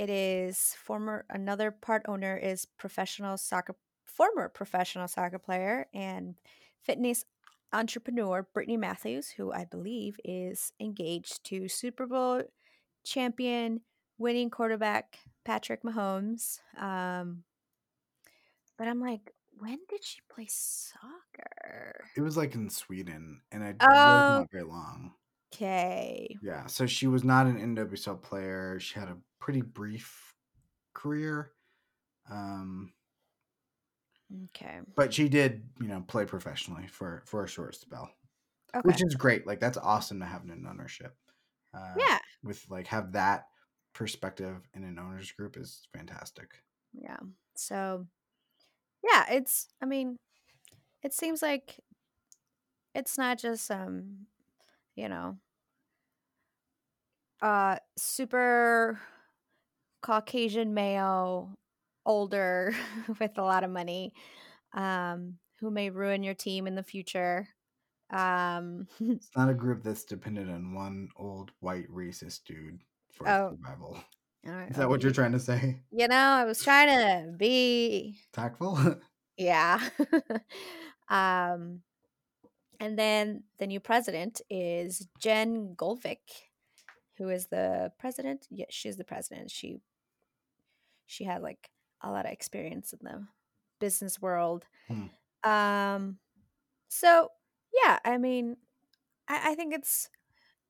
it 0.00 0.08
is 0.10 0.74
former 0.74 1.26
another 1.30 1.70
part 1.70 2.02
owner 2.08 2.36
is 2.36 2.64
professional 2.64 3.36
soccer 3.36 3.76
former 4.06 4.48
professional 4.48 5.06
soccer 5.08 5.38
player 5.38 5.86
and 5.94 6.36
fitness 6.82 7.24
entrepreneur 7.72 8.42
Brittany 8.54 8.76
Matthews, 8.78 9.28
who 9.30 9.52
I 9.52 9.64
believe 9.66 10.18
is 10.24 10.72
engaged 10.80 11.44
to 11.44 11.68
Super 11.68 12.06
Bowl 12.06 12.42
champion 13.04 13.82
winning 14.18 14.50
quarterback 14.50 15.18
Patrick 15.44 15.82
Mahomes. 15.82 16.60
Um, 16.78 17.44
but 18.76 18.88
I'm 18.88 19.00
like, 19.00 19.32
when 19.58 19.78
did 19.88 20.02
she 20.04 20.20
play 20.28 20.46
soccer? 20.48 22.10
It 22.16 22.20
was 22.22 22.36
like 22.36 22.54
in 22.54 22.70
Sweden, 22.70 23.42
and 23.52 23.62
it 23.62 23.76
was 23.94 24.28
Oh, 24.28 24.28
not 24.28 24.50
very 24.50 24.64
long. 24.64 25.14
Okay. 25.52 26.40
Yeah, 26.40 26.66
so 26.66 26.86
she 26.86 27.06
was 27.06 27.22
not 27.24 27.46
an 27.46 27.58
NWSL 27.60 28.16
player. 28.16 28.80
She 28.80 28.98
had 28.98 29.08
a 29.08 29.18
pretty 29.40 29.60
brief 29.62 30.34
career, 30.94 31.54
um, 32.30 32.94
Okay. 34.44 34.80
but 34.96 35.14
she 35.14 35.28
did, 35.28 35.68
you 35.80 35.88
know, 35.88 36.02
play 36.02 36.24
professionally 36.26 36.86
for 36.86 37.22
for 37.26 37.44
a 37.44 37.48
short 37.48 37.74
spell, 37.74 38.10
Okay. 38.74 38.80
which 38.82 39.02
is 39.04 39.16
great. 39.16 39.46
Like 39.46 39.60
that's 39.60 39.78
awesome 39.78 40.20
to 40.20 40.26
have 40.26 40.44
an 40.44 40.66
ownership. 40.68 41.16
Uh, 41.74 42.02
Yeah. 42.08 42.18
with 42.42 42.68
like 42.70 42.88
have 42.88 43.12
that 43.12 43.48
perspective 43.94 44.68
in 44.74 44.84
an 44.84 44.98
owners 44.98 45.32
group 45.32 45.56
is 45.56 45.88
fantastic. 45.94 46.62
Yeah. 46.92 47.18
So, 47.56 48.06
yeah, 49.04 49.26
it's 49.30 49.68
I 49.82 49.86
mean, 49.86 50.18
it 51.02 51.14
seems 51.14 51.42
like 51.42 51.80
it's 52.94 53.16
not 53.18 53.38
just 53.38 53.70
um, 53.70 54.26
you 55.00 55.08
know, 55.08 55.36
uh 57.42 57.76
super 57.96 59.00
Caucasian 60.02 60.74
male, 60.74 61.58
older 62.06 62.74
with 63.20 63.38
a 63.38 63.42
lot 63.42 63.64
of 63.64 63.70
money, 63.70 64.12
um, 64.74 65.34
who 65.60 65.70
may 65.70 65.90
ruin 65.90 66.22
your 66.22 66.34
team 66.34 66.66
in 66.66 66.74
the 66.74 66.82
future. 66.82 67.48
Um, 68.10 68.88
It's 69.00 69.30
not 69.36 69.48
a 69.48 69.54
group 69.54 69.82
that's 69.82 70.04
dependent 70.04 70.50
on 70.50 70.74
one 70.74 71.08
old 71.16 71.52
white 71.60 71.88
racist 71.90 72.44
dude 72.46 72.80
for 73.12 73.28
oh, 73.28 73.56
survival. 73.56 73.98
right, 74.44 74.70
Is 74.70 74.76
that 74.76 74.88
what 74.88 75.02
you're 75.02 75.12
trying 75.12 75.32
to 75.32 75.40
say? 75.40 75.80
You 75.92 76.08
know, 76.08 76.16
I 76.16 76.44
was 76.44 76.62
trying 76.62 76.88
to 76.88 77.32
be 77.36 78.18
Tactful? 78.32 78.78
yeah. 79.36 79.80
um 81.08 81.82
and 82.80 82.98
then 82.98 83.44
the 83.58 83.66
new 83.66 83.80
president 83.80 84.40
is 84.50 85.06
Jen 85.18 85.74
Golvik, 85.76 86.48
who 87.18 87.28
is 87.28 87.46
the 87.48 87.92
president. 87.98 88.46
Yeah, 88.50 88.66
she's 88.70 88.96
the 88.96 89.04
president. 89.04 89.50
She 89.50 89.80
she 91.06 91.24
had 91.24 91.42
like 91.42 91.70
a 92.02 92.10
lot 92.10 92.26
of 92.26 92.32
experience 92.32 92.92
in 92.92 93.00
the 93.02 93.26
business 93.78 94.20
world. 94.20 94.64
Hmm. 94.88 95.06
Um 95.50 96.18
so 96.88 97.28
yeah, 97.84 97.98
I 98.04 98.18
mean, 98.18 98.56
I, 99.28 99.52
I 99.52 99.54
think 99.54 99.74
it's 99.74 100.10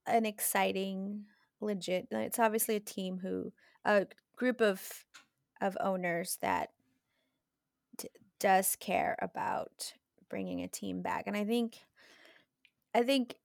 an 0.06 0.26
exciting, 0.26 1.24
legit. 1.60 2.08
uh, 2.12 2.18
It's 2.18 2.38
obviously 2.38 2.76
a 2.76 2.80
team 2.80 3.18
who 3.18 3.52
a 3.84 4.06
group 4.36 4.60
of 4.60 5.04
of 5.60 5.76
owners 5.80 6.38
that 6.42 6.70
d- 7.96 8.08
does 8.38 8.76
care 8.76 9.16
about 9.22 9.94
bringing 10.28 10.62
a 10.62 10.68
team 10.68 11.02
back, 11.02 11.24
and 11.26 11.36
I 11.36 11.44
think, 11.44 11.80
I 12.94 13.02
think, 13.02 13.36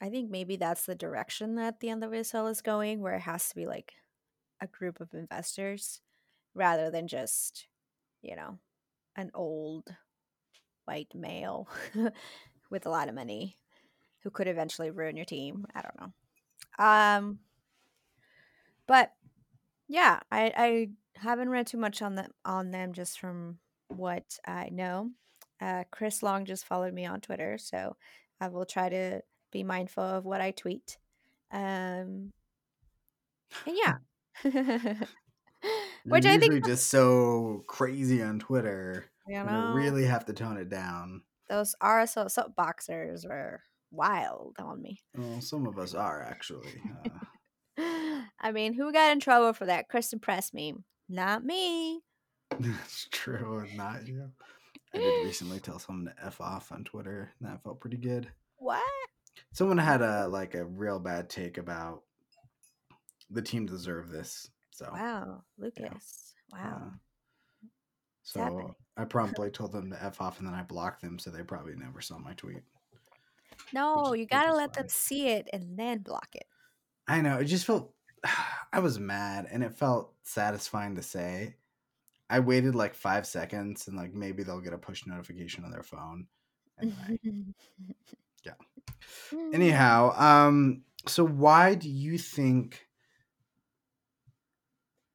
I 0.00 0.08
think 0.08 0.30
maybe 0.30 0.56
that's 0.56 0.86
the 0.86 0.94
direction 0.94 1.56
that 1.56 1.80
the 1.80 1.88
NWSL 1.88 2.50
is 2.50 2.60
going, 2.60 3.00
where 3.00 3.14
it 3.14 3.22
has 3.22 3.48
to 3.48 3.54
be 3.54 3.66
like 3.66 3.94
a 4.60 4.66
group 4.66 5.00
of 5.00 5.14
investors 5.14 6.00
rather 6.54 6.90
than 6.90 7.08
just, 7.08 7.66
you 8.22 8.36
know, 8.36 8.58
an 9.16 9.30
old 9.34 9.94
white 10.84 11.14
male 11.14 11.68
with 12.70 12.86
a 12.86 12.90
lot 12.90 13.08
of 13.08 13.14
money 13.14 13.58
who 14.22 14.30
could 14.30 14.48
eventually 14.48 14.90
ruin 14.90 15.16
your 15.16 15.24
team. 15.24 15.66
I 15.74 15.82
don't 15.82 16.00
know. 16.00 16.84
Um, 16.84 17.38
but 18.86 19.12
yeah, 19.88 20.20
I 20.30 20.52
I 20.56 20.88
haven't 21.18 21.48
read 21.50 21.66
too 21.66 21.78
much 21.78 22.02
on 22.02 22.14
them 22.14 22.30
on 22.44 22.70
them 22.70 22.92
just 22.92 23.18
from 23.20 23.58
what 23.88 24.38
I 24.46 24.68
know. 24.70 25.10
Uh, 25.60 25.84
Chris 25.90 26.22
Long 26.22 26.44
just 26.44 26.66
followed 26.66 26.92
me 26.92 27.06
on 27.06 27.20
Twitter, 27.20 27.56
so 27.58 27.96
I 28.40 28.48
will 28.48 28.66
try 28.66 28.88
to 28.88 29.22
be 29.52 29.62
mindful 29.64 30.02
of 30.02 30.24
what 30.24 30.40
I 30.40 30.50
tweet. 30.50 30.98
Um, 31.50 32.32
and 33.64 33.76
yeah, 33.76 33.94
which 36.04 36.26
I 36.26 36.38
think 36.38 36.64
just 36.64 36.88
so 36.88 37.64
crazy 37.66 38.22
on 38.22 38.38
Twitter. 38.38 39.06
you 39.26 39.38
You 39.38 39.44
know 39.44 39.72
really 39.74 40.04
have 40.04 40.24
to 40.26 40.32
tone 40.32 40.56
it 40.56 40.68
down. 40.68 41.22
those 41.48 41.74
RSL 41.82 42.26
soapboxers 42.26 43.26
were 43.28 43.62
wild 43.90 44.56
on 44.58 44.82
me. 44.82 45.00
Well, 45.16 45.40
some 45.40 45.66
of 45.66 45.78
us 45.78 45.94
are 45.94 46.22
actually. 46.22 46.80
Uh, 47.78 48.22
I 48.40 48.52
mean, 48.52 48.74
who 48.74 48.92
got 48.92 49.12
in 49.12 49.20
trouble 49.20 49.52
for 49.52 49.66
that 49.66 49.88
Christen 49.88 50.18
Press 50.18 50.52
meme? 50.52 50.84
Not 51.08 51.44
me. 51.44 52.00
That's 52.58 53.08
true, 53.10 53.66
not 53.74 54.06
you. 54.06 54.30
I 54.96 55.00
did 55.00 55.24
recently 55.26 55.60
tell 55.60 55.78
someone 55.78 56.06
to 56.14 56.24
f 56.26 56.40
off 56.40 56.72
on 56.72 56.84
Twitter, 56.84 57.32
and 57.40 57.48
that 57.48 57.62
felt 57.62 57.80
pretty 57.80 57.96
good. 57.98 58.28
What? 58.56 58.82
Someone 59.52 59.78
had 59.78 60.02
a 60.02 60.26
like 60.28 60.54
a 60.54 60.64
real 60.64 60.98
bad 60.98 61.28
take 61.28 61.58
about 61.58 62.02
the 63.30 63.42
team 63.42 63.66
deserve 63.66 64.10
this. 64.10 64.48
So, 64.70 64.88
Wow, 64.92 65.42
Lucas. 65.58 66.34
Wow. 66.52 66.82
uh, 66.92 67.66
so 68.22 68.74
I 68.96 69.04
promptly 69.08 69.50
told 69.50 69.72
them 69.72 69.90
to 69.90 70.02
f 70.02 70.20
off, 70.20 70.38
and 70.38 70.46
then 70.48 70.54
I 70.54 70.62
blocked 70.62 71.02
them, 71.02 71.18
so 71.18 71.30
they 71.30 71.42
probably 71.42 71.74
never 71.76 72.00
saw 72.00 72.18
my 72.18 72.32
tweet. 72.34 72.62
no, 73.72 74.12
is- 74.14 74.20
you 74.20 74.26
gotta 74.26 74.54
let 74.54 74.72
them 74.72 74.88
see 74.88 75.28
it 75.28 75.48
and 75.52 75.78
then 75.78 75.98
block 75.98 76.28
it. 76.34 76.46
I 77.08 77.20
know. 77.20 77.38
It 77.38 77.44
just 77.44 77.66
felt. 77.66 77.92
I 78.72 78.80
was 78.80 78.98
mad, 78.98 79.46
and 79.50 79.62
it 79.62 79.76
felt 79.78 80.12
satisfying 80.22 80.96
to 80.96 81.02
say. 81.02 81.56
I 82.28 82.40
waited 82.40 82.74
like 82.74 82.94
five 82.94 83.26
seconds, 83.26 83.88
and 83.88 83.96
like 83.96 84.12
maybe 84.14 84.42
they'll 84.42 84.60
get 84.60 84.72
a 84.72 84.78
push 84.78 85.06
notification 85.06 85.64
on 85.64 85.70
their 85.70 85.82
phone. 85.82 86.28
I 86.80 86.86
Yeah. 88.44 88.54
Anyhow, 89.52 90.12
um, 90.16 90.84
so 91.06 91.24
why 91.24 91.74
do 91.74 91.88
you 91.90 92.18
think 92.18 92.88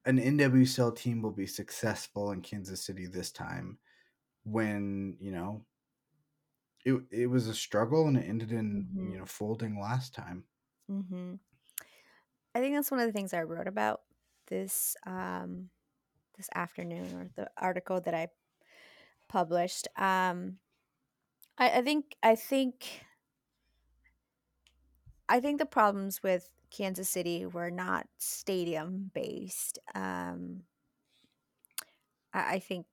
an 0.06 0.18
NWSL 0.20 0.92
team 0.92 1.22
will 1.22 1.32
be 1.32 1.46
successful 1.48 2.32
in 2.32 2.42
Kansas 2.42 2.82
City 2.84 3.06
this 3.06 3.32
time 3.32 3.80
when, 4.44 5.18
you 5.20 5.32
know, 5.32 5.66
it, 6.86 7.04
it 7.12 7.28
was 7.28 7.48
a 7.48 7.54
struggle 7.54 8.08
and 8.08 8.18
it 8.18 8.28
ended 8.28 8.52
in, 8.52 8.90
Mhm. 8.94 9.12
you 9.12 9.18
know, 9.18 9.26
folding 9.26 9.80
last 9.80 10.14
time. 10.14 10.46
hmm 10.88 11.40
I 12.54 12.60
think 12.60 12.76
that's 12.76 12.92
one 12.92 13.00
of 13.00 13.06
the 13.06 13.14
things 13.14 13.34
I 13.34 13.44
wrote 13.44 13.68
about 13.68 14.02
this 14.48 14.96
um, 15.06 15.70
this 16.42 16.50
afternoon, 16.56 17.06
or 17.14 17.30
the 17.36 17.50
article 17.56 18.02
that 18.02 18.16
I 18.16 18.30
published. 19.30 19.88
Um, 19.96 20.58
I, 21.58 21.70
I 21.70 21.82
think 21.84 22.16
I 22.24 22.34
think 22.36 23.06
I 25.30 25.40
think 25.40 25.60
the 25.60 25.68
problems 25.68 26.24
with 26.24 26.50
Kansas 26.72 27.10
City 27.10 27.46
were 27.46 27.70
not 27.70 28.08
stadium 28.18 29.12
based. 29.14 29.78
Um, 29.94 30.64
I, 32.34 32.56
I 32.56 32.60
think 32.60 32.86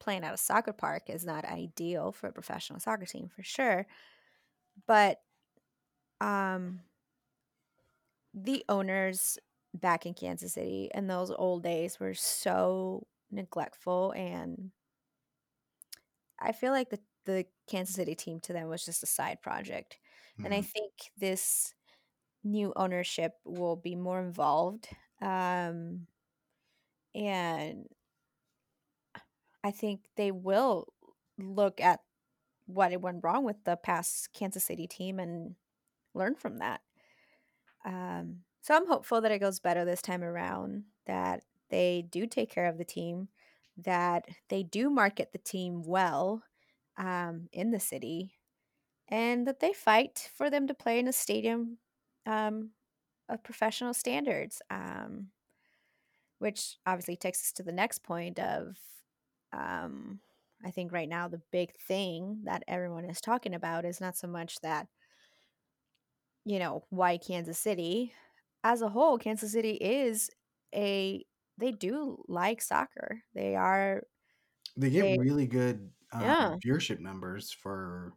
playing 0.00 0.24
at 0.24 0.32
a 0.32 0.38
soccer 0.38 0.72
park 0.72 1.04
is 1.08 1.26
not 1.26 1.44
ideal 1.44 2.10
for 2.10 2.28
a 2.28 2.32
professional 2.32 2.80
soccer 2.80 3.04
team 3.04 3.28
for 3.28 3.42
sure, 3.42 3.86
but 4.86 5.20
um, 6.22 6.80
the 8.32 8.64
owners 8.70 9.38
back 9.74 10.06
in 10.06 10.14
Kansas 10.14 10.54
City 10.54 10.90
and 10.94 11.10
those 11.10 11.30
old 11.32 11.62
days 11.64 12.00
were 12.00 12.14
so 12.14 13.06
neglectful 13.30 14.12
and 14.16 14.72
I 16.38 16.52
feel 16.52 16.72
like 16.72 16.90
the 16.90 17.00
the 17.24 17.46
Kansas 17.66 17.94
City 17.96 18.14
team 18.14 18.38
to 18.40 18.52
them 18.52 18.68
was 18.68 18.84
just 18.84 19.02
a 19.02 19.06
side 19.06 19.40
project. 19.40 19.98
And 20.42 20.52
I 20.52 20.60
Mhm. 20.60 20.68
think 20.74 20.92
this 21.16 21.74
new 22.44 22.72
ownership 22.76 23.34
will 23.44 23.76
be 23.76 23.96
more 23.96 24.20
involved. 24.20 24.88
Um 25.20 26.08
and 27.14 27.88
I 29.62 29.70
think 29.70 30.08
they 30.16 30.30
will 30.30 30.92
look 31.38 31.80
at 31.80 32.00
what 32.66 32.92
it 32.92 33.00
went 33.00 33.24
wrong 33.24 33.44
with 33.44 33.64
the 33.64 33.76
past 33.76 34.32
Kansas 34.32 34.64
City 34.64 34.86
team 34.86 35.18
and 35.18 35.56
learn 36.14 36.36
from 36.36 36.58
that. 36.58 36.82
Um, 37.84 38.43
so 38.64 38.74
I'm 38.74 38.86
hopeful 38.86 39.20
that 39.20 39.30
it 39.30 39.40
goes 39.40 39.60
better 39.60 39.84
this 39.84 40.00
time 40.00 40.24
around, 40.24 40.84
that 41.04 41.42
they 41.68 42.06
do 42.10 42.26
take 42.26 42.50
care 42.50 42.64
of 42.66 42.78
the 42.78 42.84
team, 42.84 43.28
that 43.76 44.26
they 44.48 44.62
do 44.62 44.88
market 44.88 45.32
the 45.32 45.38
team 45.38 45.82
well 45.84 46.42
um, 46.96 47.50
in 47.52 47.72
the 47.72 47.78
city, 47.78 48.32
and 49.06 49.46
that 49.46 49.60
they 49.60 49.74
fight 49.74 50.30
for 50.34 50.48
them 50.48 50.66
to 50.66 50.72
play 50.72 50.98
in 50.98 51.08
a 51.08 51.12
stadium 51.12 51.76
um, 52.24 52.70
of 53.28 53.44
professional 53.44 53.92
standards. 53.92 54.62
Um, 54.70 55.26
which 56.38 56.78
obviously 56.86 57.16
takes 57.16 57.42
us 57.42 57.52
to 57.52 57.62
the 57.62 57.72
next 57.72 58.02
point 58.02 58.38
of 58.38 58.78
um, 59.52 60.20
I 60.64 60.70
think 60.70 60.90
right 60.90 61.08
now 61.08 61.28
the 61.28 61.42
big 61.52 61.76
thing 61.76 62.40
that 62.44 62.64
everyone 62.66 63.04
is 63.04 63.20
talking 63.20 63.54
about 63.54 63.84
is 63.84 64.00
not 64.00 64.16
so 64.16 64.26
much 64.26 64.58
that 64.60 64.88
you 66.46 66.58
know 66.58 66.84
why 66.88 67.18
Kansas 67.18 67.58
City 67.58 68.14
as 68.64 68.82
a 68.82 68.88
whole 68.88 69.18
Kansas 69.18 69.52
City 69.52 69.72
is 69.74 70.30
a 70.74 71.24
they 71.58 71.70
do 71.72 72.24
like 72.28 72.60
soccer. 72.62 73.22
They 73.34 73.54
are 73.56 74.02
They 74.76 74.90
get 74.90 75.02
They- 75.02 75.18
really 75.18 75.46
good 75.46 75.92
uh, 76.12 76.20
Yeah. 76.22 76.56
viewership 76.64 76.98
numbers 77.00 77.52
for 77.52 78.14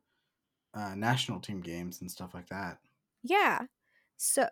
uh, 0.73 0.95
national 0.95 1.39
team 1.41 1.61
games 1.61 2.01
and 2.01 2.09
stuff 2.11 2.33
like 2.33 2.47
that. 2.49 2.79
yeah. 3.23 3.65
So 4.17 4.47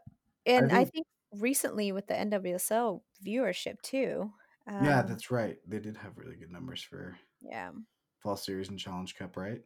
and 0.45 0.71
I 0.71 0.83
think- 0.85 0.91
think 0.93 1.07
recently 1.33 1.91
with 1.91 2.07
the 2.07 2.13
NWSL 2.15 3.03
viewership 3.25 3.81
too. 3.81 4.31
yeah, 4.67 4.99
um, 5.01 5.07
that's 5.07 5.31
right. 5.31 5.57
They 5.67 5.79
did 5.79 5.97
have 5.97 6.17
really 6.17 6.35
good 6.35 6.51
numbers 6.51 6.81
for 6.83 7.17
yeah. 7.41 7.71
Fall 8.19 8.37
Series 8.37 8.69
and 8.69 8.79
Challenge 8.79 9.15
Cup, 9.15 9.37
right? 9.37 9.61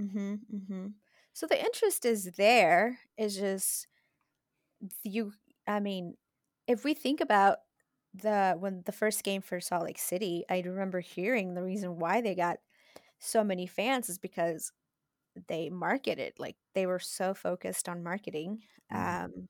Mm-hmm, 0.00 0.34
mm-hmm. 0.54 0.86
So 1.32 1.46
the 1.46 1.60
interest 1.64 2.04
is 2.04 2.32
there. 2.36 2.98
Is 3.18 3.36
just 3.36 3.86
you. 5.04 5.32
I 5.70 5.80
mean, 5.80 6.16
if 6.68 6.84
we 6.84 6.94
think 6.94 7.22
about 7.22 7.60
the 8.14 8.56
when 8.58 8.82
the 8.86 8.92
first 8.92 9.24
game 9.24 9.42
for 9.42 9.60
Salt 9.60 9.84
Lake 9.84 9.98
City, 9.98 10.44
I 10.50 10.60
remember 10.62 11.00
hearing 11.00 11.54
the 11.54 11.64
reason 11.64 11.98
why 11.98 12.20
they 12.22 12.34
got 12.34 12.58
so 13.20 13.44
many 13.44 13.66
fans 13.66 14.08
is 14.10 14.18
because 14.18 14.72
they 15.48 15.70
marketed 15.70 16.34
like 16.38 16.56
they 16.74 16.86
were 16.86 17.00
so 17.00 17.34
focused 17.34 17.88
on 17.88 18.02
marketing. 18.04 18.62
Mhm. 18.90 19.20
Um, 19.24 19.48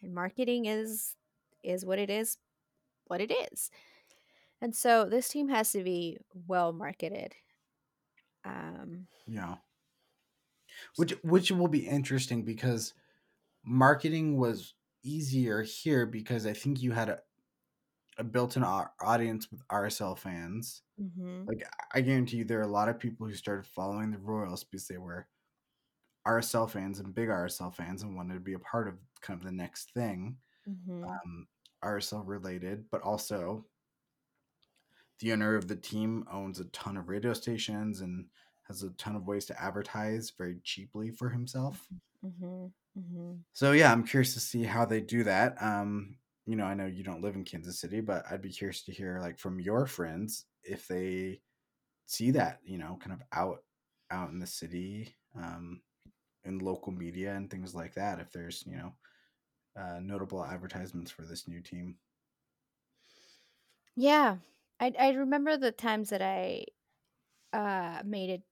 and 0.00 0.14
marketing 0.14 0.66
is 0.66 1.16
is 1.62 1.84
what 1.84 1.98
it 1.98 2.10
is, 2.10 2.38
what 3.06 3.20
it 3.20 3.32
is. 3.52 3.70
And 4.60 4.76
so 4.76 5.06
this 5.06 5.28
team 5.28 5.48
has 5.48 5.72
to 5.72 5.84
be 5.84 6.18
well 6.34 6.72
marketed. 6.72 7.34
Um, 8.44 9.08
Yeah. 9.26 9.58
Which 10.96 11.12
which 11.24 11.50
will 11.50 11.68
be 11.68 11.86
interesting 11.86 12.42
because 12.44 12.94
marketing 13.64 14.38
was 14.38 14.74
easier 15.02 15.62
here 15.62 16.06
because 16.06 16.46
I 16.46 16.52
think 16.52 16.82
you 16.82 16.92
had 16.92 17.08
a, 17.08 17.22
a 18.18 18.24
built-in 18.24 18.64
audience 18.64 19.50
with 19.50 19.66
RSL 19.68 20.14
fans. 20.16 20.82
mhm. 21.00 21.46
Like 21.46 21.68
I 21.94 22.00
guarantee 22.02 22.38
you 22.38 22.44
there 22.44 22.60
are 22.60 22.62
a 22.62 22.66
lot 22.68 22.88
of 22.88 22.98
people 23.00 23.26
who 23.26 23.34
started 23.34 23.66
following 23.66 24.10
the 24.10 24.18
Royals 24.18 24.64
because 24.64 24.88
they 24.88 24.98
were 24.98 25.28
RSL 26.26 26.66
fans 26.66 27.00
and 27.00 27.14
big 27.14 27.28
RSL 27.30 27.70
fans 27.70 28.02
and 28.02 28.16
wanted 28.16 28.34
to 28.34 28.40
be 28.40 28.54
a 28.54 28.58
part 28.60 28.88
of 28.88 28.98
kind 29.22 29.38
of 29.40 29.44
the 29.46 29.52
next 29.52 29.92
thing. 29.92 30.38
Mhm. 30.66 31.04
um, 31.08 31.48
RSL 31.82 32.22
related, 32.24 32.90
but 32.90 33.02
also 33.02 33.66
the 35.20 35.32
owner 35.32 35.54
of 35.56 35.68
the 35.68 35.76
team 35.76 36.26
owns 36.30 36.60
a 36.60 36.64
ton 36.66 36.96
of 36.96 37.08
radio 37.08 37.32
stations 37.32 38.00
and 38.00 38.28
has 38.64 38.82
a 38.82 38.90
ton 38.90 39.16
of 39.16 39.26
ways 39.26 39.46
to 39.46 39.60
advertise 39.60 40.30
very 40.30 40.60
cheaply 40.62 41.10
for 41.10 41.30
himself. 41.30 41.88
Mm-hmm. 42.24 42.66
Mm-hmm. 42.98 43.40
So 43.52 43.72
yeah, 43.72 43.92
I'm 43.92 44.04
curious 44.04 44.34
to 44.34 44.40
see 44.40 44.62
how 44.64 44.84
they 44.84 45.00
do 45.00 45.24
that. 45.24 45.60
Um, 45.62 46.18
you 46.46 46.56
know, 46.56 46.64
I 46.64 46.74
know 46.74 46.86
you 46.86 47.02
don't 47.04 47.20
live 47.22 47.34
in 47.34 47.44
Kansas 47.44 47.78
City, 47.80 48.00
but 48.00 48.24
I'd 48.30 48.42
be 48.42 48.52
curious 48.52 48.82
to 48.84 48.92
hear 48.92 49.18
like 49.20 49.38
from 49.38 49.60
your 49.60 49.86
friends 49.86 50.46
if 50.62 50.88
they 50.88 51.42
see 52.06 52.32
that, 52.32 52.60
you 52.64 52.78
know, 52.78 52.98
kind 53.00 53.12
of 53.14 53.22
out 53.32 53.64
out 54.10 54.30
in 54.30 54.40
the 54.40 54.46
city, 54.46 55.16
um, 55.36 55.82
in 56.44 56.58
local 56.60 56.92
media 56.92 57.34
and 57.36 57.50
things 57.50 57.74
like 57.74 57.94
that. 57.94 58.20
If 58.20 58.32
there's, 58.32 58.64
you 58.66 58.76
know, 58.76 58.96
uh, 59.76 60.00
notable 60.00 60.44
advertisements 60.44 61.10
for 61.10 61.22
this 61.24 61.48
new 61.48 61.62
team. 61.62 61.98
Yeah, 63.96 64.38
I 64.80 64.92
I 64.98 65.10
remember 65.10 65.56
the 65.56 65.72
times 65.72 66.10
that 66.10 66.22
I 66.22 66.66
uh 67.52 68.02
made 68.04 68.30
it 68.30 68.44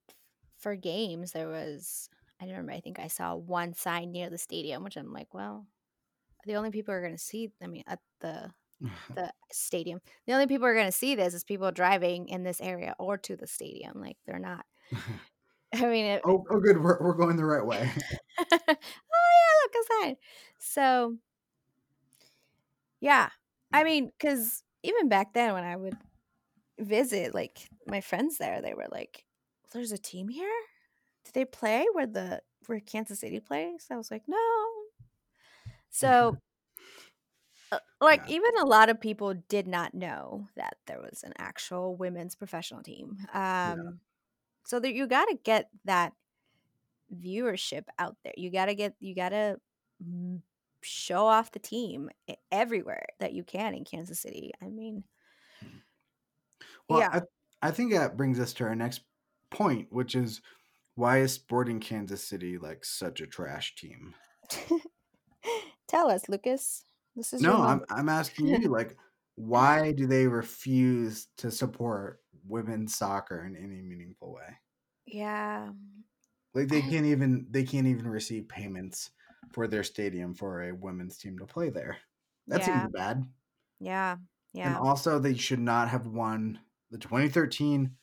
for 0.59 0.77
games. 0.77 1.33
There 1.33 1.49
was 1.49 2.11
I 2.41 2.47
remember. 2.47 2.73
I 2.73 2.81
think 2.81 2.99
I 2.99 3.09
saw 3.09 3.35
one 3.35 3.75
sign 3.75 4.13
near 4.13 4.29
the 4.29 4.39
stadium, 4.39 4.85
which 4.85 4.97
I'm 4.97 5.13
like, 5.13 5.33
well, 5.33 5.67
the 6.45 6.55
only 6.55 6.71
people 6.71 6.93
are 6.95 7.01
going 7.01 7.17
to 7.17 7.23
see. 7.23 7.51
I 7.63 7.67
mean, 7.67 7.83
at 7.87 8.01
the 8.21 8.51
the 9.15 9.33
stadium, 9.51 10.01
the 10.27 10.35
only 10.35 10.47
people 10.47 10.67
are 10.67 10.75
going 10.75 10.87
to 10.87 10.93
see 10.93 11.15
this 11.15 11.35
is 11.35 11.45
people 11.45 11.71
driving 11.73 12.29
in 12.29 12.43
this 12.43 12.61
area 12.61 12.95
or 12.99 13.17
to 13.19 13.37
the 13.37 13.47
stadium. 13.47 14.01
Like 14.01 14.17
they're 14.27 14.39
not. 14.39 14.65
I 15.75 15.87
mean, 15.87 16.07
it, 16.07 16.23
oh, 16.25 16.45
oh, 16.51 16.61
good. 16.61 16.81
We're, 16.81 16.99
we're 17.01 17.15
going 17.15 17.37
the 17.37 17.45
right 17.45 17.65
way. 17.65 17.91
oh 18.39 18.47
yeah, 18.59 18.75
look 19.63 19.75
a 19.75 20.05
sign. 20.05 20.17
So 20.59 21.17
yeah, 23.01 23.31
I 23.73 23.83
mm. 23.83 23.85
mean, 23.85 24.13
because 24.19 24.63
even 24.83 25.09
back 25.09 25.35
then 25.35 25.55
when 25.55 25.65
I 25.65 25.77
would 25.77 25.97
visit, 26.79 27.35
like 27.35 27.69
my 27.87 28.01
friends 28.01 28.39
there, 28.39 28.63
they 28.63 28.75
were 28.75 28.87
like, 28.91 29.25
"There's 29.73 29.93
a 29.93 29.99
team 29.99 30.29
here. 30.29 30.49
Do 31.27 31.33
they 31.35 31.45
play 31.45 31.87
where 31.93 32.07
the 32.07 32.43
where 32.67 32.81
Kansas 32.81 33.21
City 33.21 33.41
plays?" 33.41 33.89
I 33.91 33.97
was 33.97 34.11
like, 34.11 34.25
"No." 34.29 34.39
So, 35.91 36.39
uh, 37.73 37.79
like, 38.01 38.23
Yeah. 38.23 38.29
even 38.29 38.57
a 38.59 38.65
lot 38.67 38.89
of 38.89 39.01
people 39.01 39.35
did 39.49 39.67
not 39.67 39.95
know 39.95 40.49
that 40.57 40.77
there 40.87 41.01
was 41.01 41.23
an 41.25 41.33
actual 41.39 41.97
women's 41.97 42.35
professional 42.37 42.83
team. 42.83 43.19
Um, 43.33 44.01
so 44.65 44.81
that 44.81 44.95
you 44.95 45.07
got 45.09 45.27
to 45.27 45.37
get 45.37 45.71
that 45.85 46.15
viewership 47.15 47.85
out 47.99 48.17
there. 48.25 48.35
You 48.37 48.51
got 48.51 48.67
to 48.67 48.75
get 48.75 48.97
you 49.01 49.15
got 49.15 49.31
to 49.31 49.61
show 50.83 51.27
off 51.27 51.51
the 51.53 51.59
team 51.59 52.11
everywhere 52.51 53.07
that 53.19 53.33
you 53.33 53.45
can 53.45 53.75
in 53.75 53.85
Kansas 53.85 54.21
City. 54.21 54.53
I 54.61 54.67
mean, 54.69 55.05
Well, 56.89 57.01
yeah. 57.01 57.11
I, 57.13 57.23
I 57.63 57.71
think 57.71 57.93
that 57.93 58.17
brings 58.17 58.39
us 58.41 58.53
to 58.55 58.65
our 58.65 58.75
next 58.75 59.03
point, 59.51 59.93
which 59.93 60.15
is 60.15 60.41
why 60.97 61.19
is 61.21 61.33
Sporting 61.33 61.79
Kansas 61.81 62.23
City 62.25 62.59
like 62.59 62.85
such 62.85 63.21
a 63.21 63.27
trash 63.27 63.77
team? 63.77 64.15
Tell 65.89 66.11
us, 66.11 66.29
Lucas. 66.29 66.85
This 67.15 67.33
is 67.33 67.41
No, 67.41 67.63
I'm. 67.63 67.85
I'm 67.89 68.09
asking 68.09 68.49
you 68.49 68.59
like 68.69 68.97
why 69.37 69.93
do 69.93 70.07
they 70.07 70.27
refuse 70.27 71.29
to 71.37 71.51
support 71.51 72.21
women's 72.47 72.97
soccer 72.97 73.45
in 73.45 73.55
any 73.57 73.83
meaningful 73.83 74.33
way? 74.33 74.57
Yeah. 75.07 75.67
Um, 75.69 76.05
like 76.55 76.69
they 76.69 76.81
can't 76.81 77.07
even 77.07 77.47
they 77.51 77.65
can't 77.65 77.87
even 77.87 78.09
receive 78.09 78.49
payments 78.49 79.11
for 79.53 79.69
their 79.69 79.85
stadium 79.85 80.35
for 80.35 80.63
a 80.63 80.75
women's 80.75 81.19
team 81.19 81.39
to 81.39 81.47
play 81.47 81.71
there. 81.71 81.99
That 82.49 82.61
Yeah. 82.61 82.81
seems 82.81 82.93
bad. 82.93 83.25
Yeah. 83.79 84.17
Yeah. 84.53 84.69
And 84.69 84.77
also 84.77 85.19
they 85.19 85.35
should 85.35 85.61
not 85.61 85.89
have 85.91 86.07
won 86.07 86.59
the 86.91 86.99
2013 86.99 87.97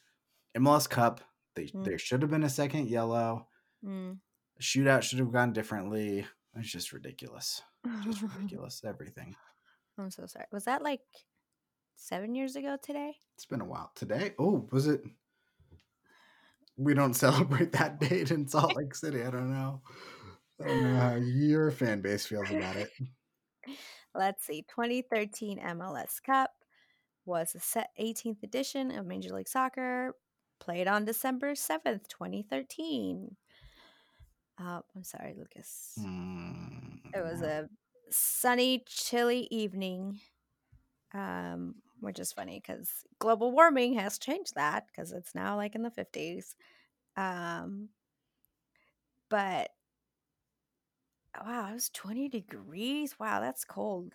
MLS 0.55 0.87
Cup. 0.89 1.21
They 1.55 1.65
Mm. 1.65 1.83
there 1.85 1.97
should 1.97 2.21
have 2.21 2.31
been 2.31 2.43
a 2.43 2.49
second 2.49 2.87
yellow. 2.89 3.47
Mm. 3.83 4.19
Shootout 4.61 5.03
should 5.03 5.19
have 5.19 5.31
gone 5.31 5.53
differently. 5.53 6.25
It's 6.55 6.71
just 6.71 6.93
ridiculous. 6.93 7.61
Just 8.03 8.21
ridiculous. 8.37 8.83
Everything. 8.83 9.35
I'm 9.97 10.09
so 10.11 10.25
sorry. 10.25 10.45
Was 10.51 10.65
that 10.65 10.81
like 10.81 11.01
seven 11.95 12.35
years 12.35 12.55
ago 12.55 12.77
today? 12.81 13.15
It's 13.35 13.45
been 13.45 13.61
a 13.61 13.65
while. 13.65 13.91
Today? 13.95 14.33
Oh, 14.39 14.67
was 14.71 14.87
it? 14.87 15.01
We 16.77 16.93
don't 16.93 17.13
celebrate 17.25 17.71
that 17.73 17.99
date 17.99 18.31
in 18.31 18.47
Salt 18.47 18.75
Lake 18.77 18.95
City. 18.95 19.21
I 19.23 19.29
don't 19.31 19.51
know. 19.53 19.81
I 20.63 20.67
don't 20.67 20.83
know 20.83 20.99
how 20.99 21.15
your 21.15 21.71
fan 21.71 22.01
base 22.01 22.25
feels 22.25 22.49
about 22.49 22.75
it. 22.77 22.89
Let's 24.15 24.45
see. 24.45 24.63
2013 24.69 25.59
MLS 25.59 26.21
Cup 26.23 26.51
was 27.25 27.53
the 27.53 27.87
18th 27.99 28.43
edition 28.43 28.91
of 28.91 29.05
Major 29.07 29.33
League 29.33 29.47
Soccer, 29.47 30.15
played 30.63 30.87
on 30.87 31.05
December 31.05 31.55
7th, 31.55 32.43
2013. 32.43 33.35
Uh, 34.59 34.81
I'm 34.95 35.03
sorry, 35.03 35.33
Lucas. 35.37 35.97
Mm, 35.99 36.99
It 37.13 37.23
was 37.23 37.41
a 37.41 37.69
sunny, 38.09 38.83
chilly 38.87 39.47
evening, 39.51 40.19
um, 41.13 41.75
which 42.01 42.19
is 42.19 42.31
funny 42.33 42.61
because 42.65 42.91
global 43.19 43.51
warming 43.51 43.93
has 43.95 44.17
changed 44.17 44.55
that 44.55 44.87
because 44.87 45.11
it's 45.11 45.35
now 45.35 45.55
like 45.55 45.75
in 45.75 45.83
the 45.83 45.91
50s. 45.91 46.55
Um, 47.17 47.89
but 49.29 49.71
wow, 51.45 51.69
it 51.69 51.73
was 51.73 51.89
20 51.89 52.29
degrees. 52.29 53.19
Wow, 53.19 53.39
that's 53.39 53.65
cold. 53.65 54.13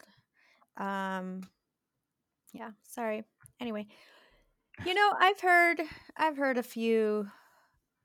Um, 0.77 1.43
yeah, 2.53 2.71
sorry. 2.85 3.25
Anyway, 3.61 3.87
you 4.87 4.95
know, 4.95 5.13
I've 5.19 5.41
heard 5.41 5.83
I've 6.17 6.37
heard 6.37 6.59
a 6.59 6.63
few 6.63 7.29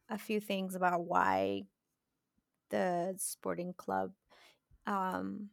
a 0.09 0.17
few 0.17 0.39
things 0.39 0.75
about 0.75 1.05
why 1.05 1.63
the 2.69 3.13
sporting 3.17 3.73
club 3.73 4.11
um 4.87 5.49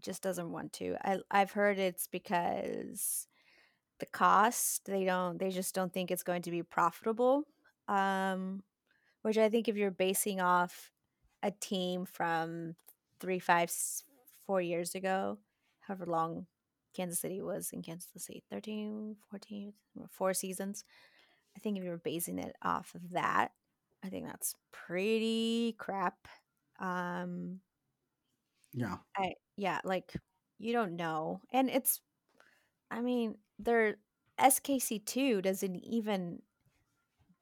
just 0.00 0.22
doesn't 0.22 0.52
want 0.52 0.72
to. 0.74 0.96
I 1.02 1.18
I've 1.30 1.52
heard 1.52 1.78
it's 1.78 2.06
because 2.08 3.26
the 4.00 4.06
cost, 4.06 4.86
they 4.86 5.04
don't 5.04 5.38
they 5.38 5.50
just 5.50 5.74
don't 5.74 5.92
think 5.92 6.10
it's 6.10 6.22
going 6.22 6.42
to 6.42 6.50
be 6.50 6.62
profitable. 6.62 7.44
Um 7.88 8.62
which 9.22 9.38
I 9.38 9.48
think 9.48 9.68
if 9.68 9.76
you're 9.76 9.90
basing 9.90 10.40
off 10.40 10.92
a 11.42 11.50
team 11.50 12.06
from 12.06 12.76
three, 13.20 13.38
five, 13.38 13.72
four 14.46 14.60
years 14.62 14.94
ago, 14.94 15.38
however 15.80 16.06
long 16.06 16.46
Kansas 16.94 17.20
City 17.20 17.40
was 17.42 17.70
in 17.72 17.82
Kansas 17.82 18.10
City, 18.16 18.42
13, 18.50 19.16
14, 19.30 19.72
four 20.10 20.34
seasons. 20.34 20.84
I 21.56 21.60
think 21.60 21.78
if 21.78 21.84
you're 21.84 21.98
basing 21.98 22.38
it 22.38 22.56
off 22.62 22.94
of 22.94 23.10
that, 23.12 23.52
I 24.04 24.08
think 24.08 24.26
that's 24.26 24.54
pretty 24.72 25.74
crap. 25.78 26.28
Um, 26.80 27.60
Yeah. 28.72 28.98
I 29.16 29.34
yeah, 29.56 29.80
like 29.84 30.12
you 30.58 30.72
don't 30.72 30.96
know, 30.96 31.40
and 31.52 31.70
it's, 31.70 32.00
I 32.90 33.00
mean, 33.02 33.38
their 33.58 33.96
SKC 34.38 34.98
two 35.00 35.42
doesn't 35.42 35.76
even 35.76 36.42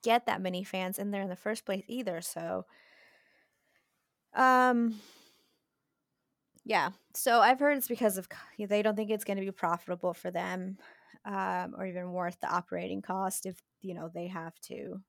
get 0.03 0.27
that 0.27 0.41
many 0.41 0.65
fans 0.65 0.99
in 0.99 1.11
there 1.11 1.23
in 1.23 1.29
the 1.29 1.37
first 1.37 1.65
place 1.65 1.85
either. 1.89 2.21
So, 2.21 2.67
um, 4.35 5.01
yeah. 6.67 6.91
So 7.15 7.39
I've 7.39 7.61
heard 7.61 7.79
it's 7.79 7.87
because 7.87 8.19
of 8.19 8.29
they 8.59 8.83
don't 8.83 8.97
think 8.97 9.11
it's 9.11 9.25
going 9.25 9.39
to 9.39 9.45
be 9.45 9.53
profitable 9.53 10.13
for 10.13 10.33
them, 10.33 10.79
um, 11.25 11.75
or 11.79 11.87
even 11.87 12.13
worth 12.13 12.39
the 12.41 12.53
operating 12.53 13.03
cost 13.03 13.47
if 13.47 13.63
you 13.83 13.95
know 13.95 14.11
they 14.13 14.27
have 14.27 14.59
to 14.63 15.01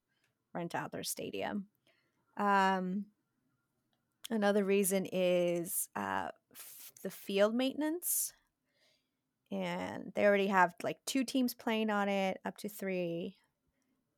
rent 0.53 0.75
out 0.75 0.91
their 0.91 1.03
stadium. 1.03 1.65
Um, 2.37 3.05
another 4.29 4.63
reason 4.63 5.07
is 5.11 5.89
uh, 5.95 6.29
f- 6.53 6.91
the 7.01 7.09
field 7.09 7.55
maintenance, 7.55 8.33
and 9.51 10.11
they 10.13 10.27
already 10.27 10.47
have 10.47 10.73
like 10.83 10.97
two 11.07 11.23
teams 11.23 11.55
playing 11.55 11.89
on 11.89 12.07
it, 12.07 12.39
up 12.45 12.55
to 12.57 12.69
three, 12.69 13.35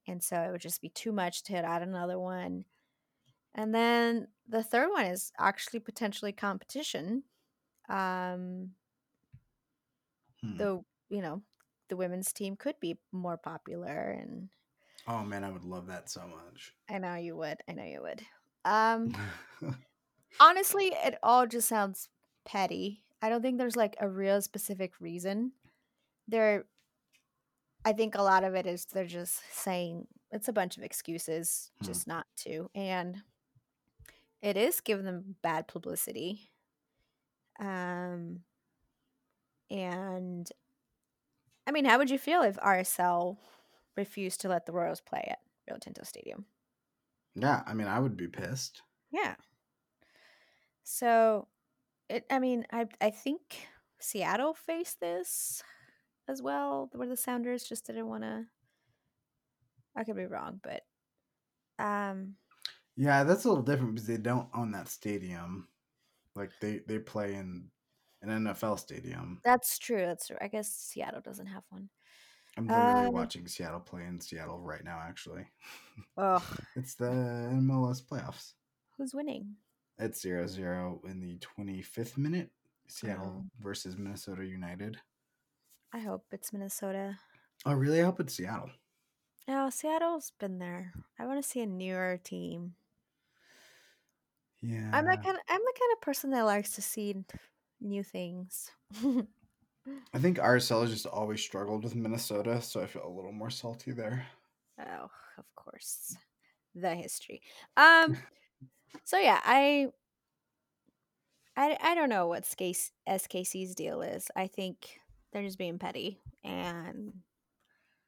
and 0.10 0.22
so 0.22 0.36
it 0.36 0.52
would 0.52 0.60
just 0.60 0.82
be 0.82 0.90
too 0.90 1.14
much 1.14 1.44
to 1.44 1.56
add 1.56 1.84
another 1.84 2.20
one. 2.20 2.66
And 3.56 3.74
then 3.74 4.28
the 4.50 4.64
third 4.64 4.90
one 4.90 5.06
is 5.06 5.32
actually 5.40 5.80
potentially 5.80 6.34
competition. 6.34 7.24
Um, 7.90 8.76
Hmm. 10.42 10.58
the 10.58 10.82
you 11.10 11.22
know 11.22 11.42
the 11.90 11.98
women's 11.98 12.32
team 12.32 12.56
could 12.56 12.80
be 12.80 13.00
more 13.12 13.38
popular, 13.38 14.12
and 14.12 14.50
Oh 15.08 15.24
man, 15.24 15.44
I 15.44 15.50
would 15.52 15.64
love 15.64 15.88
that 15.88 16.10
so 16.10 16.28
much. 16.28 16.74
I 16.90 16.98
know 17.00 17.16
you 17.16 17.36
would. 17.38 17.58
I 17.68 17.74
know 17.74 17.84
you 17.84 18.02
would. 18.02 18.22
Um, 18.66 19.14
honestly, 20.40 20.88
it 20.94 21.18
all 21.24 21.48
just 21.48 21.68
sounds 21.68 22.10
petty. 22.46 23.04
I 23.22 23.30
don't 23.30 23.42
think 23.42 23.58
there's 23.58 23.76
like 23.76 23.96
a 24.00 24.08
real 24.10 24.42
specific 24.42 25.00
reason. 25.00 25.54
There, 26.28 26.66
I 27.86 27.94
think 27.94 28.16
a 28.16 28.22
lot 28.22 28.44
of 28.44 28.56
it 28.56 28.66
is 28.66 28.86
they're 28.86 29.06
just 29.06 29.42
saying 29.52 30.08
it's 30.32 30.48
a 30.48 30.54
bunch 30.54 30.78
of 30.78 30.84
excuses 30.84 31.72
Hmm. 31.82 31.86
just 31.86 32.08
not 32.08 32.28
to, 32.38 32.70
and 32.76 33.24
it 34.42 34.58
is 34.58 34.82
giving 34.82 35.06
them 35.06 35.36
bad 35.42 35.68
publicity. 35.68 36.52
Um, 37.60 38.42
and 39.70 40.50
I 41.68 41.72
mean, 41.72 41.86
how 41.86 41.98
would 41.98 42.10
you 42.10 42.18
feel 42.18 42.42
if 42.42 42.58
RSL 42.58 43.38
refused 43.96 44.42
to 44.42 44.50
let 44.50 44.66
the 44.66 44.72
Royals 44.72 45.02
play 45.02 45.28
at 45.30 45.40
Rio 45.68 45.78
Tinto 45.80 46.04
Stadium? 46.04 46.46
yeah, 47.36 47.62
I 47.66 47.74
mean, 47.74 47.88
I 47.88 48.00
would 48.00 48.18
be 48.18 48.28
pissed. 48.28 48.82
Yeah. 49.12 49.36
So 50.84 51.48
it 52.10 52.26
I 52.30 52.40
mean, 52.40 52.66
I 52.72 52.88
I 53.02 53.10
think 53.12 53.68
Seattle 54.00 54.54
faced 54.54 55.00
this 55.00 55.64
as 56.28 56.42
well, 56.42 56.90
where 56.94 57.08
the 57.08 57.18
Sounders 57.18 57.64
just 57.64 57.86
didn't 57.86 58.08
want 58.08 58.24
to 58.24 58.46
I 59.96 60.04
could 60.04 60.16
be 60.16 60.26
wrong, 60.26 60.62
but 60.64 60.84
um 61.84 62.36
Yeah, 63.02 63.24
that's 63.24 63.46
a 63.46 63.48
little 63.48 63.64
different 63.64 63.96
because 63.96 64.08
they 64.08 64.18
don't 64.18 64.50
own 64.54 64.72
that 64.74 64.90
stadium. 64.90 65.70
Like 66.36 66.52
they 66.60 66.82
they 66.86 67.00
play 67.00 67.34
in 67.36 67.70
an 68.22 68.30
NFL 68.46 68.78
stadium. 68.78 69.40
that's 69.46 69.80
true. 69.80 70.06
That's 70.06 70.28
true. 70.28 70.36
I 70.42 70.50
guess 70.50 70.68
Seattle 70.70 71.22
doesn't 71.22 71.46
have 71.48 71.64
one. 71.70 71.88
I'm 72.58 72.68
literally 72.68 73.08
Uh, 73.08 73.12
watching 73.12 73.48
Seattle 73.48 73.80
play 73.80 74.04
in 74.06 74.20
Seattle 74.20 74.60
right 74.60 74.84
now. 74.84 75.00
Actually, 75.02 75.48
ugh, 76.18 76.44
it's 76.76 76.96
the 76.96 77.06
MLS 77.54 78.02
playoffs. 78.04 78.54
who's 78.98 79.14
winning? 79.14 79.56
It's 79.98 80.24
0-0 80.26 81.06
in 81.10 81.20
the 81.22 81.38
25th 81.40 82.18
minute. 82.18 82.52
Seattle 82.90 83.46
Oh. 83.46 83.50
versus 83.62 83.98
Minnesota 83.98 84.46
United. 84.46 84.98
I 85.94 86.00
hope 86.00 86.26
it's 86.32 86.52
Minnesota. 86.52 87.18
Oh, 87.66 87.74
really? 87.74 88.02
I 88.02 88.06
hope 88.06 88.20
it's 88.20 88.34
Seattle. 88.34 88.72
No, 89.48 89.70
Seattle's 89.70 90.32
been 90.40 90.58
there. 90.60 90.94
I 91.18 91.26
want 91.26 91.42
to 91.42 91.48
see 91.50 91.62
a 91.62 91.66
newer 91.66 92.18
team. 92.24 92.76
Yeah. 94.62 94.90
I'm 94.92 95.06
that 95.06 95.22
kind 95.24 95.36
of 95.38 95.44
I'm 95.48 95.62
the 95.62 95.74
kind 95.80 95.94
of 95.94 96.02
person 96.02 96.32
that 96.32 96.44
likes 96.44 96.72
to 96.74 96.82
see 96.82 97.16
new 97.82 98.04
things. 98.04 98.72
I 100.14 100.20
think 100.20 100.38
RSL 100.40 100.82
has 100.82 100.92
just 100.92 101.08
always 101.08 101.42
struggled 101.42 101.84
with 101.84 101.96
Minnesota, 101.96 102.62
so 102.62 102.82
I 102.82 102.86
feel 102.88 103.08
a 103.08 103.10
little 103.10 103.32
more 103.32 103.50
salty 103.50 103.92
there. 103.92 104.28
Oh, 104.80 105.10
of 105.38 105.56
course. 105.56 106.16
The 106.76 106.96
history. 106.96 107.42
Um 107.78 108.18
so 109.06 109.18
yeah, 109.18 109.42
I 109.44 109.90
I 111.56 111.78
I 111.82 111.96
don't 111.96 112.10
know 112.10 112.28
what 112.28 112.44
SKC, 112.44 112.92
SKC's 113.08 113.76
deal 113.76 114.02
is. 114.02 114.30
I 114.36 114.48
think 114.48 115.00
they're 115.32 115.44
just 115.44 115.58
being 115.58 115.80
petty 115.80 116.20
and 116.44 117.22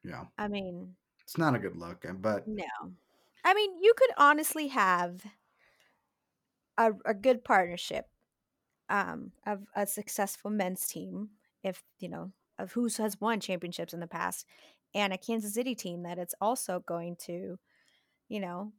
Yeah. 0.04 0.26
I 0.38 0.48
mean, 0.48 0.96
It's 1.22 1.36
not 1.38 1.54
a 1.54 1.58
good 1.58 1.76
look, 1.76 2.04
uh, 2.04 2.12
but 2.12 2.46
no. 2.46 2.64
I 3.44 3.54
mean, 3.54 3.78
you 3.82 3.94
could 3.96 4.10
honestly 4.16 4.68
have 4.68 5.24
a, 6.78 6.92
a 7.04 7.14
good 7.14 7.44
partnership 7.44 8.06
um 8.88 9.32
of 9.46 9.60
a 9.76 9.86
successful 9.86 10.50
men's 10.50 10.86
team 10.86 11.30
if, 11.62 11.82
you 12.00 12.08
know, 12.08 12.32
of 12.58 12.72
who 12.72 12.88
has 12.98 13.20
won 13.20 13.40
championships 13.40 13.94
in 13.94 14.00
the 14.00 14.06
past 14.06 14.46
and 14.94 15.12
a 15.12 15.18
Kansas 15.18 15.54
City 15.54 15.74
team 15.74 16.02
that 16.02 16.18
it's 16.18 16.34
also 16.40 16.82
going 16.86 17.16
to, 17.16 17.58
you 18.28 18.40
know, 18.40 18.72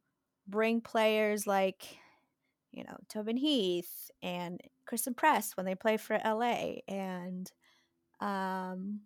bring 0.47 0.81
players 0.81 1.47
like 1.47 1.97
you 2.71 2.83
know, 2.83 2.97
Tobin 3.07 3.37
Heath 3.37 4.09
and 4.23 4.59
Christen 4.85 5.13
Press 5.13 5.55
when 5.55 5.65
they 5.65 5.75
play 5.75 5.97
for 5.97 6.19
LA 6.25 6.77
and 6.87 7.51
um 8.19 9.01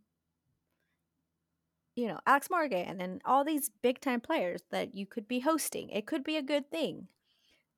you 1.96 2.08
know, 2.08 2.20
Alex 2.28 2.50
Morgan 2.52 3.02
and 3.02 3.22
all 3.26 3.44
these 3.44 3.72
big 3.82 4.00
time 4.00 4.22
players 4.22 4.62
that 4.70 4.94
you 4.94 5.08
could 5.08 5.28
be 5.28 5.40
hosting. 5.40 5.90
It 5.90 6.06
could 6.06 6.24
be 6.24 6.38
a 6.38 6.44
good 6.44 6.70
thing. 6.70 7.08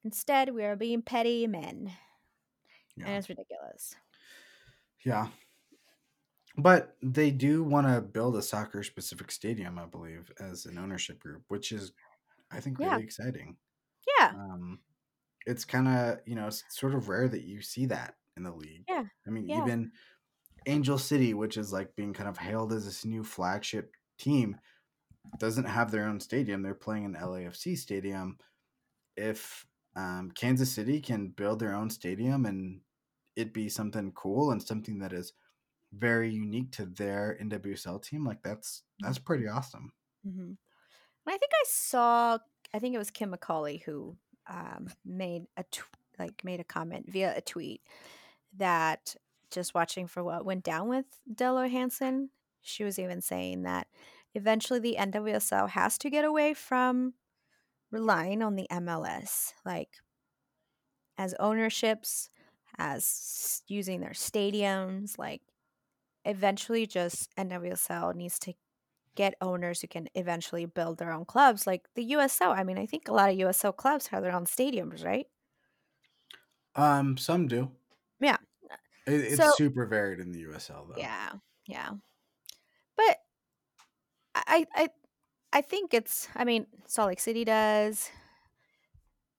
Instead, 0.03 0.53
we 0.53 0.63
are 0.63 0.75
being 0.75 1.01
petty 1.01 1.47
men. 1.47 1.93
And 3.03 3.15
it's 3.15 3.29
ridiculous. 3.29 3.95
Yeah. 5.05 5.29
But 6.57 6.97
they 7.01 7.31
do 7.31 7.63
want 7.63 7.87
to 7.87 8.01
build 8.01 8.35
a 8.35 8.41
soccer 8.41 8.83
specific 8.83 9.31
stadium, 9.31 9.79
I 9.79 9.85
believe, 9.85 10.31
as 10.39 10.65
an 10.65 10.77
ownership 10.77 11.19
group, 11.19 11.43
which 11.47 11.71
is 11.71 11.91
I 12.51 12.59
think 12.61 12.79
Yeah. 12.79 12.91
really 12.91 13.03
exciting. 13.03 13.57
Yeah. 14.19 14.35
Um 14.37 14.81
it's 15.47 15.65
kind 15.65 15.87
of, 15.87 16.21
you 16.25 16.35
know, 16.35 16.47
it's 16.47 16.63
sort 16.69 16.95
of 16.95 17.09
rare 17.09 17.27
that 17.29 17.43
you 17.43 17.61
see 17.61 17.87
that 17.87 18.15
in 18.37 18.43
the 18.43 18.53
league. 18.53 18.85
Yeah. 18.87 19.05
I 19.27 19.31
mean, 19.31 19.47
Yeah. 19.47 19.63
even 19.63 19.91
Angel 20.67 20.97
City, 20.97 21.33
which 21.33 21.57
is 21.57 21.73
like 21.73 21.95
being 21.95 22.13
kind 22.13 22.29
of 22.29 22.37
hailed 22.37 22.73
as 22.73 22.85
this 22.85 23.05
new 23.05 23.23
flagship 23.23 23.95
team, 24.19 24.57
doesn't 25.39 25.65
have 25.65 25.91
their 25.91 26.05
own 26.05 26.19
stadium. 26.19 26.61
They're 26.63 26.75
playing 26.75 27.05
in 27.05 27.15
LAFC 27.15 27.75
stadium. 27.77 28.39
If 29.17 29.67
um, 29.95 30.31
Kansas 30.35 30.71
City 30.71 31.01
can 31.01 31.29
build 31.29 31.59
their 31.59 31.73
own 31.73 31.89
stadium 31.89 32.45
and 32.45 32.81
it 33.35 33.53
be 33.53 33.69
something 33.69 34.11
cool 34.13 34.51
and 34.51 34.61
something 34.61 34.99
that 34.99 35.13
is 35.13 35.33
very 35.93 36.29
unique 36.29 36.71
to 36.73 36.85
their 36.85 37.37
NWSL 37.41 38.03
team, 38.03 38.25
like 38.25 38.43
that's 38.43 38.83
that's 38.99 39.17
pretty 39.17 39.47
awesome. 39.47 39.91
hmm 40.23 40.39
And 40.39 40.57
I 41.27 41.31
think 41.37 41.51
I 41.53 41.63
saw, 41.65 42.37
I 42.73 42.79
think 42.79 42.95
it 42.95 42.99
was 42.99 43.11
Kim 43.11 43.33
McCauley 43.33 43.83
who 43.83 44.17
um, 44.49 44.89
made 45.05 45.43
a 45.57 45.63
like 46.17 46.43
made 46.43 46.59
a 46.59 46.65
comment 46.65 47.09
via 47.09 47.33
a 47.35 47.41
tweet 47.41 47.81
that 48.57 49.15
just 49.51 49.73
watching 49.73 50.07
for 50.07 50.23
what 50.23 50.45
went 50.45 50.63
down 50.63 50.89
with 50.89 51.05
Dell 51.33 51.55
Loy 51.55 51.69
Hansen, 51.69 52.29
she 52.61 52.83
was 52.83 52.99
even 52.99 53.21
saying 53.21 53.63
that 53.63 53.87
eventually 54.35 54.79
the 54.79 54.97
NWSL 54.99 55.69
has 55.69 55.97
to 55.99 56.09
get 56.09 56.25
away 56.25 56.53
from 56.53 57.13
relying 57.91 58.41
on 58.41 58.55
the 58.55 58.67
MLS, 58.71 59.53
like 59.65 59.89
as 61.17 61.33
ownerships, 61.39 62.29
as 62.77 63.61
using 63.67 63.99
their 63.99 64.11
stadiums, 64.11 65.17
like 65.17 65.41
eventually 66.25 66.85
just 66.85 67.29
NWSL 67.35 68.15
needs 68.15 68.39
to 68.39 68.53
get 69.15 69.33
owners 69.41 69.81
who 69.81 69.87
can 69.87 70.07
eventually 70.15 70.65
build 70.65 70.97
their 70.97 71.11
own 71.11 71.25
clubs 71.25 71.67
like 71.67 71.87
the 71.95 72.11
USL. 72.11 72.55
I 72.57 72.63
mean, 72.63 72.77
I 72.77 72.85
think 72.85 73.07
a 73.07 73.13
lot 73.13 73.29
of 73.29 73.35
USL 73.37 73.75
clubs 73.75 74.07
have 74.07 74.21
their 74.23 74.33
own 74.35 74.45
stadiums, 74.45 75.03
right? 75.03 75.25
Um, 76.75 77.17
some 77.17 77.47
do. 77.47 77.71
Yeah. 78.21 78.37
It, 79.07 79.13
it's 79.21 79.37
So- 79.37 79.51
super 79.57 79.85
varied 79.85 80.19
in 80.19 80.31
the 80.31 80.43
USL 80.45 80.87
though. 80.87 80.95
Yeah. 80.97 81.31
Yeah. 81.67 81.89
But 82.95 83.17
I 84.35 84.65
I 84.73 84.89
I 85.51 85.61
think 85.61 85.93
it's 85.93 86.27
I 86.35 86.43
mean, 86.43 86.67
Salt 86.87 87.07
Lake 87.09 87.19
City 87.19 87.43
does. 87.45 88.09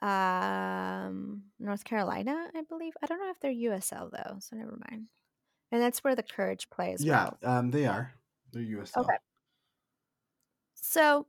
Um 0.02 1.42
North 1.58 1.84
Carolina, 1.84 2.48
I 2.54 2.62
believe. 2.68 2.94
I 3.02 3.06
don't 3.06 3.20
know 3.20 3.30
if 3.30 3.40
they're 3.40 3.52
USL 3.52 4.10
though, 4.10 4.38
so 4.40 4.56
never 4.56 4.78
mind. 4.90 5.06
And 5.72 5.80
that's 5.82 6.02
where 6.02 6.16
the 6.16 6.22
Courage 6.22 6.68
plays. 6.70 7.04
yeah, 7.04 7.30
well. 7.42 7.58
um, 7.58 7.70
they 7.70 7.86
are. 7.86 8.12
They're 8.52 8.62
USL. 8.62 9.02
Okay. 9.02 9.16
So, 10.74 11.26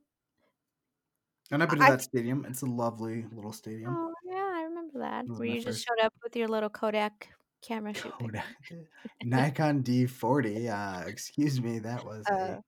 And 1.52 1.62
I've 1.62 1.68
been 1.68 1.78
to 1.78 1.84
I- 1.84 1.90
that 1.90 2.02
stadium. 2.02 2.44
It's 2.48 2.62
a 2.62 2.66
lovely 2.66 3.24
little 3.32 3.52
stadium. 3.52 3.94
oh 3.96 4.12
yeah, 4.24 4.50
I 4.54 4.62
remember 4.64 4.98
that. 5.00 5.26
Where 5.28 5.46
you 5.46 5.56
just 5.60 5.66
first- 5.66 5.86
showed 5.86 6.04
up 6.04 6.14
with 6.24 6.34
your 6.34 6.48
little 6.48 6.70
Kodak 6.70 7.28
camera 7.60 7.94
shoot. 8.00 8.12
Kodak. 8.18 8.44
Nikon 9.22 9.82
D40. 9.84 10.70
Uh, 10.70 11.06
excuse 11.06 11.60
me, 11.60 11.78
that 11.80 12.04
was 12.04 12.24
Uh, 12.28 12.34
a 12.34 12.62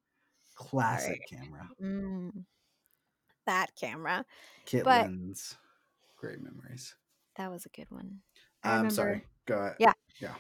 classic 0.55 1.21
camera. 1.29 1.69
Mm, 1.83 2.45
that 3.47 3.75
camera. 3.77 4.25
Kit 4.67 4.85
but- 4.85 5.03
lens. 5.07 5.57
Great 6.17 6.41
memories. 6.41 6.95
That 7.37 7.51
was 7.51 7.67
a 7.67 7.69
good 7.71 7.91
one. 7.91 8.21
I 8.63 8.71
I'm 8.71 8.75
remember- 8.77 8.95
sorry. 8.95 9.25
Go 9.47 9.59
ahead. 9.59 9.77
Yeah. 9.79 9.93
Yeah. 10.21 10.35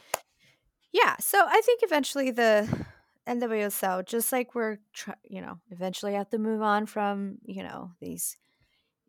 Yeah, 0.93 1.17
so 1.19 1.45
I 1.47 1.61
think 1.63 1.81
eventually 1.83 2.31
the 2.31 2.87
NWSL, 3.27 4.07
just 4.07 4.31
like 4.33 4.55
we're, 4.55 4.79
try, 4.93 5.15
you 5.25 5.41
know, 5.41 5.59
eventually 5.71 6.15
have 6.15 6.31
to 6.31 6.39
move 6.39 6.63
on 6.63 6.87
from, 6.87 7.39
you 7.45 7.63
know, 7.65 7.91
these 8.01 8.37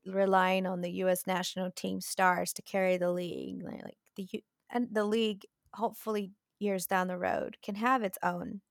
relying 0.05 0.65
on 0.65 0.81
the 0.81 0.89
U.S. 0.91 1.27
national 1.27 1.69
team 1.71 2.01
stars 2.01 2.51
to 2.53 2.61
carry 2.63 2.97
the 2.97 3.11
league. 3.11 3.63
Like 3.63 3.97
the 4.15 4.27
and 4.71 4.87
the 4.91 5.05
league, 5.05 5.43
hopefully 5.73 6.31
years 6.59 6.87
down 6.87 7.07
the 7.07 7.17
road, 7.17 7.57
can 7.63 7.75
have 7.75 8.01
its 8.03 8.17
own 8.23 8.61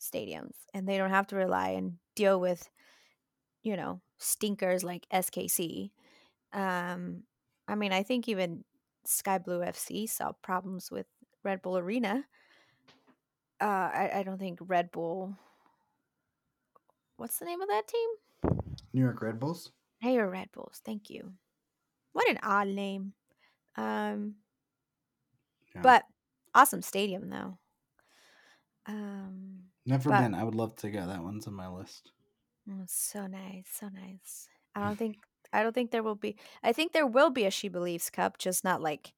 stadiums, 0.00 0.54
and 0.74 0.88
they 0.88 0.96
don't 0.98 1.10
have 1.10 1.26
to 1.28 1.36
rely 1.36 1.70
and 1.70 1.94
deal 2.14 2.40
with, 2.40 2.68
you 3.62 3.76
know, 3.76 4.00
stinkers 4.18 4.84
like 4.84 5.06
SKC. 5.12 5.90
Um, 6.52 7.24
I 7.68 7.74
mean, 7.74 7.92
I 7.92 8.02
think 8.02 8.28
even 8.28 8.64
Sky 9.04 9.38
Blue 9.38 9.60
FC 9.62 10.06
saw 10.08 10.32
problems 10.42 10.90
with 10.90 11.06
Red 11.42 11.62
Bull 11.62 11.78
Arena. 11.78 12.24
Uh, 13.60 13.64
I, 13.64 14.10
I 14.16 14.22
don't 14.22 14.38
think 14.38 14.58
Red 14.62 14.90
Bull. 14.92 15.34
What's 17.16 17.38
the 17.38 17.46
name 17.46 17.60
of 17.62 17.68
that 17.68 17.88
team? 17.88 18.08
New 18.92 19.02
York 19.02 19.20
Red 19.22 19.40
Bulls. 19.40 19.72
Hey, 20.00 20.18
or 20.18 20.28
Red 20.28 20.52
Bulls. 20.52 20.80
Thank 20.84 21.08
you. 21.10 21.32
What 22.12 22.28
an 22.28 22.38
odd 22.42 22.68
name. 22.68 23.12
Um, 23.76 24.36
Yeah. 25.74 25.82
but 25.82 26.04
awesome 26.54 26.82
stadium 26.82 27.28
though. 27.28 27.58
Um, 28.86 29.65
Never 29.86 30.10
but- 30.10 30.20
been. 30.20 30.34
I 30.34 30.44
would 30.44 30.54
love 30.54 30.74
to 30.76 30.90
go. 30.90 31.06
That 31.06 31.22
one's 31.22 31.46
on 31.46 31.54
my 31.54 31.68
list. 31.68 32.10
mm, 32.68 32.88
so 32.88 33.26
nice, 33.26 33.68
so 33.72 33.88
nice. 33.88 34.48
I 34.74 34.84
don't 34.84 34.96
think 34.98 35.16
I 35.52 35.62
don't 35.62 35.72
think 35.74 35.90
there 35.92 36.02
will 36.02 36.16
be. 36.16 36.36
I 36.62 36.72
think 36.72 36.92
there 36.92 37.06
will 37.06 37.30
be 37.30 37.44
a 37.46 37.50
She 37.50 37.68
Believes 37.68 38.10
Cup, 38.10 38.36
just 38.38 38.64
not 38.64 38.82
like 38.82 39.12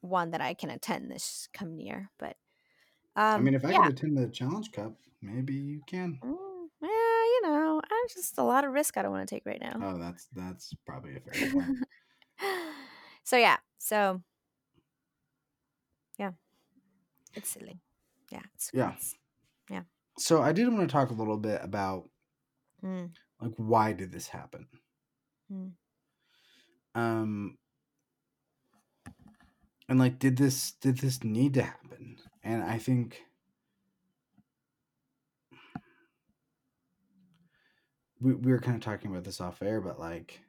one 0.00 0.30
that 0.30 0.40
I 0.40 0.54
can 0.54 0.70
attend 0.70 1.10
this 1.10 1.48
come 1.52 1.74
year. 1.78 2.08
But 2.18 2.36
um, 3.16 3.34
I 3.34 3.38
mean, 3.40 3.54
if 3.54 3.64
I 3.64 3.72
yeah. 3.72 3.82
could 3.86 3.98
attend 3.98 4.16
the 4.16 4.28
Challenge 4.28 4.70
Cup, 4.72 4.92
maybe 5.20 5.54
you 5.54 5.80
can. 5.86 6.18
Mm, 6.24 6.68
yeah, 6.82 6.88
you 6.88 7.40
know, 7.42 7.80
I 7.84 8.06
just 8.14 8.38
a 8.38 8.44
lot 8.44 8.64
of 8.64 8.72
risk 8.72 8.96
I 8.96 9.02
don't 9.02 9.10
want 9.10 9.28
to 9.28 9.34
take 9.34 9.44
right 9.44 9.60
now. 9.60 9.74
Oh, 9.82 9.98
that's 9.98 10.28
that's 10.34 10.72
probably 10.86 11.16
a 11.16 11.20
fair 11.34 11.50
point. 11.50 11.78
so 13.24 13.36
yeah, 13.36 13.56
so 13.78 14.22
Yeah. 16.18 16.30
It's 17.34 17.48
silly. 17.48 17.80
Yeah. 18.30 18.42
It's, 18.54 18.70
Yeah. 18.72 18.88
it's- 18.90 19.14
yeah. 19.70 19.82
So 20.18 20.42
I 20.42 20.52
did 20.52 20.68
want 20.68 20.88
to 20.88 20.92
talk 20.92 21.10
a 21.10 21.14
little 21.14 21.38
bit 21.38 21.60
about 21.62 22.08
mm, 22.84 23.10
like 23.40 23.52
why 23.56 23.92
did 23.92 24.12
this 24.12 24.28
happen? 24.28 24.66
mm. 25.52 25.70
Um 26.94 27.56
and 29.88 29.98
like 29.98 30.18
did 30.18 30.36
this 30.36 30.72
did 30.80 30.98
this 30.98 31.24
need 31.24 31.54
to 31.54 31.62
happen? 31.62 32.16
And 32.42 32.62
I 32.62 32.78
think 32.78 33.22
we, 38.20 38.34
we 38.34 38.52
were 38.52 38.60
kind 38.60 38.76
of 38.76 38.82
talking 38.82 39.10
about 39.10 39.24
this 39.24 39.40
off 39.40 39.62
air, 39.62 39.80
but 39.80 39.98
like 39.98 40.40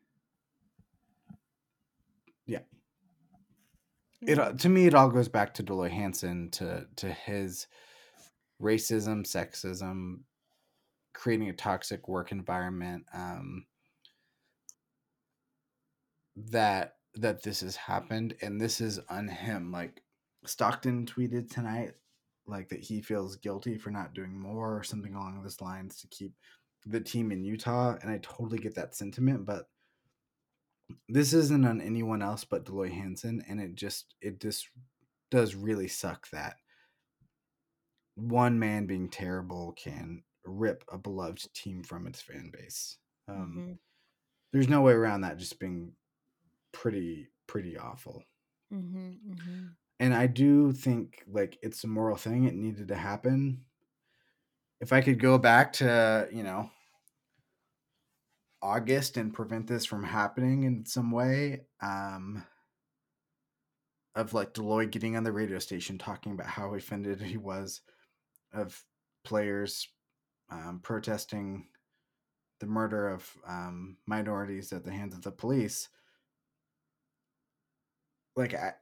yeah. 2.46 2.60
it 4.22 4.38
uh, 4.38 4.54
to 4.54 4.70
me 4.70 4.86
it 4.86 4.94
all 4.94 5.10
goes 5.10 5.30
back 5.30 5.54
to 5.56 5.64
Dell 5.64 5.78
Loy 5.78 5.90
Hansen 5.90 6.50
to 6.52 6.86
to 6.98 7.12
his 7.12 7.68
racism, 8.62 9.26
sexism, 9.26 10.20
creating 11.14 11.50
a 11.50 11.54
toxic 11.54 12.08
work 12.08 12.32
environment 12.32 13.04
um 13.14 13.66
that 16.36 16.96
that 17.16 17.44
this 17.44 17.62
has 17.62 17.76
happened 17.76 18.34
and 18.42 18.60
this 18.60 18.80
is 18.80 19.00
on 19.10 19.28
him 19.28 19.72
like 19.72 20.02
Stockton 20.46 21.06
tweeted 21.06 21.50
tonight 21.50 21.92
like 22.48 22.70
that 22.70 22.80
he 22.80 23.02
feels 23.02 23.36
guilty 23.36 23.78
for 23.78 23.92
not 23.92 24.14
doing 24.14 24.40
more 24.40 24.78
or 24.78 24.84
something 24.84 25.14
along 25.14 25.42
those 25.42 25.62
lines 25.62 25.98
to 25.98 26.08
keep 26.08 26.34
the 26.86 27.02
team 27.02 27.32
in 27.32 27.44
Utah 27.44 27.98
and 28.02 28.10
I 28.10 28.20
totally 28.20 28.58
get 28.58 28.76
that 28.76 28.96
sentiment 28.96 29.46
but 29.46 29.66
this 31.08 31.34
isn't 31.34 31.66
on 31.66 31.82
anyone 31.82 32.22
else 32.22 32.44
but 32.44 32.66
Dell 32.66 32.76
Loy 32.76 32.90
Hansen 32.90 33.44
and 33.48 33.60
it 33.60 33.76
just 33.76 34.16
it 34.22 34.40
just 34.40 34.68
does 35.30 35.56
really 35.56 35.88
suck 35.88 36.30
that 36.32 36.56
one 38.16 38.60
man 38.60 38.86
being 38.88 39.10
terrible 39.10 39.74
can 39.74 40.24
rip 40.46 40.84
a 40.92 40.98
beloved 40.98 41.54
team 41.54 41.84
from 41.84 42.08
its 42.08 42.22
fan 42.22 42.52
base. 42.52 42.98
Um, 43.28 43.64
Mhm, 43.64 43.80
There's 44.54 44.70
no 44.70 44.82
way 44.82 44.94
around 44.94 45.22
that 45.22 45.38
just 45.38 45.60
being 45.60 45.96
pretty 46.74 47.30
pretty 47.48 47.78
awful. 47.78 48.24
mhm, 48.70 49.20
mhm. 49.28 49.78
And 50.00 50.14
I 50.14 50.28
do 50.28 50.74
think 50.74 51.24
like 51.28 51.58
it's 51.62 51.84
a 51.84 51.88
moral 51.88 52.18
thing. 52.18 52.44
It 52.46 52.56
needed 52.56 52.88
to 52.90 52.96
happen. 52.96 53.66
If 54.80 54.92
I 54.92 55.02
could 55.02 55.20
go 55.20 55.38
back 55.38 55.74
to 55.74 56.28
you 56.32 56.44
know 56.44 56.72
August 58.64 59.18
and 59.18 59.34
prevent 59.34 59.68
this 59.68 59.86
from 59.86 60.04
happening 60.04 60.64
in 60.64 60.86
some 60.86 61.12
way, 61.12 61.68
um, 61.82 62.44
of 64.16 64.34
like 64.34 64.54
Dell 64.54 64.66
Loy 64.66 64.88
getting 64.88 65.16
on 65.16 65.24
the 65.24 65.32
radio 65.32 65.60
station 65.60 65.98
talking 65.98 66.34
about 66.34 66.48
how 66.48 66.74
offended 66.74 67.22
he 67.22 67.38
was 67.38 67.82
of 68.54 68.84
players 69.24 69.88
um, 70.50 70.80
protesting 70.82 71.70
the 72.60 72.68
murder 72.68 73.10
of 73.10 73.38
um, 73.48 73.98
minorities 74.08 74.74
at 74.74 74.84
the 74.84 74.92
hands 74.92 75.16
of 75.16 75.22
the 75.24 75.32
police. 75.32 75.90
Like 78.36 78.54
I, 78.54 78.74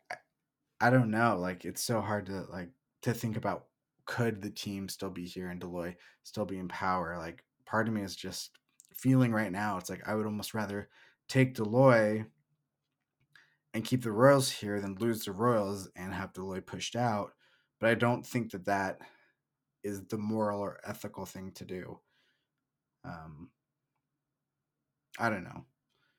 I- 0.82 0.90
don't 0.90 1.12
know. 1.12 1.38
Like 1.38 1.66
it's 1.66 1.84
so 1.84 2.02
hard 2.02 2.28
to 2.28 2.42
like 2.44 2.72
to 3.04 3.14
think 3.14 3.38
about. 3.38 3.68
Could 4.06 4.42
the 4.42 4.50
team 4.52 4.90
still 4.90 5.12
be 5.12 5.26
here 5.26 5.50
and 5.50 5.62
Dell 5.62 5.72
Loy 5.72 5.98
still 6.24 6.46
be 6.46 6.58
in 6.58 6.68
power? 6.68 7.18
Like 7.18 7.46
part 7.66 7.88
of 7.88 7.94
me 7.94 8.02
is 8.02 8.16
just 8.16 8.52
feeling 8.96 9.32
right 9.34 9.52
now. 9.52 9.78
It's 9.78 9.90
like 9.90 10.08
I 10.08 10.16
would 10.16 10.26
almost 10.26 10.54
rather 10.56 10.90
take 11.30 11.56
Dell 11.56 11.68
Loy 11.68 12.26
and 13.74 13.86
keep 13.86 14.04
the 14.04 14.12
Royals 14.12 14.50
here 14.52 14.80
than 14.82 14.96
lose 14.96 15.26
the 15.26 15.32
Royals 15.32 15.90
and 15.96 16.14
have 16.14 16.34
Dell 16.34 16.46
Loy 16.46 16.62
pushed 16.62 16.96
out. 16.96 17.34
But 17.80 17.90
I 17.90 17.96
don't 17.96 18.26
think 18.26 18.52
that 18.52 18.66
that 18.66 19.00
is 19.84 20.06
the 20.08 20.18
moral 20.18 20.62
or 20.62 20.80
ethical 20.84 21.26
thing 21.26 21.52
to 21.54 21.66
do. 21.66 22.00
Um, 23.04 23.52
I 25.18 25.30
don't 25.30 25.44
know. 25.44 25.66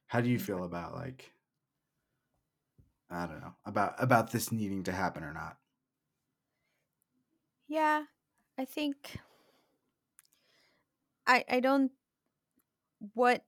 How 0.06 0.20
do 0.20 0.28
you 0.28 0.38
feel 0.38 0.64
about 0.64 0.94
like 0.94 1.32
I 3.10 3.26
don't 3.26 3.40
know 3.40 3.54
about 3.64 3.94
about 4.02 4.30
this 4.30 4.52
needing 4.52 4.84
to 4.84 4.92
happen 4.92 5.24
or 5.24 5.32
not? 5.32 5.58
Yeah, 7.68 8.04
I 8.58 8.64
think 8.64 9.18
I 11.26 11.44
I 11.48 11.60
don't 11.60 11.92
what 13.14 13.44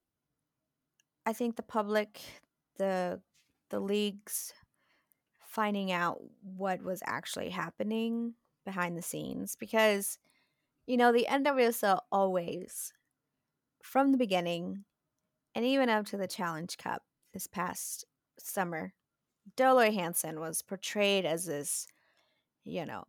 I 1.24 1.32
think 1.32 1.56
the 1.56 1.62
public, 1.62 2.20
the 2.78 3.20
the 3.68 3.80
leagues 3.80 4.52
finding 5.40 5.92
out 5.92 6.20
what 6.42 6.82
was 6.82 7.02
actually 7.06 7.50
happening 7.50 8.34
behind 8.64 8.96
the 8.96 9.02
scenes 9.02 9.56
because 9.56 10.18
you 10.86 10.96
know 10.96 11.12
the 11.12 11.26
NWSL 11.30 12.00
always 12.10 12.92
from 13.82 14.12
the 14.12 14.18
beginning 14.18 14.84
and 15.54 15.64
even 15.64 15.88
up 15.88 16.06
to 16.06 16.16
the 16.16 16.26
Challenge 16.26 16.76
Cup 16.78 17.02
this 17.32 17.46
past 17.46 18.06
summer, 18.38 18.94
Dell 19.56 19.74
Loy 19.74 19.92
Hansen 19.92 20.40
was 20.40 20.62
portrayed 20.62 21.26
as 21.26 21.44
this, 21.44 21.86
you 22.64 22.86
know, 22.86 23.04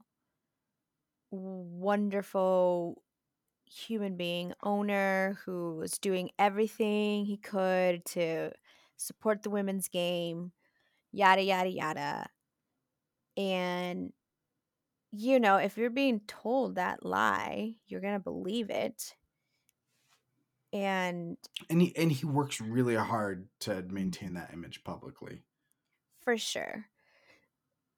wonderful 1.31 3.01
human 3.65 4.17
being 4.17 4.53
owner 4.61 5.37
who 5.45 5.77
was 5.77 5.97
doing 5.97 6.29
everything 6.37 7.25
he 7.25 7.37
could 7.37 8.05
to 8.05 8.51
support 8.97 9.41
the 9.41 9.49
women's 9.49 9.87
game, 9.87 10.51
yada, 11.11 11.41
yada, 11.41 11.69
yada. 11.69 12.27
And, 13.37 14.11
you 15.15 15.39
know, 15.39 15.57
if 15.57 15.77
you're 15.77 15.89
being 15.91 16.21
told 16.21 16.75
that 16.75 17.05
lie, 17.05 17.75
you're 17.87 18.01
going 18.01 18.15
to 18.15 18.19
believe 18.19 18.69
it. 18.69 19.15
And 20.73 21.37
And 21.69 21.81
he 21.81 21.93
and 21.97 22.09
he 22.11 22.25
works 22.25 22.61
really 22.61 22.95
hard 22.95 23.49
to 23.61 23.81
maintain 23.83 24.33
that 24.35 24.53
image 24.53 24.83
publicly. 24.85 25.43
for 26.21 26.37
sure. 26.37 26.89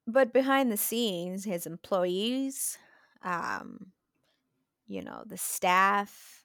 But 0.06 0.32
behind 0.32 0.70
the 0.70 0.76
scenes, 0.76 1.44
his 1.44 1.66
employees, 1.66 2.78
um, 3.22 3.92
you 4.86 5.02
know, 5.02 5.24
the 5.26 5.36
staff, 5.38 6.44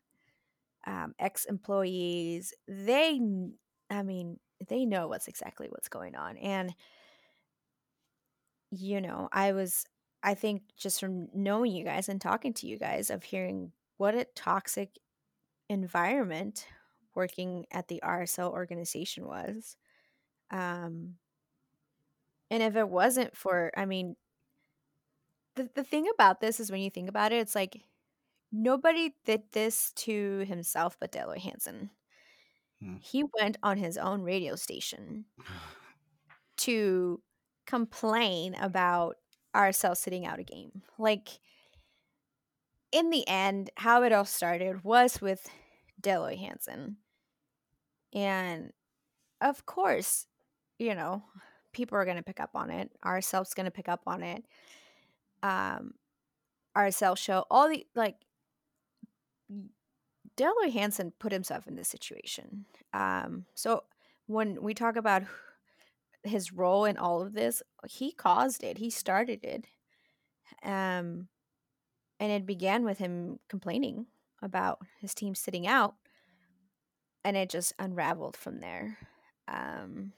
um, 0.87 1.15
ex 1.19 1.45
employees, 1.45 2.53
they, 2.67 3.21
I 3.89 4.03
mean, 4.03 4.39
they 4.67 4.85
know 4.85 5.07
what's 5.07 5.27
exactly 5.27 5.67
what's 5.69 5.89
going 5.89 6.15
on. 6.15 6.37
And, 6.37 6.75
you 8.71 9.01
know, 9.01 9.27
I 9.31 9.51
was, 9.53 9.85
I 10.23 10.33
think 10.35 10.63
just 10.77 10.99
from 10.99 11.29
knowing 11.33 11.71
you 11.71 11.83
guys 11.83 12.09
and 12.09 12.21
talking 12.21 12.53
to 12.55 12.67
you 12.67 12.77
guys, 12.77 13.09
of 13.09 13.23
hearing 13.23 13.71
what 13.97 14.15
a 14.15 14.25
toxic 14.35 14.97
environment 15.69 16.67
working 17.15 17.65
at 17.71 17.87
the 17.87 18.01
RSL 18.03 18.51
organization 18.51 19.25
was. 19.25 19.75
Um, 20.49 21.15
and 22.49 22.61
if 22.61 22.75
it 22.75 22.87
wasn't 22.87 23.35
for, 23.35 23.71
I 23.75 23.85
mean, 23.85 24.15
the, 25.55 25.69
the 25.73 25.83
thing 25.83 26.07
about 26.13 26.41
this 26.41 26.59
is 26.59 26.71
when 26.71 26.81
you 26.81 26.89
think 26.89 27.09
about 27.09 27.31
it, 27.31 27.37
it's 27.37 27.55
like 27.55 27.81
nobody 28.51 29.13
did 29.25 29.43
this 29.51 29.91
to 29.93 30.39
himself 30.39 30.97
but 30.99 31.11
Dell 31.11 31.27
Loy 31.27 31.39
Hansen. 31.39 31.89
Hmm. 32.81 32.97
He 33.01 33.23
went 33.39 33.57
on 33.63 33.77
his 33.77 33.97
own 33.97 34.21
radio 34.21 34.55
station 34.55 35.25
to 36.57 37.21
complain 37.65 38.55
about 38.55 39.15
RSL 39.55 39.95
sitting 39.95 40.25
out 40.25 40.39
a 40.39 40.43
game. 40.43 40.81
Like, 40.97 41.39
in 42.91 43.09
the 43.09 43.27
end, 43.27 43.69
how 43.77 44.03
it 44.03 44.11
all 44.11 44.25
started 44.25 44.83
was 44.83 45.21
with 45.21 45.49
Dell 45.99 46.21
Loy 46.21 46.37
Hansen. 46.37 46.97
And 48.13 48.73
of 49.39 49.65
course, 49.65 50.27
you 50.77 50.95
know, 50.95 51.23
people 51.71 51.97
are 51.97 52.05
going 52.05 52.17
to 52.17 52.23
pick 52.23 52.39
up 52.39 52.51
on 52.55 52.69
it. 52.69 52.91
Ourselves 53.05 53.53
going 53.53 53.65
to 53.65 53.71
pick 53.71 53.87
up 53.87 54.01
on 54.07 54.23
it. 54.23 54.43
Um, 55.41 55.93
RSL 56.77 57.17
show, 57.17 57.45
all 57.49 57.69
the, 57.69 57.85
like, 57.95 58.15
Dell 60.35 60.53
Loy 60.61 60.71
Hansen 60.71 61.13
put 61.19 61.31
himself 61.31 61.67
in 61.67 61.75
this 61.75 61.87
situation. 61.87 62.65
Um, 62.93 63.45
so 63.53 63.83
when 64.27 64.61
we 64.61 64.73
talk 64.73 64.95
about 64.95 65.23
his 66.23 66.51
role 66.51 66.85
in 66.85 66.97
all 66.97 67.21
of 67.21 67.33
this, 67.33 67.63
he 67.89 68.11
caused 68.11 68.63
it. 68.63 68.77
He 68.77 68.89
started 68.89 69.43
it. 69.43 69.65
Um, 70.63 71.29
and 72.19 72.31
it 72.31 72.45
began 72.45 72.83
with 72.83 72.97
him 72.99 73.39
complaining 73.49 74.07
about 74.41 74.79
his 74.99 75.13
team 75.13 75.35
sitting 75.35 75.67
out, 75.67 75.95
and 77.23 77.37
it 77.37 77.49
just 77.49 77.73
unraveled 77.79 78.35
from 78.37 78.59
there. 78.59 78.97
Um, 79.47 80.13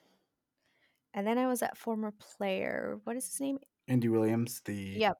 and 1.13 1.27
then 1.27 1.37
I 1.37 1.47
was 1.47 1.59
that 1.59 1.77
former 1.77 2.11
player. 2.11 2.99
What 3.03 3.15
is 3.15 3.25
his 3.27 3.39
name? 3.39 3.59
Andy 3.87 4.09
Williams, 4.09 4.61
the 4.61 4.75
Yep. 4.99 5.17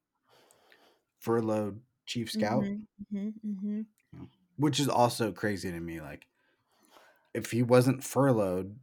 furloughed 1.20 1.82
chief 2.06 2.32
scout, 2.32 2.64
hmm 3.12 3.30
hmm 3.42 3.82
which 4.58 4.80
is 4.80 4.88
also 4.88 5.32
crazy 5.32 5.72
to 5.72 5.80
me. 5.80 6.02
Like, 6.02 6.28
if 7.34 7.52
he 7.52 7.64
wasn't 7.64 8.04
furloughed 8.04 8.80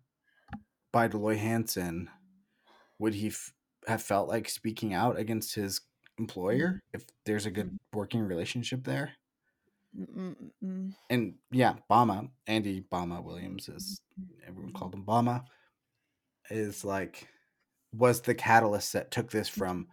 by 0.92 1.08
Dell 1.08 1.20
Loy 1.20 1.36
Hansen, 1.36 2.08
would 2.98 3.14
he 3.14 3.28
f- 3.28 3.52
have 3.86 4.02
felt 4.02 4.28
like 4.28 4.48
speaking 4.48 4.92
out 4.94 5.18
against 5.18 5.54
his 5.54 5.80
employer 6.18 6.80
if 6.92 7.04
there's 7.24 7.46
a 7.46 7.50
good 7.50 7.76
working 7.92 8.20
relationship 8.20 8.84
there. 8.84 9.12
Mm-mm-mm. 9.98 10.94
And 11.08 11.34
yeah, 11.50 11.74
Bama, 11.90 12.30
Andy 12.46 12.84
Bama 12.92 13.22
Williams 13.22 13.68
is 13.68 14.00
everyone 14.46 14.72
called 14.72 14.94
him 14.94 15.04
Bama, 15.04 15.44
is 16.50 16.84
like 16.84 17.26
was 17.92 18.20
the 18.20 18.34
catalyst 18.34 18.92
that 18.92 19.10
took 19.10 19.30
this 19.30 19.48
from 19.48 19.88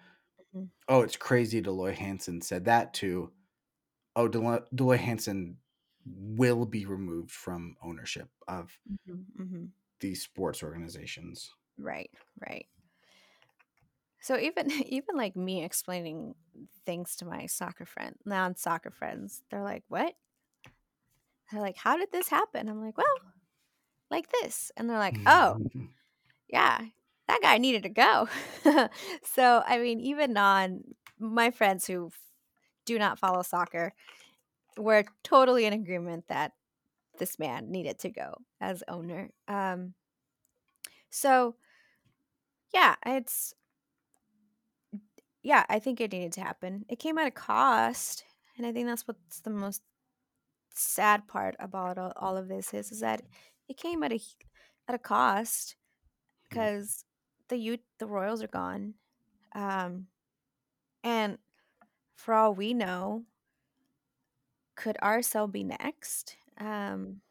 Mhm. 0.55 0.69
oh 0.87 1.01
it's 1.01 1.15
crazy 1.17 1.61
Dell 1.61 1.73
Loy 1.75 1.93
Hansen 1.93 2.41
said 2.41 2.65
that 2.65 2.93
to 2.95 3.31
oh 4.15 4.27
Dell 4.27 4.41
Loy, 4.43 4.59
Deloy 4.75 4.97
Hansen 4.97 5.57
will 6.05 6.65
be 6.65 6.85
removed 6.85 7.31
from 7.31 7.75
ownership 7.83 8.29
of 8.47 8.71
Mhm, 9.09 9.25
mhm. 9.39 9.69
These 9.99 10.23
sports 10.23 10.63
organizations. 10.63 11.49
Right, 11.77 12.09
right. 12.39 12.65
So 14.21 14.37
even 14.37 14.71
even 14.87 15.15
like 15.15 15.35
me 15.35 15.63
explaining 15.63 16.35
things 16.85 17.15
to 17.17 17.25
my 17.25 17.45
soccer 17.45 17.85
friend, 17.85 18.15
non-soccer 18.25 18.91
friends, 18.91 19.43
they're 19.49 19.63
like, 19.63 19.83
"What?" 19.87 20.13
They're 21.51 21.61
like, 21.61 21.77
"How 21.77 21.97
did 21.97 22.11
this 22.11 22.29
happen?" 22.29 22.67
I'm 22.67 22.83
like, 22.83 22.97
"Well, 22.97 23.05
like 24.11 24.27
this." 24.41 24.71
And 24.75 24.89
they're 24.89 24.97
like, 24.97 25.17
"Oh, 25.25 25.57
mm-hmm. 25.59 25.85
yeah, 26.49 26.81
that 27.27 27.39
guy 27.41 27.57
needed 27.57 27.83
to 27.83 27.89
go." 27.89 28.27
so, 29.23 29.63
I 29.65 29.79
mean, 29.79 30.01
even 30.01 30.33
non 30.33 30.83
my 31.19 31.51
friends 31.51 31.87
who 31.87 32.11
do 32.85 32.99
not 32.99 33.19
follow 33.19 33.41
soccer 33.41 33.93
were 34.77 35.05
totally 35.23 35.65
in 35.65 35.73
agreement 35.73 36.27
that 36.27 36.53
this 37.18 37.39
man 37.39 37.72
needed 37.72 37.99
to 37.99 38.09
go 38.09 38.36
as 38.61 38.84
owner. 38.88 39.30
Um 39.47 39.93
so 41.09 41.55
yeah, 42.74 42.95
it's 43.05 43.53
yeah, 45.43 45.65
I 45.70 45.80
think 45.80 46.01
it 46.01 46.11
needed 46.11 46.34
to 46.34 46.41
happen. 46.41 46.86
It 46.89 46.99
came 46.99 47.18
at 47.18 47.28
a 47.28 47.32
cost, 47.32 48.26
and 48.57 48.65
I 48.68 48.74
think 48.74 48.88
that's 48.88 49.07
what's 49.07 49.39
the 49.41 49.49
most 49.49 49.82
sad 50.74 51.28
part 51.28 51.55
about 51.59 51.97
all, 51.97 52.38
of 52.38 52.47
this 52.47 52.74
is 52.74 52.91
is 52.91 52.99
that 52.99 53.22
it 53.68 53.78
came 53.78 54.03
at 54.03 54.11
a 54.11 54.20
at 54.88 54.95
a 54.95 54.99
cost 54.99 55.76
because 56.49 57.05
the 57.47 57.57
youth 57.57 57.80
the 57.99 58.05
Royals 58.07 58.43
are 58.43 58.47
gone, 58.47 58.95
um, 59.55 60.07
and 61.03 61.38
for 62.15 62.34
all 62.34 62.53
we 62.53 62.74
know, 62.74 63.24
could 64.76 64.97
RSL 65.01 65.51
be 65.51 65.63
next? 65.63 66.36
Um, 66.58 67.22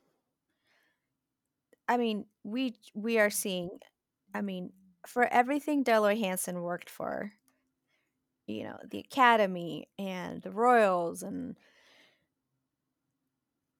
I 1.88 1.96
mean, 1.96 2.26
we 2.42 2.76
we 2.94 3.18
are 3.18 3.30
seeing. 3.30 3.80
I 4.34 4.42
mean, 4.42 4.72
for 5.06 5.24
everything 5.24 5.82
Dell 5.82 6.02
Loy 6.02 6.16
Hansen 6.16 6.62
worked 6.62 6.90
for, 6.90 7.32
you 8.46 8.64
know, 8.64 8.78
the 8.88 8.98
academy 9.00 9.88
and 9.98 10.42
the 10.42 10.50
Royals 10.52 11.22
and 11.22 11.56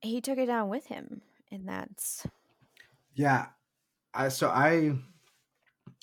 he 0.01 0.21
took 0.23 0.39
it 0.39 0.47
down 0.47 0.69
with 0.71 0.87
him 0.87 1.21
and 1.51 1.69
that's 1.69 2.27
Yeah, 3.15 3.51
I 4.15 4.29
so 4.29 4.51
I 4.51 4.99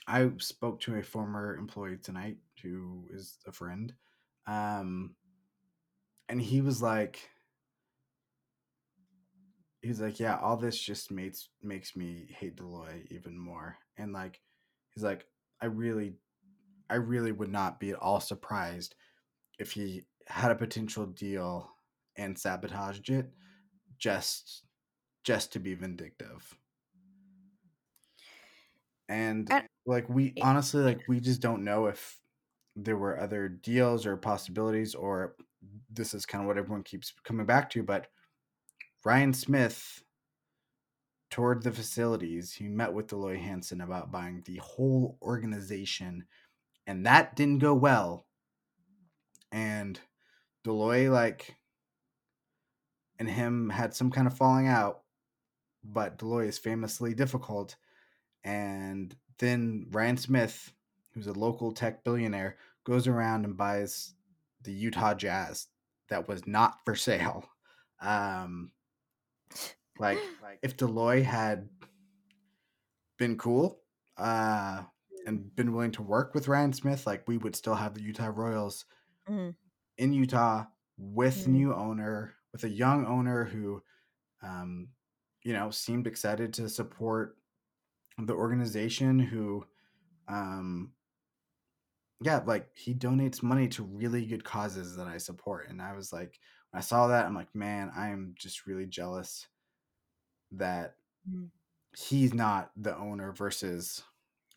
I 0.07 0.31
spoke 0.37 0.81
to 0.81 0.95
a 0.95 1.03
former 1.03 1.55
employee 1.55 1.97
tonight 1.97 2.37
who 2.61 3.07
is 3.11 3.39
a 3.45 3.51
friend, 3.51 3.95
um, 4.45 5.15
and 6.29 6.41
he 6.41 6.61
was 6.61 6.81
like, 6.81 7.29
he's 9.83 10.01
like, 10.01 10.19
yeah, 10.19 10.37
all 10.39 10.57
this 10.57 10.79
just 10.79 11.11
makes 11.11 11.49
makes 11.63 11.95
me 11.95 12.27
hate 12.39 12.57
Dell 12.57 12.67
Loy 12.71 13.05
even 13.11 13.37
more, 13.37 13.77
and 13.97 14.13
like, 14.13 14.41
he's 14.91 15.03
like, 15.03 15.27
I 15.61 15.67
really, 15.67 16.15
I 16.89 16.95
really 16.95 17.31
would 17.31 17.51
not 17.51 17.79
be 17.79 17.91
at 17.91 17.99
all 17.99 18.19
surprised 18.19 18.95
if 19.59 19.71
he 19.73 20.05
had 20.27 20.51
a 20.51 20.55
potential 20.55 21.05
deal 21.07 21.71
and 22.17 22.37
sabotaged 22.39 23.09
it 23.09 23.31
just 23.99 24.65
just 25.23 25.53
to 25.53 25.59
be 25.59 25.75
vindictive. 25.75 26.57
And 29.09 29.51
and 29.51 29.67
like 29.85 30.07
we 30.09 30.33
honestly 30.41 30.81
like 30.83 31.01
we 31.07 31.19
just 31.19 31.41
don't 31.41 31.63
know 31.63 31.87
if 31.87 32.19
there 32.75 32.97
were 32.97 33.19
other 33.19 33.47
deals 33.49 34.05
or 34.05 34.17
possibilities 34.17 34.95
or 34.95 35.35
this 35.89 36.13
is 36.13 36.25
kind 36.25 36.43
of 36.43 36.47
what 36.47 36.57
everyone 36.57 36.83
keeps 36.83 37.13
coming 37.23 37.45
back 37.45 37.69
to 37.71 37.83
but 37.83 38.07
Ryan 39.05 39.33
Smith 39.33 40.03
toured 41.29 41.63
the 41.63 41.71
facilities. 41.71 42.53
He 42.53 42.67
met 42.67 42.93
with 42.93 43.07
Dell 43.07 43.19
Loy 43.19 43.37
Hansen 43.37 43.81
about 43.81 44.11
buying 44.11 44.43
the 44.45 44.57
whole 44.57 45.17
organization 45.21 46.25
and 46.85 47.05
that 47.05 47.35
didn't 47.35 47.59
go 47.59 47.73
well. 47.73 48.25
And 49.51 49.99
Dell 50.63 50.77
Loy 50.77 51.11
like 51.11 51.55
and 53.19 53.29
him 53.29 53.69
had 53.69 53.93
some 53.93 54.11
kind 54.11 54.27
of 54.27 54.37
falling 54.37 54.67
out 54.67 55.01
but 55.83 56.17
Dell 56.17 56.29
Loy 56.29 56.45
is 56.45 56.57
famously 56.57 57.13
difficult. 57.13 57.75
And 58.43 59.15
then 59.39 59.87
Ryan 59.91 60.17
Smith 60.17 60.71
who's 61.13 61.27
a 61.27 61.33
local 61.33 61.71
tech 61.71 62.03
billionaire 62.03 62.57
goes 62.85 63.07
around 63.07 63.45
and 63.45 63.57
buys 63.57 64.13
the 64.63 64.71
Utah 64.71 65.13
Jazz 65.13 65.67
that 66.09 66.27
was 66.27 66.47
not 66.47 66.79
for 66.85 66.95
sale. 66.95 67.45
Um, 68.01 68.71
like, 69.97 70.31
like 70.39 70.61
if 70.61 70.77
Dell 70.77 70.89
Loy 70.89 71.23
had 71.23 71.69
been 73.17 73.37
cool 73.37 73.81
uh, 74.17 74.83
and 75.25 75.55
been 75.55 75.73
willing 75.73 75.91
to 75.91 76.01
work 76.01 76.33
with 76.33 76.47
Ryan 76.47 76.73
Smith, 76.73 77.05
like 77.07 77.27
we 77.27 77.37
would 77.37 77.55
still 77.55 77.75
have 77.75 77.93
the 77.93 78.01
Utah 78.01 78.31
Royals 78.33 78.85
Mhm. 79.27 79.55
in 79.97 80.13
Utah 80.13 80.65
with 80.97 81.45
Mhm. 81.45 81.47
new 81.47 81.73
owner, 81.73 82.35
with 82.51 82.63
a 82.63 82.69
young 82.69 83.05
owner 83.05 83.45
who, 83.45 83.83
um, 84.41 84.89
you 85.43 85.53
know, 85.53 85.71
seemed 85.71 86.07
excited 86.07 86.53
to 86.55 86.69
support 86.69 87.37
the 88.17 88.33
organization. 88.35 89.19
Who, 89.19 89.65
um, 90.27 90.95
yeah, 92.21 92.41
like 92.45 92.75
he 92.77 92.93
donates 92.93 93.43
money 93.43 93.67
to 93.69 93.83
really 93.83 94.25
good 94.25 94.43
causes 94.43 94.95
that 94.95 95.07
I 95.07 95.17
support. 95.17 95.69
And 95.69 95.81
I 95.81 95.93
was 95.93 96.13
like, 96.13 96.39
I 96.73 96.81
saw 96.81 97.07
that, 97.07 97.25
I'm 97.25 97.35
like, 97.35 97.55
man, 97.55 97.91
I 97.95 98.09
am 98.09 98.35
just 98.37 98.65
really 98.67 98.85
jealous 98.85 99.47
that 100.51 100.97
Mhm. 101.25 101.51
he's 101.97 102.33
not 102.33 102.71
the 102.75 102.95
owner 102.97 103.31
versus 103.31 104.03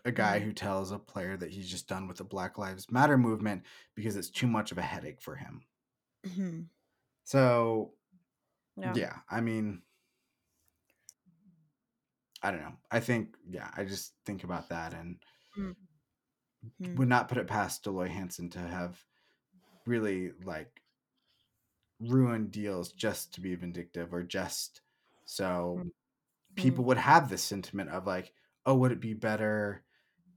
a 0.05 0.13
guy 0.13 0.39
Mhm. 0.39 0.41
who 0.41 0.53
tells 0.53 0.93
a 0.93 0.99
player 0.99 1.37
that 1.37 1.51
he's 1.53 1.71
just 1.71 1.89
done 1.89 2.09
with 2.09 2.19
the 2.19 2.25
Black 2.25 2.59
Lives 2.59 2.91
Matter 2.91 3.19
movement 3.19 3.65
because 3.95 4.17
it's 4.17 4.31
too 4.31 4.47
much 4.49 4.73
of 4.73 4.79
a 4.79 4.83
headache 4.83 5.21
for 5.23 5.37
him. 5.37 5.67
Mhm. 6.25 6.69
So, 7.25 7.95
Yeah. 8.77 8.99
yeah, 8.99 9.21
I 9.31 9.41
mean, 9.41 9.83
I 12.43 12.51
don't 12.51 12.61
know. 12.61 12.77
I 12.91 13.01
think, 13.01 13.37
yeah, 13.49 13.71
I 13.75 13.85
just 13.85 14.15
think 14.25 14.45
about 14.45 14.69
that 14.69 14.95
and 14.95 15.19
Mhm. 15.57 15.77
would 16.95 17.09
not 17.09 17.29
put 17.29 17.39
it 17.39 17.47
past 17.47 17.85
Dell 17.85 17.95
Loy 17.95 18.09
Hansen 18.09 18.51
to 18.51 18.59
have 18.59 19.05
really 19.87 20.33
like 20.45 20.83
ruined 22.01 22.51
deals 22.53 22.93
just 22.93 23.35
to 23.35 23.41
be 23.41 23.55
vindictive 23.55 24.13
or 24.15 24.23
just 24.23 24.83
so 25.25 25.87
Mhm. 26.57 26.81
people 26.81 26.85
would 26.87 26.99
have 26.99 27.29
this 27.31 27.43
sentiment 27.45 27.91
of 27.91 28.07
like, 28.07 28.35
oh, 28.67 28.77
would 28.77 28.93
it 28.93 29.01
be 29.01 29.15
better 29.15 29.85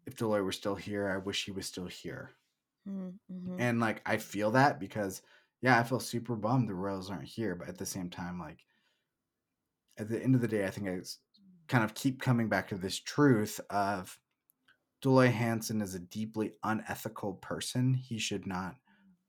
if 0.05 0.17
Dell 0.17 0.29
Loy 0.29 0.43
were 0.43 0.51
still 0.53 0.75
here? 0.75 1.09
I 1.09 1.17
wish 1.17 1.45
he 1.45 1.51
was 1.51 1.67
still 1.67 1.87
here. 1.87 2.35
Mhm. 2.85 3.19
Mhm. 3.29 3.59
And 3.59 3.79
like 3.79 4.01
I 4.07 4.17
feel 4.17 4.51
that 4.51 4.79
because 4.79 5.21
yeah, 5.61 5.77
I 5.79 5.83
feel 5.83 5.99
super 5.99 6.35
bummed 6.35 6.69
the 6.69 6.73
Royals 6.75 7.11
aren't 7.11 7.27
here, 7.27 7.53
but 7.55 7.67
at 7.67 7.77
the 7.77 7.85
same 7.85 8.09
time, 8.09 8.39
like 8.39 8.65
at 9.97 10.09
the 10.09 10.21
end 10.21 10.35
of 10.35 10.41
the 10.41 10.47
day, 10.47 10.65
I 10.65 10.71
think 10.71 10.87
I 10.87 10.99
kind 11.67 11.83
of 11.83 11.93
keep 11.93 12.21
coming 12.21 12.49
back 12.49 12.67
to 12.69 12.77
this 12.77 12.97
truth 12.99 13.59
of 13.69 14.19
Dell 15.01 15.13
Loy 15.13 15.29
Hansen 15.31 15.81
is 15.81 15.95
a 15.95 15.99
deeply 15.99 16.55
unethical 16.63 17.35
person. 17.35 17.93
He 17.95 18.19
should 18.19 18.47
not 18.47 18.77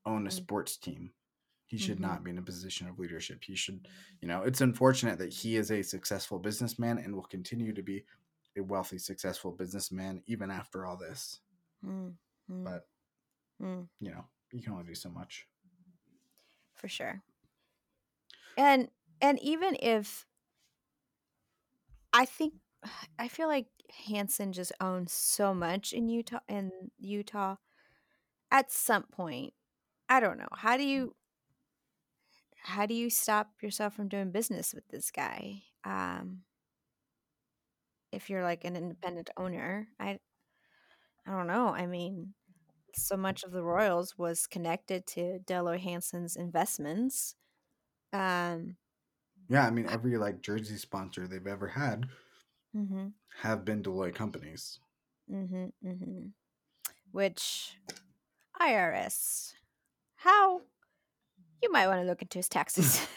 own 0.07 0.26
a 0.26 0.33
sports 0.33 0.76
team. 0.78 1.14
He 1.71 1.79
should 1.79 2.01
Mhm. 2.01 2.01
not 2.01 2.25
be 2.25 2.31
in 2.33 2.39
a 2.39 2.43
position 2.43 2.89
of 2.89 2.99
leadership. 3.01 3.45
He 3.45 3.57
should, 3.57 3.89
you 4.21 4.29
know, 4.29 4.43
it's 4.43 4.61
unfortunate 4.62 5.18
that 5.21 5.33
he 5.35 5.57
is 5.57 5.73
a 5.73 5.83
successful 5.83 6.39
businessman 6.41 6.99
and 6.99 7.14
will 7.14 7.25
continue 7.25 7.73
to 7.75 7.83
be 7.83 8.07
a 8.57 8.62
wealthy, 8.62 8.99
successful 8.99 9.53
businessman 9.53 10.23
even 10.27 10.51
after 10.51 10.87
all 10.87 10.99
this. 10.99 11.41
Mhm. 11.83 12.18
Mhm. 12.49 12.75
But, 12.75 12.89
Mhm. 13.61 13.91
you 14.01 14.11
know, 14.11 14.25
you 14.53 14.62
can 14.62 14.73
only 14.73 14.85
do 14.85 14.95
so 14.95 15.11
much. 15.11 15.47
for 16.75 16.89
sure 16.89 17.23
and 18.57 18.91
and 19.21 19.39
even 19.41 19.77
if 19.81 20.27
i 22.12 22.25
think 22.25 22.55
i 23.18 23.29
feel 23.29 23.49
like 23.49 23.66
hansen 24.07 24.53
just 24.53 24.73
owns 24.81 25.12
so 25.12 25.53
much 25.55 25.93
in 25.93 26.09
utah 26.09 26.41
in 26.49 26.71
utah 26.99 27.57
at 28.51 28.71
some 28.73 29.05
point 29.05 29.55
i 30.09 30.21
don't 30.21 30.39
know 30.39 30.49
how 30.53 30.77
do 30.77 30.85
you 30.85 31.14
how 32.62 32.86
do 32.86 32.94
you 32.94 33.11
stop 33.11 33.48
yourself 33.62 33.94
from 33.94 34.08
doing 34.08 34.30
business 34.30 34.74
with 34.74 34.86
this 34.88 35.11
guy 35.11 35.62
um 35.84 36.42
if 38.12 38.28
you're 38.28 38.42
like 38.42 38.64
an 38.64 38.76
independent 38.76 39.30
owner 39.36 39.88
i 39.98 40.18
i 41.26 41.30
don't 41.30 41.46
know 41.46 41.68
i 41.68 41.86
mean 41.86 42.34
so 42.94 43.16
much 43.16 43.44
of 43.44 43.52
the 43.52 43.62
Royals 43.62 44.16
was 44.18 44.46
connected 44.46 45.06
to 45.08 45.38
Dell 45.40 45.64
Loy 45.64 45.78
Hansen's 45.78 46.36
investments. 46.36 47.34
Um, 48.12 48.76
Yeah, 49.48 49.66
I 49.66 49.70
mean 49.70 49.86
every 49.88 50.16
like 50.16 50.40
jersey 50.40 50.76
sponsor 50.76 51.26
they've 51.26 51.46
ever 51.46 51.68
had 51.68 52.06
mm-hmm, 52.74 53.08
have 53.42 53.64
been 53.64 53.82
Dell 53.82 53.94
Loy 53.94 54.12
companies. 54.12 54.78
mm-hmm, 55.30 55.66
mm-hmm. 55.86 56.26
Which 57.12 57.76
IRS, 58.61 59.54
how 60.16 60.62
you 61.62 61.70
might 61.72 61.86
want 61.88 62.00
to 62.00 62.06
look 62.06 62.22
into 62.22 62.38
his 62.38 62.48
taxes. 62.48 63.06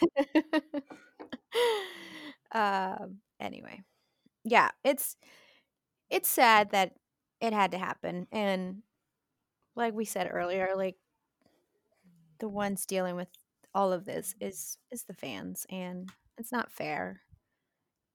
um, 2.52 3.18
anyway, 3.40 3.82
yeah, 4.44 4.70
it's 4.84 5.16
it's 6.10 6.28
sad 6.28 6.70
that 6.70 6.92
it 7.40 7.52
had 7.52 7.72
to 7.72 7.78
happen, 7.78 8.26
and 8.32 8.82
like 9.76 9.94
we 9.94 10.04
said 10.04 10.28
earlier, 10.32 10.70
like 10.76 10.96
the 12.38 12.48
ones 12.48 12.86
dealing 12.86 13.16
with 13.16 13.28
all 13.74 13.92
of 13.92 14.04
this 14.04 14.34
is 14.40 14.78
is 14.90 15.04
the 15.04 15.14
fans, 15.14 15.66
and 15.70 16.10
it's 16.38 16.52
not 16.52 16.70
fair. 16.72 17.22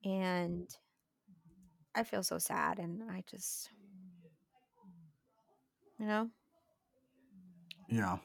And 0.04 0.70
I 1.94 2.04
feel 2.04 2.24
so 2.24 2.38
sad, 2.40 2.80
and 2.80 3.04
I 3.12 3.24
just, 3.28 3.70
you 6.00 6.06
know, 6.06 6.30
Yeah. 7.90 8.18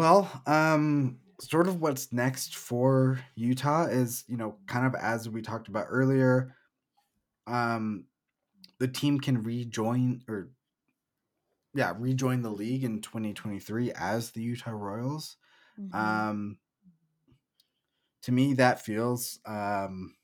Well, 0.00 0.42
um, 0.46 1.20
sort 1.40 1.68
of 1.68 1.80
what's 1.80 2.12
next 2.12 2.56
for 2.56 3.20
Utah 3.34 3.84
is, 3.86 4.24
you 4.28 4.36
know, 4.36 4.58
kind 4.66 4.86
of 4.86 4.94
as 4.94 5.28
we 5.28 5.42
talked 5.42 5.68
about 5.68 5.86
earlier, 5.90 6.56
um, 7.46 8.08
the 8.78 8.88
team 8.88 9.20
can 9.20 9.42
rejoin 9.42 10.22
or 10.28 10.52
yeah, 11.74 11.94
rejoin 11.96 12.42
the 12.42 12.50
league 12.50 12.84
in 12.84 13.00
2023 13.00 13.92
as 13.92 14.32
the 14.32 14.42
Utah 14.42 14.70
Royals. 14.72 15.36
mhm, 15.76 16.30
Um, 16.30 16.58
to 18.22 18.32
me, 18.32 18.54
that 18.54 18.80
feels 18.84 19.40
um, 19.46 20.16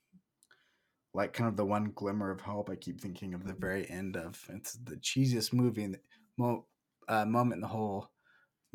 like 1.15 1.33
kind 1.33 1.49
of 1.49 1.57
the 1.57 1.65
one 1.65 1.93
glimmer 1.93 2.31
of 2.31 2.41
hope. 2.43 2.69
I 2.71 2.77
keep 2.77 3.01
thinking 3.01 3.35
of 3.35 3.45
the 3.45 3.55
very 3.55 3.89
end 3.89 4.17
of 4.17 4.45
it's 4.51 4.75
the 4.75 4.97
cheesiest 4.97 5.53
movie 5.53 5.85
in 5.85 5.93
the 5.93 6.01
mo- 6.37 6.67
uh, 7.09 7.25
moment 7.25 7.57
in 7.59 7.61
the 7.63 7.69
whole 7.69 8.11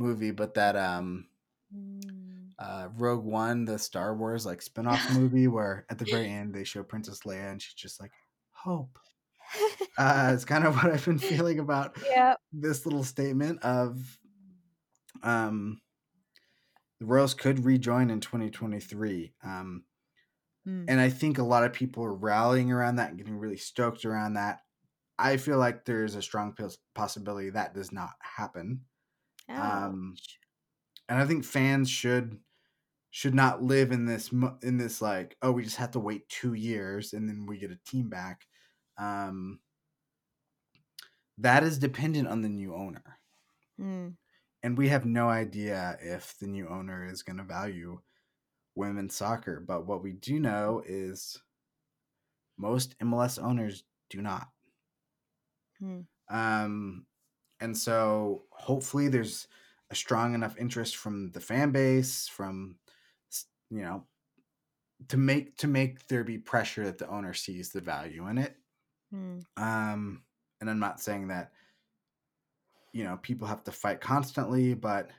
movie, 0.01 0.31
but 0.31 0.55
that 0.55 0.75
um, 0.75 1.27
mm. 1.75 2.49
uh, 2.59 2.89
Rogue 2.97 3.23
One, 3.23 3.65
the 3.65 3.79
Star 3.79 4.15
Wars 4.15 4.45
like 4.45 4.61
spin-off 4.61 5.11
movie, 5.13 5.47
where 5.47 5.85
at 5.89 5.97
the 5.97 6.05
very 6.05 6.29
end 6.29 6.53
they 6.53 6.63
show 6.63 6.83
Princess 6.83 7.21
Leia 7.25 7.51
and 7.51 7.61
she's 7.61 7.73
just 7.73 7.99
like 7.99 8.11
hope. 8.51 8.97
Uh, 9.97 10.31
it's 10.33 10.45
kind 10.45 10.65
of 10.65 10.73
what 10.77 10.85
I've 10.91 11.03
been 11.03 11.19
feeling 11.19 11.59
about 11.59 11.97
yeah. 12.09 12.35
this 12.53 12.85
little 12.85 13.03
statement 13.03 13.61
of 13.61 14.17
um, 15.21 15.81
the 17.01 17.05
Royals 17.05 17.33
could 17.33 17.65
rejoin 17.65 18.09
in 18.09 18.21
2023. 18.21 19.33
Um, 19.43 19.83
Mm. 20.67 20.85
and 20.87 21.01
I 21.01 21.09
think 21.09 21.37
a 21.37 21.43
lot 21.43 21.63
of 21.63 21.73
people 21.73 22.03
are 22.05 22.13
rallying 22.13 22.71
around 22.71 22.97
that 22.97 23.09
and 23.09 23.17
getting 23.17 23.37
really 23.37 23.57
stoked 23.57 24.05
around 24.05 24.33
that. 24.33 24.59
I 25.17 25.37
feel 25.37 25.57
like 25.57 25.85
there's 25.85 26.15
a 26.15 26.21
strong 26.21 26.55
possibility 26.93 27.49
that 27.51 27.73
does 27.73 27.91
not 27.91 28.11
happen. 28.19 28.81
Um, 29.55 30.15
and 31.09 31.19
I 31.19 31.25
think 31.25 31.45
fans 31.45 31.89
should 31.89 32.39
should 33.11 33.35
not 33.35 33.61
live 33.63 33.91
in 33.91 34.05
this 34.05 34.31
in 34.63 34.77
this 34.77 35.01
like 35.01 35.37
oh 35.41 35.51
we 35.51 35.63
just 35.63 35.77
have 35.77 35.91
to 35.91 35.99
wait 35.99 36.29
two 36.29 36.53
years 36.53 37.13
and 37.13 37.27
then 37.27 37.45
we 37.45 37.57
get 37.57 37.71
a 37.71 37.79
team 37.85 38.09
back. 38.09 38.45
Um, 38.97 39.59
that 41.37 41.63
is 41.63 41.77
dependent 41.79 42.27
on 42.27 42.41
the 42.41 42.49
new 42.49 42.73
owner, 42.75 43.19
Mm. 43.79 44.17
and 44.63 44.77
we 44.77 44.89
have 44.89 45.05
no 45.05 45.29
idea 45.29 45.97
if 46.01 46.37
the 46.39 46.47
new 46.47 46.67
owner 46.67 47.05
is 47.05 47.23
going 47.23 47.37
to 47.37 47.43
value 47.43 48.01
women's 48.75 49.15
soccer. 49.15 49.59
But 49.59 49.85
what 49.87 50.03
we 50.03 50.13
do 50.13 50.39
know 50.39 50.83
is 50.85 51.41
most 52.57 52.97
MLS 52.99 53.37
owners 53.39 53.83
do 54.09 54.21
not. 54.21 54.47
Mm. 55.81 56.05
Um, 56.29 57.05
and 57.61 57.77
so 57.77 58.43
hopefully 58.49 59.07
there's 59.07 59.47
a 59.91 59.95
strong 59.95 60.33
enough 60.33 60.57
interest 60.57 60.97
from 60.97 61.31
the 61.31 61.39
fan 61.39 61.71
base, 61.71 62.27
from 62.27 62.75
you 63.69 63.81
know, 63.81 64.03
to 65.07 65.17
make 65.17 65.57
to 65.57 65.67
make 65.67 66.07
there 66.07 66.23
be 66.23 66.37
pressure 66.37 66.83
that 66.85 66.97
the 66.97 67.09
owner 67.09 67.33
sees 67.33 67.71
the 67.71 67.81
value 67.81 68.27
in 68.27 68.37
it. 68.37 68.57
Mm. 69.13 69.43
Um, 69.57 70.23
and 70.59 70.69
I'm 70.69 70.79
not 70.79 70.99
saying 70.99 71.27
that 71.29 71.51
you 72.93 73.03
know 73.03 73.17
people 73.21 73.47
have 73.47 73.63
to 73.65 73.71
fight 73.71 74.01
constantly, 74.01 74.73
but 74.73 75.11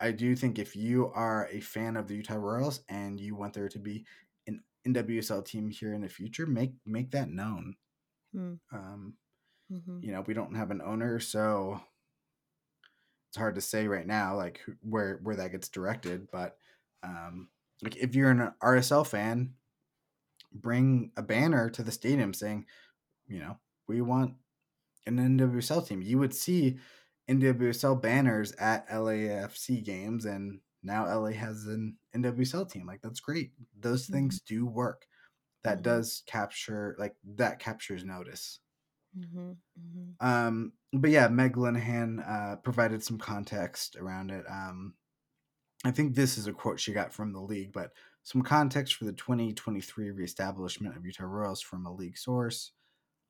I 0.00 0.12
do 0.12 0.36
think 0.36 0.58
if 0.58 0.76
you 0.76 1.10
are 1.14 1.48
a 1.50 1.60
fan 1.60 1.96
of 1.96 2.08
the 2.08 2.16
Utah 2.16 2.34
Royals 2.34 2.80
and 2.88 3.20
you 3.20 3.34
want 3.34 3.54
there 3.54 3.68
to 3.68 3.78
be 3.78 4.04
an 4.46 4.62
NWSL 4.86 5.44
team 5.44 5.70
here 5.70 5.94
in 5.94 6.02
the 6.02 6.08
future, 6.08 6.46
make 6.46 6.72
make 6.84 7.10
that 7.12 7.30
known. 7.30 7.74
Mm. 8.34 8.58
Um, 8.72 9.14
hmm 9.70 10.00
you 10.00 10.12
know 10.12 10.22
we 10.22 10.34
don't 10.34 10.54
have 10.54 10.70
an 10.70 10.82
owner 10.82 11.20
so 11.20 11.80
it's 13.28 13.36
hard 13.36 13.54
to 13.54 13.60
say 13.60 13.86
right 13.88 14.06
now 14.06 14.36
like 14.36 14.60
where 14.82 15.18
where 15.22 15.36
that 15.36 15.50
gets 15.52 15.68
directed 15.68 16.30
but 16.30 16.58
um 17.02 17.50
like 17.82 17.96
if 17.96 18.14
you're 18.14 18.30
an 18.30 18.52
rsl 18.62 19.06
fan 19.06 19.54
bring 20.52 21.12
a 21.16 21.22
banner 21.22 21.70
to 21.70 21.82
the 21.82 21.92
stadium 21.92 22.32
saying 22.34 22.66
you 23.26 23.40
know 23.40 23.58
we 23.88 24.00
want 24.02 24.36
an 25.06 25.18
nwsl 25.18 25.86
team. 25.86 26.02
You 26.02 26.18
would 26.18 26.34
see 26.34 26.78
nwsl 27.28 28.00
banners 28.00 28.52
at 28.54 28.88
lafc 28.88 29.84
games 29.84 30.26
and 30.26 30.60
now 30.82 31.06
la 31.06 31.30
has 31.32 31.66
an 31.66 31.98
nwsl 32.14 32.70
team 32.70 32.86
like 32.86 33.02
that's 33.02 33.20
great. 33.20 33.52
Those 33.76 34.08
Mhm. 34.08 34.08
things 34.08 34.40
do 34.40 34.66
work. 34.66 35.06
That 35.64 35.82
Mhm. 35.82 35.82
does 35.82 36.22
capture 36.26 36.96
like 36.98 37.16
that 37.24 37.58
captures 37.60 38.04
notice 38.04 38.60
hmm 39.16 39.52
hmm 39.76 40.26
um, 40.26 40.72
but 40.92 41.10
yeah, 41.10 41.28
Meg 41.28 41.56
Linehan 41.56 42.26
uh, 42.28 42.56
provided 42.56 43.02
some 43.02 43.18
context 43.18 43.96
around 43.96 44.30
it. 44.30 44.44
Um, 44.48 44.94
I 45.84 45.90
think 45.90 46.14
this 46.14 46.38
is 46.38 46.46
a 46.46 46.52
quote 46.52 46.80
she 46.80 46.92
got 46.92 47.12
from 47.12 47.32
the 47.32 47.40
league, 47.40 47.72
but 47.72 47.90
some 48.22 48.42
context 48.42 48.94
for 48.94 49.04
the 49.04 49.12
2023 49.12 50.10
reestablishment 50.10 50.96
of 50.96 51.04
Utah 51.04 51.24
Royals 51.24 51.60
from 51.60 51.86
a 51.86 51.92
league 51.92 52.18
source. 52.18 52.72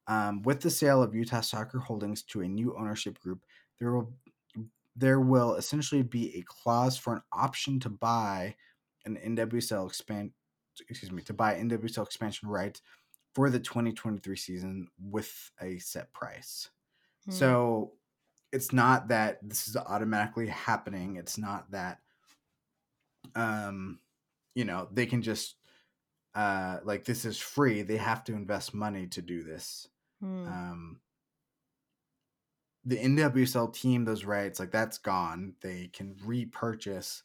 Um, 0.07 0.43
with 0.43 0.61
the 0.61 0.71
sale 0.71 1.03
of 1.03 1.15
Utah 1.15 1.41
Soccer 1.41 1.81
Holdings 1.81 2.23
to 2.25 2.43
a 2.43 2.49
new 2.49 2.77
ownership 2.79 3.19
group, 3.19 3.41
there 3.79 3.93
will 3.93 4.13
there 4.95 5.21
will 5.21 5.57
essentially 5.57 6.03
be 6.03 6.37
a 6.37 6.43
clause 6.43 6.97
for 6.97 7.15
an 7.15 7.23
option 7.33 7.79
to 7.81 7.91
buy 7.91 8.55
an 9.05 9.19
NWSL 9.25 9.87
expand 9.87 10.31
excuse 10.89 11.13
me 11.13 11.23
to 11.23 11.35
buy 11.35 11.55
NWSL 11.55 12.07
expansion 12.07 12.49
rights 12.49 12.83
for 13.37 13.51
the 13.51 13.61
2023 13.61 14.35
season 14.35 14.89
with 14.99 15.51
a 15.61 15.77
set 15.77 16.11
price. 16.15 16.71
Mm. 17.29 17.35
So 17.35 17.93
it's 18.51 18.73
not 18.73 19.09
that 19.09 19.47
this 19.47 19.69
is 19.69 19.77
automatically 19.77 20.47
happening. 20.47 21.17
It's 21.17 21.37
not 21.37 21.71
that 21.71 21.99
um 23.35 23.99
you 24.55 24.65
know, 24.65 24.89
they 24.91 25.05
can 25.05 25.21
just 25.21 25.57
uh 26.35 26.79
like 26.83 27.05
this 27.05 27.27
is 27.27 27.39
free. 27.39 27.83
They 27.83 27.99
have 27.99 28.25
to 28.25 28.33
invest 28.33 28.73
money 28.73 29.07
to 29.09 29.21
do 29.21 29.43
this. 29.43 29.87
Mm. 30.25 30.47
Um 30.47 31.01
the 32.87 32.97
NWSL 32.97 33.75
team 33.75 34.07
those 34.07 34.25
rights 34.25 34.59
like 34.59 34.71
that's 34.71 34.97
gone. 34.97 35.57
They 35.61 35.91
can 35.93 36.17
repurchase 36.25 37.23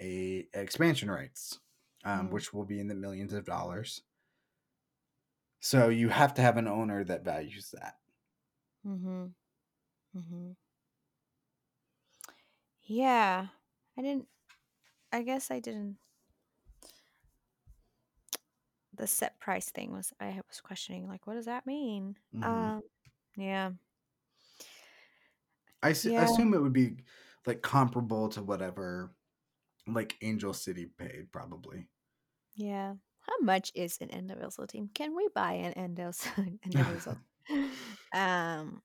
a 0.00 0.48
expansion 0.54 1.10
rights 1.10 1.58
um 2.06 2.28
Mm. 2.28 2.30
which 2.30 2.54
will 2.54 2.64
be 2.64 2.80
in 2.80 2.88
the 2.88 2.94
millions 2.94 3.34
of 3.34 3.44
dollars. 3.44 4.00
So 5.60 5.88
you 5.90 6.08
have 6.08 6.34
to 6.34 6.42
have 6.42 6.56
an 6.56 6.66
owner 6.68 7.04
that 7.04 7.22
values 7.24 7.70
that. 7.70 8.00
hmm 8.82 9.34
hmm 10.14 10.52
Yeah, 12.82 13.48
I 13.96 14.02
didn't. 14.02 14.28
I 15.12 15.22
guess 15.22 15.50
I 15.50 15.60
didn't. 15.60 15.98
The 18.92 19.06
set 19.06 19.38
price 19.40 19.70
thing 19.70 19.92
was 19.92 20.12
I 20.20 20.40
was 20.48 20.60
questioning 20.60 21.08
like, 21.08 21.26
what 21.26 21.34
does 21.34 21.46
that 21.46 21.66
mean? 21.66 22.16
Mhm. 22.32 22.70
Um, 22.72 22.82
yeah, 23.36 23.72
I 25.82 25.90
s- 25.90 26.04
yeah, 26.04 26.16
assume 26.16 26.54
it 26.54 26.60
would 26.62 26.72
be 26.72 27.04
like 27.46 27.62
comparable 27.62 28.28
to 28.30 28.42
whatever 28.42 29.14
like 29.86 30.18
Angel 30.22 30.54
City 30.54 30.86
paid, 30.86 31.32
probably. 31.32 31.88
yeah. 32.54 32.94
How 33.20 33.34
much 33.42 33.72
is 33.74 33.98
an 34.00 34.08
NWSL 34.08 34.68
team? 34.68 34.90
Can 34.94 35.14
we 35.16 35.28
buy 35.34 35.52
an? 35.52 35.96
NWSL? 35.96 37.16
um, 38.14 38.82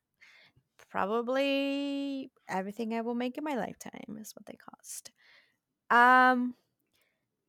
probably 0.90 2.32
everything 2.48 2.94
I 2.94 3.02
will 3.02 3.16
make 3.16 3.38
in 3.38 3.44
my 3.44 3.56
lifetime 3.56 4.18
is 4.20 4.34
what 4.36 4.46
they 4.46 4.58
cost. 4.58 5.12
Um, 5.90 6.56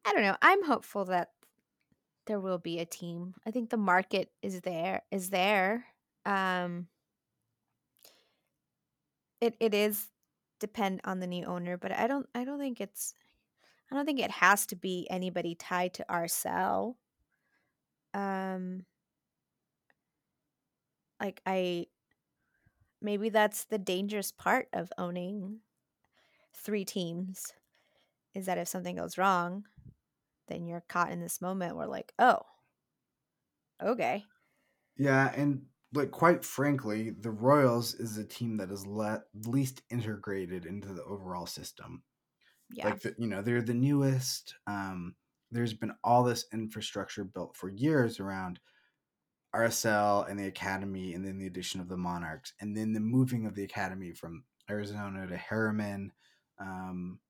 I 0.04 0.12
don't 0.12 0.22
know. 0.22 0.36
I'm 0.42 0.64
hopeful 0.64 1.06
that 1.06 1.30
there 2.26 2.40
will 2.40 2.58
be 2.58 2.78
a 2.78 2.84
team. 2.84 3.34
I 3.46 3.50
think 3.50 3.70
the 3.70 3.76
market 3.76 4.30
is 4.42 4.60
there 4.60 5.02
is 5.10 5.30
there. 5.30 5.86
Um 6.24 6.88
it 9.40 9.56
it 9.60 9.74
is 9.74 10.08
depend 10.60 11.00
on 11.04 11.20
the 11.20 11.26
new 11.26 11.44
owner, 11.44 11.76
but 11.76 11.92
I 11.92 12.06
don't 12.06 12.28
I 12.34 12.44
don't 12.44 12.58
think 12.58 12.80
it's 12.80 13.14
I 13.90 13.94
don't 13.94 14.06
think 14.06 14.20
it 14.20 14.30
has 14.30 14.66
to 14.66 14.76
be 14.76 15.06
anybody 15.10 15.54
tied 15.54 15.94
to 15.94 16.06
RSL. 16.08 16.98
Um 18.14 18.86
like 21.20 21.40
I 21.46 21.86
maybe 23.00 23.28
that's 23.28 23.64
the 23.64 23.78
dangerous 23.78 24.32
part 24.32 24.68
of 24.72 24.92
owning 24.98 25.60
three 26.54 26.84
teams 26.84 27.54
is 28.34 28.46
that 28.46 28.58
if 28.58 28.68
something 28.68 28.96
goes 28.96 29.18
wrong, 29.18 29.66
then 30.48 30.66
you're 30.66 30.82
caught 30.88 31.12
in 31.12 31.20
this 31.20 31.40
moment 31.40 31.76
where 31.76 31.86
like, 31.88 32.14
oh, 32.18 32.42
okay. 33.80 34.24
Yeah, 34.96 35.32
and 35.34 35.66
like 35.92 36.10
quite 36.10 36.44
frankly, 36.44 37.10
the 37.10 37.30
Royals 37.30 37.94
is 37.94 38.18
a 38.18 38.24
team 38.26 38.56
that 38.56 38.70
is 38.70 38.86
le- 38.86 39.24
least 39.34 39.82
integrated 39.90 40.66
into 40.66 40.92
the 40.92 41.04
overall 41.04 41.46
system. 41.46 42.02
Yeah. 42.70 42.84
Like 42.84 43.00
the, 43.00 43.14
you 43.18 43.26
know, 43.26 43.42
they're 43.42 43.62
the 43.62 43.74
newest. 43.74 44.54
Um, 44.66 45.16
there's 45.50 45.74
been 45.74 45.92
all 46.04 46.24
this 46.24 46.46
infrastructure 46.52 47.24
built 47.24 47.56
for 47.56 47.68
years 47.68 48.20
around 48.20 48.60
RSL 49.52 50.22
and 50.24 50.38
the 50.38 50.46
academy, 50.48 51.14
and 51.14 51.26
then 51.26 51.38
the 51.38 51.46
addition 51.46 51.80
of 51.80 51.88
the 51.88 51.96
Monarchs, 51.96 52.54
and 52.60 52.76
then 52.76 52.92
the 52.92 53.00
moving 53.00 53.46
of 53.46 53.54
the 53.54 53.64
academy 53.64 54.12
from 54.12 54.44
Arizona 54.70 55.26
to 55.26 55.36
Herriman. 55.36 56.10
Um, 56.58 57.20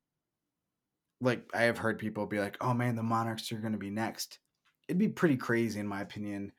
like 1.21 1.49
I 1.55 1.63
have 1.63 1.79
heard 1.79 1.99
people 1.99 2.27
be 2.27 2.39
like, 2.39 2.57
"Oh 2.61 2.75
man, 2.75 2.97
the 2.97 3.03
Monarchs 3.03 3.51
are 3.53 3.61
going 3.61 3.73
to 3.73 3.79
be 3.79 3.91
next." 3.91 4.41
It'd 4.89 4.99
be 4.99 5.09
pretty 5.09 5.37
crazy, 5.37 5.81
in 5.81 5.87
my 5.89 6.01
opinion, 6.03 6.53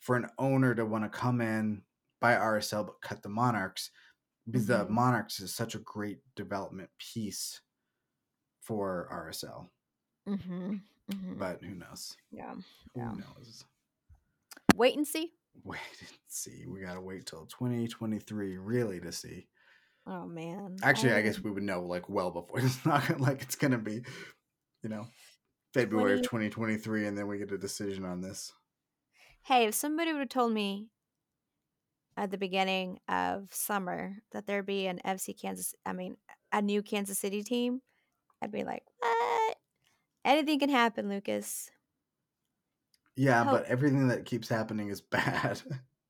for 0.00 0.16
an 0.16 0.28
owner 0.38 0.74
to 0.74 0.86
want 0.86 1.04
to 1.04 1.10
come 1.18 1.40
in 1.40 1.84
buy 2.20 2.36
RSL 2.36 2.84
but 2.84 3.02
cut 3.02 3.22
the 3.22 3.28
Monarchs 3.30 3.90
because 4.46 4.66
the 4.66 4.86
Mhm. 4.86 4.90
Monarchs 4.90 5.40
is 5.40 5.54
such 5.54 5.74
a 5.76 5.80
great 5.80 6.22
development 6.36 6.90
piece 6.98 7.62
for 8.64 9.08
RSL. 9.10 9.68
Mhm. 10.28 10.80
Mhm. 11.10 11.38
But 11.38 11.62
who 11.62 11.74
knows? 11.74 12.16
yeah. 12.30 12.54
Who 12.94 13.00
knows? 13.16 13.64
Wait 14.74 14.96
and 14.96 15.06
see. 15.06 15.32
Wait 15.62 15.78
and 16.00 16.08
see. 16.28 16.64
We 16.66 16.80
gotta 16.80 17.00
wait 17.00 17.26
till 17.26 17.46
2023 17.46 18.56
really 18.58 19.00
to 19.00 19.12
see. 19.12 19.46
Oh 20.06 20.26
man. 20.26 20.76
Actually, 20.82 21.12
I 21.12 21.18
I- 21.18 21.22
guess 21.22 21.38
we 21.40 21.50
would 21.50 21.62
know 21.62 21.82
like 21.82 22.08
well 22.08 22.30
before. 22.30 22.58
It's 22.64 22.84
not 22.84 23.06
gonna, 23.06 23.22
like 23.22 23.42
it's 23.42 23.56
gonna 23.56 23.78
be, 23.78 24.02
you 24.82 24.88
know, 24.88 25.06
February 25.74 26.14
of 26.14 26.22
2023, 26.22 27.06
and 27.06 27.16
then 27.18 27.26
we 27.28 27.38
get 27.38 27.52
a 27.52 27.58
decision 27.58 28.04
on 28.04 28.20
this. 28.20 28.52
Hey, 29.42 29.66
if 29.66 29.74
somebody 29.74 30.12
would 30.12 30.20
have 30.20 30.28
told 30.30 30.52
me 30.52 30.88
at 32.16 32.30
the 32.30 32.38
beginning 32.38 32.98
of 33.08 33.52
summer 33.52 34.16
that 34.32 34.46
there'd 34.46 34.64
be 34.66 34.86
an 34.86 35.00
FC 35.04 35.38
Kansas, 35.38 35.74
I 35.84 35.92
mean, 35.92 36.16
a 36.52 36.62
new 36.62 36.82
Kansas 36.82 37.18
City 37.18 37.42
team, 37.42 37.82
I'd 38.42 38.52
be 38.52 38.64
like, 38.64 38.82
what? 38.98 39.56
Anything 40.24 40.58
can 40.58 40.70
happen, 40.70 41.08
Lucas. 41.08 41.70
Yeah, 43.16 43.44
but 43.44 43.64
everything 43.66 44.08
that 44.08 44.24
keeps 44.24 44.48
happening 44.48 44.88
is 44.90 45.00
bad. 45.10 45.60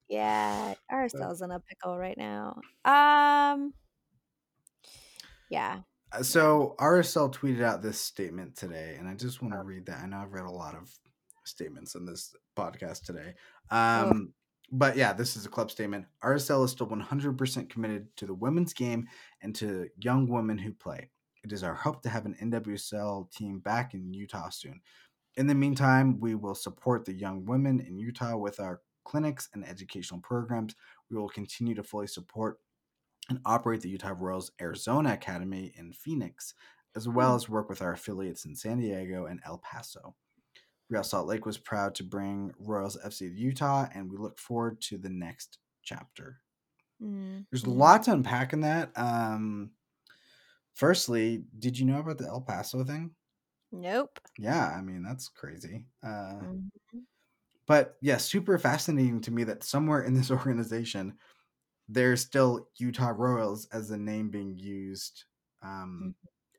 Yeah, 0.08 0.74
RSL's 0.90 1.42
in 1.42 1.50
a 1.50 1.60
pickle 1.60 1.98
right 1.98 2.16
now. 2.16 2.60
Um, 2.84 3.74
yeah. 5.50 5.80
Uh, 6.12 6.22
so 6.22 6.74
RSL 6.78 7.32
tweeted 7.32 7.62
out 7.62 7.82
this 7.82 7.98
statement 7.98 8.56
today, 8.56 8.96
and 8.98 9.08
I 9.08 9.14
just 9.14 9.42
want 9.42 9.54
to 9.54 9.60
Oh. 9.60 9.64
read 9.64 9.86
that. 9.86 10.00
I 10.02 10.06
know 10.06 10.18
I've 10.18 10.32
read 10.32 10.44
a 10.44 10.50
lot 10.50 10.74
of 10.74 10.90
statements 11.44 11.94
in 11.94 12.06
this 12.06 12.34
podcast 12.56 13.04
today. 13.04 13.34
Um, 13.70 14.32
but 14.72 14.96
yeah, 14.96 15.12
this 15.12 15.36
is 15.36 15.44
a 15.46 15.50
club 15.50 15.70
statement. 15.70 16.06
RSL 16.22 16.64
is 16.64 16.70
still 16.70 16.86
100% 16.86 17.68
committed 17.68 18.14
to 18.16 18.26
the 18.26 18.34
women's 18.34 18.72
game 18.72 19.06
and 19.42 19.54
to 19.56 19.88
young 19.98 20.26
women 20.28 20.56
who 20.58 20.72
play. 20.72 21.10
It 21.44 21.52
is 21.52 21.62
our 21.62 21.74
hope 21.74 22.02
to 22.02 22.08
have 22.08 22.26
an 22.26 22.36
NWSL 22.40 23.30
team 23.30 23.60
back 23.60 23.94
in 23.94 24.12
Utah 24.14 24.48
soon. 24.50 24.80
In 25.36 25.46
the 25.46 25.54
meantime, 25.54 26.18
we 26.20 26.34
will 26.34 26.54
support 26.54 27.04
the 27.04 27.12
young 27.12 27.44
women 27.44 27.80
in 27.80 27.98
Utah 27.98 28.36
with 28.36 28.60
our 28.60 28.82
clinics 29.04 29.48
and 29.52 29.64
educational 29.66 30.20
programs. 30.20 30.74
We 31.10 31.16
will 31.18 31.28
continue 31.28 31.74
to 31.74 31.82
fully 31.82 32.06
support 32.06 32.60
and 33.28 33.40
operate 33.44 33.80
the 33.80 33.90
Utah 33.90 34.14
Royals 34.16 34.52
Arizona 34.60 35.12
Academy 35.14 35.72
in 35.76 35.92
Phoenix, 35.92 36.54
as 36.96 37.08
well 37.08 37.32
Hmm. 37.32 37.36
as 37.36 37.48
work 37.48 37.68
with 37.68 37.82
our 37.82 37.92
affiliates 37.92 38.44
in 38.44 38.54
San 38.56 38.78
Diego 38.78 39.26
and 39.26 39.40
El 39.44 39.58
Paso. 39.58 40.14
Real 40.90 41.02
Salt 41.04 41.26
Lake 41.26 41.46
was 41.46 41.58
proud 41.58 41.94
to 41.96 42.04
bring 42.04 42.52
Royals 42.58 42.96
FC 43.04 43.28
to 43.28 43.34
Utah, 43.34 43.88
and 43.94 44.10
we 44.10 44.16
look 44.18 44.38
forward 44.38 44.80
to 44.82 44.98
the 44.98 45.08
next 45.10 45.58
chapter. 45.82 46.40
Mm, 47.02 47.46
There's 47.50 47.64
a 47.64 47.68
mm. 47.68 47.76
lot 47.76 48.02
to 48.04 48.12
unpack 48.12 48.52
in 48.52 48.60
that. 48.60 48.96
Um, 48.96 49.72
firstly, 50.74 51.44
did 51.58 51.78
you 51.78 51.86
know 51.86 52.00
about 52.00 52.18
the 52.18 52.26
El 52.28 52.42
Paso 52.42 52.84
thing? 52.84 53.14
Nope. 53.72 54.20
Yeah, 54.38 54.66
I 54.76 54.80
mean 54.82 55.02
that's 55.02 55.28
crazy. 55.28 55.86
Uh, 56.02 56.46
Mhm. 56.46 57.04
but 57.66 57.96
yeah, 58.00 58.16
super 58.18 58.58
fascinating 58.58 59.20
to 59.22 59.30
me 59.30 59.44
that 59.44 59.62
somewhere 59.64 60.02
in 60.02 60.14
this 60.14 60.30
organization, 60.30 61.18
there's 61.88 62.22
still 62.22 62.68
Utah 62.78 63.12
Royals 63.16 63.66
as 63.68 63.88
the 63.88 63.98
name 63.98 64.30
being 64.30 64.58
used, 64.58 65.24
um, 65.62 66.16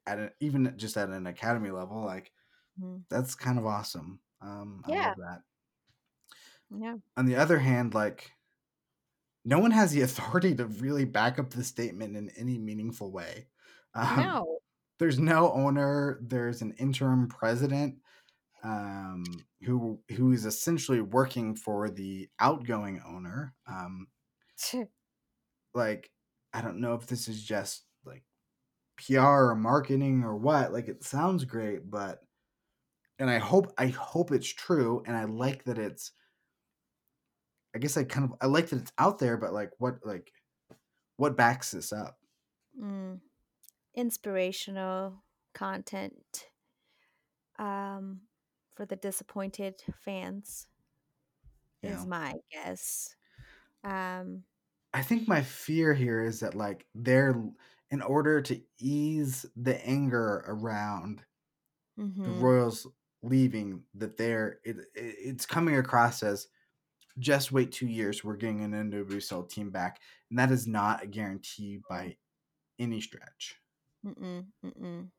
at 0.07 0.19
an, 0.19 0.31
even 0.41 0.73
just 0.77 0.97
at 0.97 1.09
an 1.09 1.27
academy 1.27 1.71
level. 1.71 2.03
Like 2.03 2.33
Mhm. 2.77 3.05
that's 3.09 3.35
kind 3.35 3.59
of 3.59 3.65
awesome. 3.67 4.21
Um, 4.41 4.83
I 4.85 4.91
Yeah. 4.91 5.15
love 5.15 5.15
that. 5.17 5.43
Yeah. 6.69 6.97
On 7.17 7.25
the 7.25 7.35
other 7.35 7.59
hand, 7.59 7.93
like 7.93 8.31
no 9.43 9.59
one 9.59 9.71
has 9.71 9.91
the 9.91 10.01
authority 10.01 10.55
to 10.55 10.65
really 10.65 11.05
back 11.05 11.39
up 11.39 11.51
the 11.51 11.63
statement 11.63 12.15
in 12.15 12.29
any 12.31 12.57
meaningful 12.57 13.11
way. 13.11 13.47
Um, 13.95 14.35
No. 14.38 14.59
there's 14.99 15.19
no 15.19 15.51
owner. 15.53 16.19
There's 16.23 16.61
an 16.61 16.73
interim 16.73 17.27
president 17.27 17.99
um, 18.63 19.23
who 19.63 20.01
who 20.11 20.31
is 20.34 20.45
essentially 20.45 21.01
working 21.01 21.55
for 21.55 21.89
the 21.89 22.30
outgoing 22.39 23.01
owner. 23.05 23.55
Um, 23.67 24.07
like 25.73 26.11
I 26.53 26.61
don't 26.61 26.80
know 26.80 26.93
if 26.95 27.07
this 27.07 27.27
is 27.27 27.43
just 27.43 27.85
like 28.05 28.23
PR 28.97 29.49
or 29.51 29.55
marketing 29.55 30.23
or 30.23 30.35
what. 30.35 30.73
Like 30.73 30.88
it 30.88 31.03
sounds 31.03 31.45
great, 31.45 31.89
but 31.89 32.22
and 33.19 33.30
I 33.30 33.39
hope 33.39 33.73
I 33.77 33.88
hope 33.89 34.31
it's 34.31 34.49
true, 34.49 35.03
and 35.07 35.15
I 35.17 35.26
like 35.26 35.65
that 35.65 35.77
it's. 35.80 36.11
I 37.73 37.80
guess 37.80 37.97
I 37.97 38.03
kind 38.03 38.31
of 38.31 38.38
I 38.41 38.45
like 38.47 38.69
that 38.69 38.81
it's 38.81 38.91
out 38.97 39.19
there, 39.19 39.38
but 39.38 39.53
like 39.53 39.72
what 39.80 40.05
like 40.05 40.31
what 41.17 41.38
backs 41.38 41.72
this 41.72 41.93
up? 41.93 42.19
Mm. 42.77 43.24
Inspirational 43.95 45.23
content 45.53 46.49
um, 47.57 48.22
for 48.76 48.85
the 48.85 48.95
disappointed 48.95 49.76
fans 50.03 50.67
You 51.81 51.89
is 51.89 52.05
my 52.05 52.34
guess. 52.51 53.15
Um, 53.84 54.43
I 54.93 55.01
think 55.01 55.27
my 55.27 55.41
fear 55.41 55.93
here 55.93 56.23
is 56.23 56.39
that 56.41 56.55
like 56.55 56.85
they're 56.95 57.41
in 57.91 58.01
order 58.01 58.41
to 58.41 58.61
ease 58.80 59.45
the 59.55 59.85
anger 59.85 60.43
around 60.47 61.22
the 61.97 62.03
mhm. 62.03 62.41
Royals 62.41 62.88
leaving 63.23 63.84
that 63.95 64.17
they're 64.17 64.59
it, 64.63 64.77
it, 64.77 64.85
it's 64.95 65.45
coming 65.45 65.77
across 65.77 66.23
as 66.23 66.47
just 67.17 67.51
wait 67.51 67.72
two 67.72 67.88
years 67.88 68.23
we're 68.23 68.35
getting 68.35 68.61
an 68.61 68.91
NWSL 68.91 69.49
team 69.49 69.69
back 69.69 69.99
and 70.30 70.38
that 70.38 70.51
is 70.51 70.67
not 70.67 71.03
a 71.03 71.07
guarantee 71.07 71.80
by 71.89 72.17
any 72.80 72.99
stretch. 72.99 73.55
Mm-mm, 74.06 74.45
mm-mm. 74.64 75.11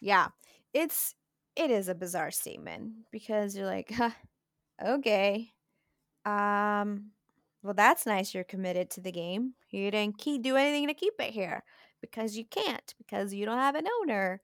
Yeah, 0.00 0.28
it's 0.72 1.14
it 1.56 1.70
is 1.70 1.88
a 1.88 1.94
bizarre 1.94 2.30
statement 2.30 2.92
because 3.10 3.56
you're 3.56 3.66
like, 3.66 3.90
huh, 3.92 4.10
okay, 4.84 5.52
um, 6.26 7.10
well 7.62 7.74
that's 7.74 8.06
nice. 8.06 8.34
You're 8.34 8.44
committed 8.44 8.90
to 8.92 9.00
the 9.00 9.12
game. 9.12 9.54
You 9.70 9.90
didn't 9.90 10.18
keep 10.18 10.42
do 10.42 10.56
anything 10.56 10.88
to 10.88 10.94
keep 10.94 11.14
it 11.20 11.32
here 11.32 11.64
because 12.00 12.36
you 12.36 12.44
can't 12.46 12.94
because 12.98 13.34
you 13.34 13.46
don't 13.46 13.58
have 13.58 13.76
an 13.76 13.86
owner. 14.02 14.40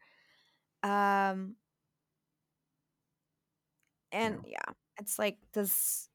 Um, 0.82 1.56
and 4.12 4.40
yeah, 4.46 4.72
it's 4.98 5.18
like 5.18 5.38
does 5.52 6.08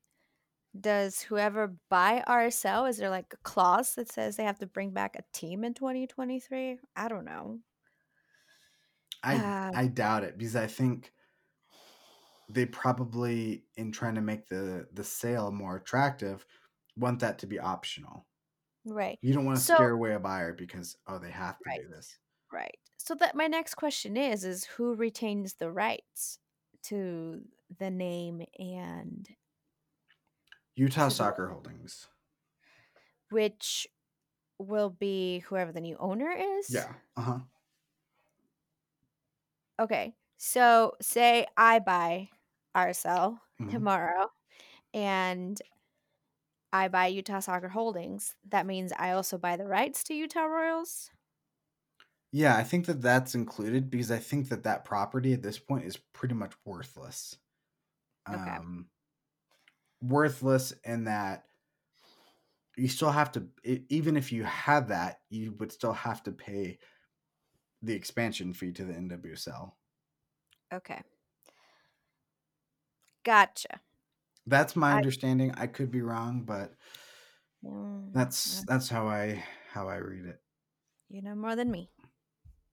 does 0.79 1.21
whoever 1.21 1.75
buy 1.89 2.23
RSL 2.27 2.89
is 2.89 2.97
there 2.97 3.09
like 3.09 3.33
a 3.33 3.37
clause 3.43 3.95
that 3.95 4.11
says 4.11 4.35
they 4.37 4.43
have 4.43 4.59
to 4.59 4.67
bring 4.67 4.91
back 4.91 5.15
a 5.15 5.23
team 5.33 5.63
in 5.63 5.73
2023? 5.73 6.79
I 6.95 7.07
don't 7.07 7.25
know. 7.25 7.59
I 9.23 9.35
Uh, 9.35 9.71
I 9.75 9.87
doubt 9.87 10.23
it 10.23 10.37
because 10.37 10.55
I 10.55 10.67
think 10.67 11.13
they 12.49 12.65
probably 12.65 13.65
in 13.75 13.91
trying 13.91 14.15
to 14.15 14.21
make 14.21 14.47
the 14.47 14.87
the 14.93 15.03
sale 15.03 15.51
more 15.51 15.75
attractive 15.75 16.45
want 16.95 17.19
that 17.19 17.39
to 17.39 17.47
be 17.47 17.59
optional. 17.59 18.25
right. 18.85 19.19
You 19.21 19.33
don't 19.33 19.45
want 19.45 19.57
to 19.57 19.63
So- 19.63 19.75
scare 19.75 19.91
away 19.91 20.13
a 20.13 20.19
buyer 20.19 20.53
because 20.53 20.97
oh 21.07 21.19
they 21.19 21.31
have 21.31 21.57
to 21.59 21.63
Right. 21.69 21.81
do 21.81 21.89
this. 21.89 22.17
Right. 22.51 22.79
So 22.97 23.13
that 23.15 23.35
my 23.35 23.47
next 23.47 23.75
question 23.75 24.17
is 24.17 24.43
is 24.43 24.63
who 24.65 24.95
retains 24.95 25.55
the 25.55 25.71
rights 25.71 26.39
to 26.83 27.43
the 27.77 27.91
name 27.91 28.45
and 28.57 29.27
Utah 30.79 31.09
Soccer 31.09 31.49
Holdings. 31.49 32.07
which 33.29 33.87
will 34.59 34.89
be 34.89 35.39
whoever 35.39 35.71
the 35.71 35.81
new 35.81 35.97
owner 35.97 36.31
is. 36.31 36.69
Yeah. 36.69 36.95
Uh 37.15 37.21
huh. 37.21 37.39
Okay. 39.79 40.15
So 40.37 40.95
say 41.01 41.45
I 41.57 41.79
buy 41.79 42.29
RSL 42.75 43.41
Mhm. 43.59 43.89
tomorrow 43.89 44.31
and 44.93 45.61
I 46.73 46.87
buy 46.87 47.07
Utah 47.07 47.39
Soccer 47.41 47.69
Holdings. 47.69 48.35
That 48.43 48.65
means 48.65 48.91
I 48.93 49.11
also 49.11 49.37
buy 49.37 49.55
the 49.55 49.67
rights 49.67 50.03
to 50.05 50.13
Utah 50.15 50.45
Royals. 50.45 51.11
Yeah, 52.31 52.55
I 52.57 52.63
think 52.63 52.85
that 52.85 53.01
that's 53.01 53.33
included 53.33 53.89
because 53.89 54.11
I 54.11 54.19
think 54.19 54.49
that 54.49 54.63
that 54.63 54.85
property 54.85 55.33
at 55.33 55.41
this 55.41 55.57
point 55.57 55.85
is 55.85 55.97
pretty 55.97 56.35
much 56.35 56.53
worthless. 56.63 57.37
Okay. 58.31 58.59
Um, 58.59 58.89
worthless 60.01 60.71
in 60.83 61.05
that 61.05 61.45
you 62.77 62.87
still 62.87 63.11
have 63.11 63.31
to, 63.33 63.49
even 63.63 64.15
if 64.15 64.31
you 64.31 64.43
had 64.43 64.87
that, 64.87 65.21
you 65.29 65.53
would 65.53 65.71
still 65.71 65.93
have 65.93 66.23
to 66.23 66.31
pay 66.31 66.79
the 67.81 67.93
expansion 67.93 68.53
fee 68.53 68.71
to 68.71 68.85
the 68.85 68.93
NWSL. 68.95 69.77
Okay. 70.71 71.01
Gotcha. 73.23 73.81
That's 74.45 74.75
my 74.75 74.91
I- 74.91 74.97
understanding. 74.97 75.51
I 75.53 75.67
could 75.67 75.91
be 75.91 76.01
wrong, 76.01 76.43
but 76.43 76.75
Mm, 77.63 78.13
that's 78.13 78.61
that's 78.63 78.89
how 78.89 79.07
I 79.07 79.43
how 79.71 79.87
I 79.87 79.97
read 79.97 80.25
it. 80.25 80.41
you 81.09 81.21
know 81.21 81.35
more 81.35 81.55
than 81.55 81.71
me 81.71 81.89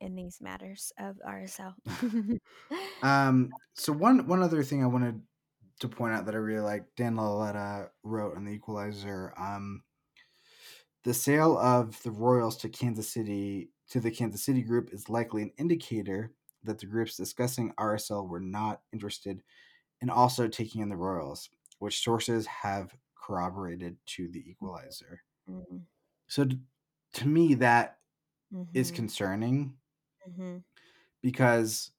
in 0.01 0.17
these 0.17 0.41
matters 0.41 0.93
of 0.99 1.21
RSL. 1.25 1.77
Um, 3.03 3.59
so 3.75 3.93
one 3.93 4.27
one 4.27 4.43
other 4.43 4.63
thing 4.63 4.83
I 4.83 4.87
wanted 4.87 5.23
to 5.81 5.89
point 5.89 6.15
out 6.15 6.27
that 6.27 6.35
I 6.35 6.39
really 6.39 6.61
like, 6.63 6.95
Dan 6.97 7.17
Lauletta 7.17 7.91
wrote 8.03 8.37
on 8.37 8.45
the 8.45 8.53
Equalizer. 8.53 9.35
Um, 9.37 9.85
the 11.05 11.15
sale 11.15 11.57
of 11.59 12.03
the 12.03 12.11
Royals 12.11 12.57
to 12.59 12.69
Kansas 12.69 13.11
City 13.11 13.71
to 13.89 14.01
the 14.01 14.11
Kansas 14.11 14.43
City 14.43 14.63
group 14.63 14.93
is 14.93 15.09
likely 15.09 15.43
an 15.43 15.53
indicator 15.59 16.33
that 16.65 16.79
the 16.81 16.87
groups 16.87 17.17
discussing 17.17 17.73
RSL 17.79 18.27
were 18.27 18.41
not 18.41 18.83
interested 18.93 19.43
in 20.01 20.11
also 20.11 20.49
taking 20.49 20.83
in 20.83 20.91
the 20.91 20.97
Royals, 20.97 21.51
which 21.81 22.03
sources 22.03 22.47
have 22.47 22.97
corroborated 23.17 23.99
to 24.07 24.29
the 24.31 24.49
Equalizer. 24.51 25.23
Mm, 25.49 25.87
So 26.29 26.47
to 27.15 27.27
me, 27.29 27.55
that 27.55 27.99
is 28.75 28.91
mhm, 28.91 28.93
concerning 28.93 29.79
mhm, 30.27 30.65
because 31.23 31.93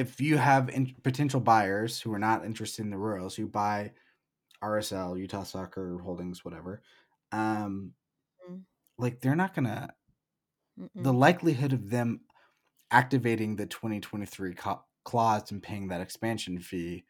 if 0.00 0.20
you 0.20 0.38
have 0.38 0.70
in- 0.70 0.96
potential 1.02 1.40
buyers 1.40 2.00
who 2.00 2.12
are 2.12 2.18
not 2.18 2.44
interested 2.44 2.82
in 2.82 2.90
the 2.90 2.96
Royals 2.96 3.36
who 3.36 3.46
buy 3.46 3.92
RSL, 4.62 5.18
Utah 5.18 5.42
Soccer 5.42 5.98
Holdings, 5.98 6.44
whatever, 6.44 6.82
um, 7.32 7.94
Mm. 8.48 8.64
like 8.98 9.20
they're 9.20 9.36
not 9.36 9.54
gonna. 9.54 9.94
The 10.76 11.12
mm-mm. 11.12 11.18
likelihood 11.18 11.74
of 11.74 11.90
them 11.90 12.22
activating 12.90 13.56
the 13.56 13.66
2023 13.66 14.54
co- 14.54 14.84
clause 15.04 15.50
and 15.50 15.62
paying 15.62 15.88
that 15.88 16.00
expansion 16.00 16.58
fee 16.58 17.04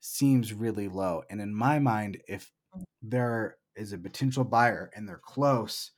seems 0.00 0.52
really 0.54 0.86
low. 0.88 1.24
And 1.28 1.40
in 1.40 1.52
my 1.52 1.80
mind, 1.80 2.22
if 2.28 2.52
Mm. 2.74 2.84
there 3.02 3.58
is 3.74 3.92
a 3.92 3.98
potential 3.98 4.44
buyer 4.44 4.90
and 4.94 5.08
they're 5.08 5.18
close, 5.18 5.92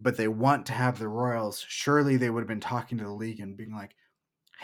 but 0.00 0.16
they 0.16 0.28
want 0.28 0.66
to 0.66 0.72
have 0.72 0.98
the 0.98 1.08
Royals, 1.08 1.60
surely 1.68 2.16
they 2.16 2.30
would 2.30 2.40
have 2.40 2.48
been 2.48 2.60
talking 2.60 2.98
to 2.98 3.04
the 3.04 3.12
league 3.12 3.40
and 3.40 3.56
being 3.56 3.72
like, 3.72 3.94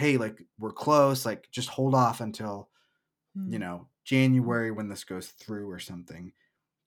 hey, 0.01 0.19
like 0.19 0.43
we're 0.59 0.73
close, 0.73 1.27
like 1.27 1.51
just 1.53 1.71
hold 1.71 1.95
off 1.95 2.21
until, 2.23 2.71
you 3.47 3.59
Mm, 3.59 3.61
know, 3.61 3.89
January 4.05 4.71
when 4.73 4.89
this 4.89 5.05
goes 5.05 5.29
through 5.31 5.71
or 5.71 5.81
something. 5.81 6.33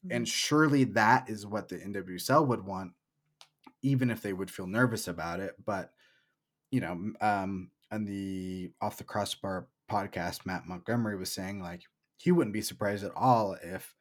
And 0.09 0.27
mm, 0.27 0.29
surely 0.29 0.85
that 0.85 1.29
is 1.29 1.45
what 1.47 1.69
the 1.69 1.81
NWSL 1.81 2.45
would 2.47 2.65
want, 2.65 2.93
even 3.81 4.09
if 4.09 4.21
they 4.21 4.33
would 4.33 4.51
feel 4.51 4.67
nervous 4.67 5.07
about 5.07 5.39
it. 5.39 5.55
But, 5.63 5.93
you 6.71 6.81
know, 6.81 7.13
um, 7.21 7.71
on 7.91 8.05
the 8.05 8.73
Off 8.81 8.97
the 8.97 9.03
Crossbar 9.03 9.69
podcast, 9.91 10.45
Matt 10.45 10.67
Montgomery 10.67 11.17
was 11.17 11.31
saying 11.31 11.61
like 11.61 11.83
he 12.17 12.31
wouldn't 12.31 12.53
be 12.53 12.61
surprised 12.61 13.03
at 13.05 13.15
all 13.15 13.53
if 13.63 13.95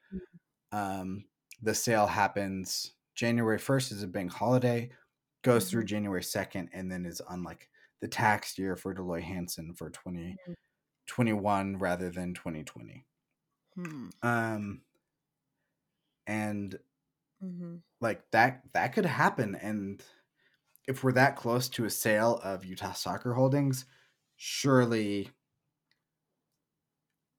um, 0.72 1.26
the 1.62 1.74
sale 1.74 2.06
happens 2.06 2.94
January 3.14 3.59
1st 3.59 3.93
is 3.93 4.02
a 4.02 4.09
bank 4.09 4.32
holiday, 4.32 4.90
goes 5.43 5.70
through 5.70 5.84
Mhm. 5.84 5.86
January 5.86 6.22
2nd, 6.24 6.70
and 6.72 6.90
then 6.90 7.06
is 7.06 7.20
on 7.22 7.43
like 7.43 7.70
the 8.03 8.09
tax 8.09 8.59
year 8.59 8.77
for 8.77 8.95
Dell 8.95 9.07
Loy 9.07 9.23
Hansen 9.23 9.74
for 9.74 9.91
2021 9.91 11.79
rather 11.79 12.11
than 12.11 12.35
2020. 12.35 13.07
Hmm. 13.77 14.11
Um, 14.23 14.83
and 16.27 16.79
Mhm. 17.41 17.83
like 18.01 18.31
that 18.31 18.62
that 18.73 18.93
could 18.93 19.07
happen 19.07 19.55
and 19.55 20.05
if 20.89 21.05
we're 21.05 21.12
that 21.12 21.37
close 21.37 21.69
to 21.70 21.85
a 21.85 21.91
sale 21.91 22.41
of 22.45 22.65
Utah 22.65 22.93
Soccer 22.93 23.35
Holdings, 23.35 23.87
surely 24.37 25.31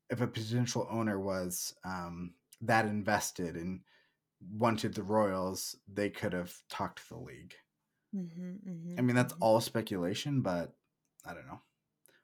if 0.10 0.22
a 0.22 0.28
potential 0.28 0.88
owner 0.90 1.20
was 1.20 1.74
um, 1.84 2.36
that 2.62 2.86
invested 2.86 3.56
and 3.56 3.84
wanted 4.42 4.94
the 4.94 5.04
Royals, 5.04 5.76
they 5.88 6.10
could 6.10 6.34
have 6.34 6.56
talked 6.70 7.00
to 7.00 7.10
the 7.10 7.20
league. 7.20 7.56
Mhm, 8.14 8.62
mhm, 8.64 8.98
I 8.98 9.02
mean, 9.02 9.16
that's 9.16 9.34
mhm. 9.36 9.42
all 9.42 9.62
speculation, 9.62 10.42
but 10.42 10.76
I 11.26 11.34
don't 11.34 11.48
know. 11.48 11.62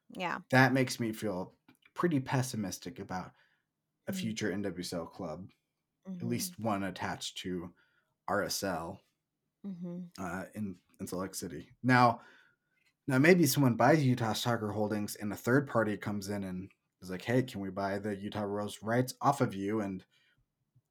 Yeah. 0.09 0.39
That 0.51 0.73
makes 0.73 0.99
me 0.99 1.11
feel 1.11 1.55
pretty 1.95 2.19
pessimistic 2.19 2.99
about 2.99 3.33
a 4.07 4.11
Mm. 4.11 4.13
future 4.13 4.51
NWSL 4.51 5.07
club, 5.07 5.49
at 6.21 6.27
least 6.27 6.59
one 6.59 6.83
attached 6.83 7.39
to 7.39 7.75
RSL. 8.27 9.01
uh, 10.19 10.45
in 10.55 10.77
in 10.99 11.07
Salt 11.07 11.21
Lake 11.21 11.35
City. 11.35 11.69
Now, 11.83 12.21
now 13.07 13.19
maybe 13.19 13.45
someone 13.47 13.75
buys 13.75 14.05
Utah 14.05 14.33
Soccer 14.33 14.71
Holdings, 14.71 15.15
and 15.15 15.31
a 15.33 15.37
third 15.37 15.67
party 15.67 15.97
comes 15.97 16.29
in 16.29 16.43
and 16.43 16.71
is 17.01 17.09
like, 17.11 17.23
"Hey, 17.23 17.43
can 17.43 17.61
we 17.61 17.69
buy 17.71 17.99
the 17.99 18.15
Utah 18.15 18.43
Royals 18.43 18.81
rights 18.83 19.15
off 19.21 19.41
of 19.41 19.55
you 19.55 19.81
and 19.81 20.05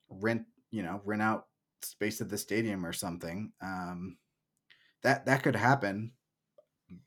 rent, 0.09 0.47
you 0.71 0.83
know, 0.83 1.03
rent 1.05 1.23
out 1.23 1.49
space 1.83 2.21
at 2.21 2.29
the 2.31 2.39
stadium 2.39 2.85
or 2.87 2.93
something?" 2.93 3.53
Um, 3.63 4.19
that 5.03 5.27
that 5.27 5.43
could 5.43 5.57
happen, 5.57 6.13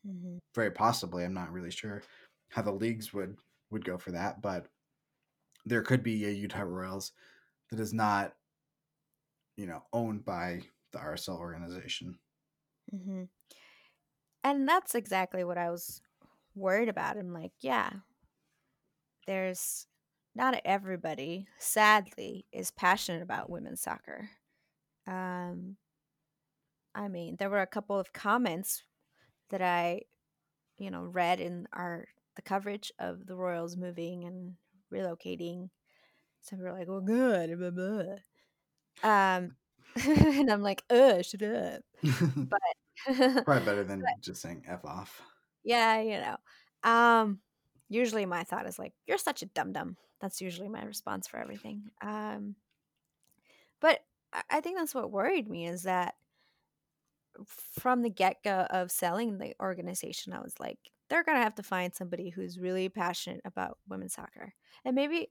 Mhm. 0.04 0.40
very 0.56 0.72
possibly. 0.72 1.24
I'm 1.24 1.34
not 1.34 1.52
really 1.52 1.72
sure 1.72 2.04
how 2.50 2.62
the 2.62 2.72
leagues 2.72 3.14
would 3.14 3.38
would 3.70 3.86
go 3.86 3.98
for 3.98 4.12
that, 4.12 4.42
but 4.42 4.68
there 5.66 5.84
could 5.84 6.04
be 6.04 6.26
a 6.26 6.32
Utah 6.32 6.62
Royals 6.64 7.14
that 7.72 7.80
is 7.80 7.94
not, 7.94 8.36
you 9.56 9.66
know, 9.66 9.86
owned 9.94 10.26
by 10.26 10.62
the 10.92 11.00
RSL 11.00 11.38
organization. 11.38 12.20
mm-hmm. 12.94 13.24
And 14.44 14.68
that's 14.68 14.94
exactly 14.96 15.44
what 15.44 15.58
I 15.58 15.70
was 15.72 16.02
worried 16.56 16.90
about. 16.90 17.18
I'm 17.18 17.34
like, 17.34 17.54
yeah, 17.62 18.02
there's 19.28 19.88
not 20.34 20.60
everybody, 20.66 21.48
sadly, 21.60 22.48
is 22.52 22.72
passionate 22.72 23.22
about 23.22 23.50
women's 23.50 23.82
soccer. 23.82 24.30
Um, 25.08 25.78
I 26.96 27.08
mean, 27.08 27.38
there 27.38 27.50
were 27.50 27.62
a 27.62 27.68
couple 27.68 28.00
of 28.00 28.14
comments 28.14 28.84
that 29.50 29.62
I, 29.62 30.04
you 30.78 30.92
know, 30.92 31.04
read 31.04 31.40
in 31.42 31.68
our 31.74 32.08
the 32.36 32.42
coverage 32.42 32.92
of 33.00 33.28
the 33.28 33.36
Royals 33.36 33.78
moving 33.78 34.26
and 34.26 34.56
relocating. 34.94 35.70
Some 36.42 36.60
people 36.60 36.74
were 36.74 36.80
like, 36.80 36.88
"Well, 36.88 37.02
good," 37.02 37.58
blah, 37.60 37.72
blah. 37.72 38.16
um, 39.04 39.56
and 40.06 40.52
I'm 40.52 40.62
like, 40.62 40.84
"Uh, 40.90 41.22
shut 41.22 41.42
up." 41.44 41.84
But 42.50 42.60
Probably 43.46 43.66
better 43.66 43.84
than 43.84 44.04
just 44.22 44.42
saying 44.42 44.66
"f 44.68 44.86
off." 44.86 45.22
Yeah, 45.64 46.02
you 46.02 46.20
know. 46.20 46.38
Um, 46.84 47.42
usually 47.90 48.26
my 48.26 48.44
thought 48.44 48.68
is 48.68 48.80
like, 48.80 48.94
"You're 49.08 49.18
such 49.18 49.42
a 49.42 49.48
dum 49.48 49.74
dum." 49.74 49.98
That's 50.20 50.42
usually 50.42 50.70
my 50.70 50.84
response 50.84 51.28
for 51.28 51.38
everything. 51.38 51.92
Um, 52.02 52.56
but 53.80 54.00
I 54.50 54.62
think 54.62 54.78
that's 54.78 54.96
what 54.96 55.12
worried 55.12 55.50
me 55.50 55.68
is 55.68 55.84
that 55.84 56.16
from 57.46 58.02
the 58.02 58.10
get 58.10 58.44
go 58.44 58.68
of 58.70 58.92
selling 58.92 59.38
the 59.38 59.54
organization, 59.62 60.34
I 60.34 60.42
was 60.42 60.56
like, 60.60 60.78
they're 61.10 61.24
gonna 61.24 61.42
have 61.44 61.56
to 61.56 61.64
find 61.64 61.94
somebody 61.94 62.30
who's 62.30 62.60
really 62.60 62.90
passionate 62.90 63.42
about 63.46 63.78
women's 63.88 64.14
soccer, 64.14 64.54
and 64.86 64.96
maybe 64.96 65.30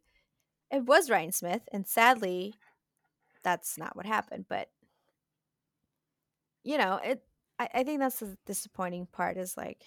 it 0.70 0.84
was 0.84 1.10
Ryan 1.10 1.32
Smith, 1.32 1.62
and 1.72 1.86
sadly, 1.86 2.54
that's 3.42 3.78
not 3.78 3.96
what 3.96 4.06
happened. 4.06 4.46
But 4.48 4.68
you 6.64 6.78
know, 6.78 7.00
it. 7.02 7.22
I, 7.58 7.68
I 7.74 7.84
think 7.84 8.00
that's 8.00 8.20
the 8.20 8.36
disappointing 8.46 9.06
part 9.12 9.36
is 9.36 9.56
like 9.56 9.84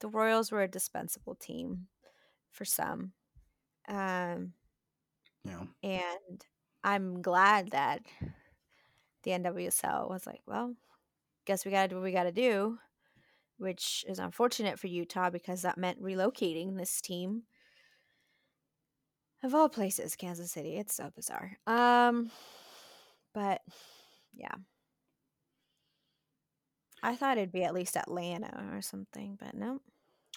the 0.00 0.08
Royals 0.08 0.52
were 0.52 0.62
a 0.62 0.68
dispensable 0.68 1.34
team 1.36 1.86
for 2.50 2.64
some. 2.64 3.12
Um, 3.88 4.52
know, 5.44 5.68
and 5.82 6.44
I'm 6.84 7.22
glad 7.22 7.70
that 7.70 8.02
the 9.22 9.32
NWSL 9.32 10.08
was 10.08 10.26
like, 10.26 10.42
well, 10.46 10.74
guess 11.46 11.64
we 11.64 11.70
got 11.70 11.82
to 11.82 11.88
do 11.88 11.94
what 11.96 12.04
we 12.04 12.12
got 12.12 12.24
to 12.24 12.32
do, 12.32 12.78
which 13.58 14.04
is 14.08 14.18
unfortunate 14.18 14.78
for 14.78 14.86
Utah 14.86 15.30
because 15.30 15.62
that 15.62 15.78
meant 15.78 16.02
relocating 16.02 16.76
this 16.76 17.00
team. 17.00 17.42
Of 19.42 19.54
all 19.54 19.68
places, 19.68 20.14
Kansas 20.14 20.52
City. 20.52 20.76
It's 20.76 20.94
so 20.94 21.10
bizarre. 21.16 21.58
Um, 21.66 22.30
but 23.34 23.60
yeah. 24.32 24.54
I 27.02 27.16
thought 27.16 27.38
it'd 27.38 27.50
be 27.50 27.64
at 27.64 27.74
least 27.74 27.96
Atlanta 27.96 28.70
or 28.72 28.80
something, 28.82 29.36
but 29.40 29.54
no. 29.54 29.80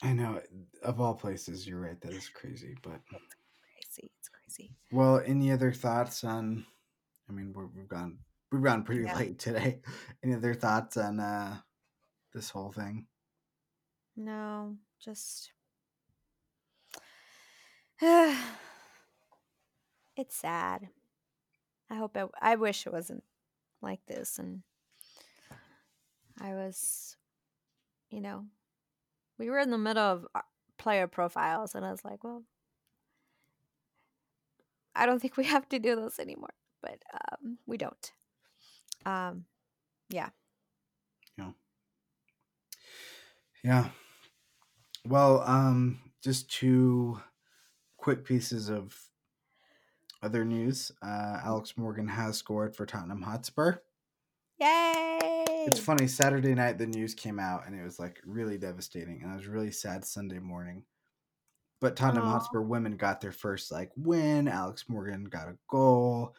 I 0.01 0.13
know, 0.13 0.41
of 0.81 0.99
all 0.99 1.13
places, 1.13 1.67
you're 1.67 1.79
right. 1.79 2.01
That 2.01 2.13
is 2.13 2.27
crazy. 2.29 2.75
But 2.81 2.99
Crazy. 3.95 4.11
It's 4.19 4.29
crazy. 4.29 4.71
well, 4.91 5.21
any 5.25 5.51
other 5.51 5.71
thoughts 5.71 6.23
on? 6.23 6.65
I 7.29 7.31
mean, 7.31 7.53
we're, 7.53 7.67
we've 7.67 7.87
gone 7.87 8.17
we've 8.55 8.63
gone 8.63 8.83
pretty 8.83 9.05
Yeah. 9.05 9.15
late 9.15 9.39
today. 9.39 9.81
Any 10.23 10.35
other 10.35 10.53
thoughts 10.53 10.97
on 10.97 11.19
uh 11.19 11.57
this 12.33 12.49
whole 12.49 12.71
thing? 12.71 13.07
No, 14.17 14.77
just 14.99 15.53
it's 18.01 18.35
sad. 20.29 20.89
I 21.89 21.95
hope 21.95 22.15
it, 22.17 22.29
I 22.41 22.55
wish 22.55 22.85
it 22.85 22.93
wasn't 22.93 23.23
like 23.81 24.05
this 24.07 24.39
and 24.39 24.63
I 26.39 26.53
was 26.53 27.17
you 28.09 28.21
know, 28.21 28.45
we 29.37 29.49
were 29.49 29.59
in 29.59 29.71
the 29.71 29.77
middle 29.77 30.03
of 30.03 30.27
player 30.77 31.07
profiles 31.07 31.75
and 31.75 31.85
I 31.85 31.91
was 31.91 32.05
like, 32.05 32.23
well, 32.23 32.45
I 34.95 35.05
don't 35.05 35.19
think 35.21 35.37
we 35.37 35.45
have 35.45 35.67
to 35.69 35.79
do 35.79 35.95
those 35.95 36.19
anymore, 36.19 36.53
but 36.81 37.03
um 37.13 37.59
we 37.65 37.77
don't. 37.77 38.11
Um 39.05 39.45
yeah. 40.09 40.29
Yeah. 41.37 41.51
Yeah. 43.63 43.89
Well, 45.07 45.41
um, 45.41 45.99
just 46.23 46.49
two 46.51 47.19
quick 47.97 48.23
pieces 48.25 48.69
of 48.69 48.95
other 50.21 50.43
news. 50.45 50.91
Uh, 51.01 51.39
Alex 51.43 51.77
Morgan 51.77 52.07
has 52.07 52.37
scored 52.37 52.75
for 52.75 52.85
Tottenham 52.85 53.21
Hotspur. 53.21 53.77
Yay! 54.59 55.19
It's 55.67 55.79
funny. 55.79 56.07
Saturday 56.07 56.53
night, 56.53 56.77
the 56.77 56.87
news 56.87 57.13
came 57.13 57.39
out, 57.39 57.65
and 57.67 57.79
it 57.79 57.83
was 57.83 57.99
like 57.99 58.19
really 58.25 58.57
devastating, 58.57 59.21
and 59.21 59.31
I 59.31 59.35
was 59.35 59.47
really 59.47 59.71
sad 59.71 60.05
Sunday 60.05 60.39
morning. 60.39 60.83
But 61.81 61.95
Tottenham 61.95 62.27
Aw. 62.27 62.31
Hotspur 62.31 62.61
women 62.61 62.97
got 62.97 63.21
their 63.21 63.31
first 63.31 63.71
like 63.71 63.91
win. 63.95 64.47
Alex 64.47 64.85
Morgan 64.87 65.25
got 65.25 65.49
a 65.49 65.57
goal, 65.69 66.35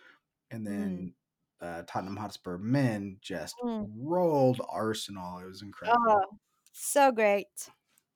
and 0.51 0.63
Mm. 0.63 0.71
then 0.71 1.15
uh, 1.61 1.83
Tottenham 1.87 2.17
Hotspur 2.17 2.59
men 2.59 3.19
just 3.21 3.55
Mm. 3.63 3.87
rolled 3.97 4.61
Arsenal. 4.69 5.39
It 5.39 5.47
was 5.47 5.63
incredible. 5.63 6.03
Oh, 6.09 6.39
so 6.73 7.13
great. 7.13 7.69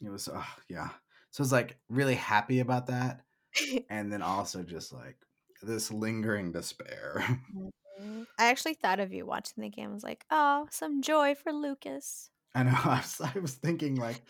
It 0.03 0.09
was, 0.11 0.29
oh, 0.33 0.47
yeah. 0.69 0.91
So 1.31 1.43
I 1.43 1.45
was 1.45 1.53
like 1.53 1.79
really 1.89 2.15
happy 2.17 2.61
about 2.61 2.87
that, 2.89 3.25
and 3.91 4.13
then 4.13 4.23
also 4.23 4.63
just 4.63 4.93
like 4.93 5.17
this 5.63 5.91
lingering 5.91 6.53
despair. 6.53 7.25
Mhm. 8.01 8.27
I 8.39 8.47
actually 8.47 8.75
thought 8.75 8.99
of 9.01 9.13
you 9.13 9.27
watching 9.27 9.61
the 9.63 9.69
game. 9.69 9.91
I 9.91 9.93
was 9.93 10.03
like, 10.05 10.25
oh, 10.31 10.67
some 10.71 11.03
joy 11.03 11.35
for 11.35 11.53
Lucas. 11.53 12.31
I 12.55 12.63
know. 12.63 12.71
I 12.85 12.99
was, 13.01 13.21
I 13.21 13.39
was 13.39 13.55
thinking 13.57 13.97
like, 13.97 14.23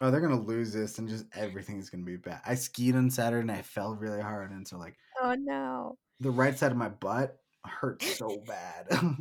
oh, 0.00 0.10
they're 0.10 0.20
gonna 0.20 0.40
lose 0.40 0.72
this, 0.72 0.98
and 0.98 1.08
just 1.08 1.26
everything's 1.34 1.88
gonna 1.90 2.02
be 2.04 2.16
bad. 2.16 2.40
I 2.44 2.54
skied 2.56 2.96
on 2.96 3.10
Saturday, 3.10 3.42
and 3.42 3.50
I 3.52 3.62
fell 3.62 3.94
really 3.94 4.20
hard, 4.20 4.50
and 4.50 4.66
so 4.66 4.78
like 4.78 4.96
Oh 5.20 5.34
no. 5.38 5.98
the 6.18 6.30
right 6.30 6.58
side 6.58 6.72
of 6.72 6.78
my 6.78 6.88
butt 6.88 7.38
hurt 7.64 8.02
so 8.02 8.42
bad. 8.46 8.88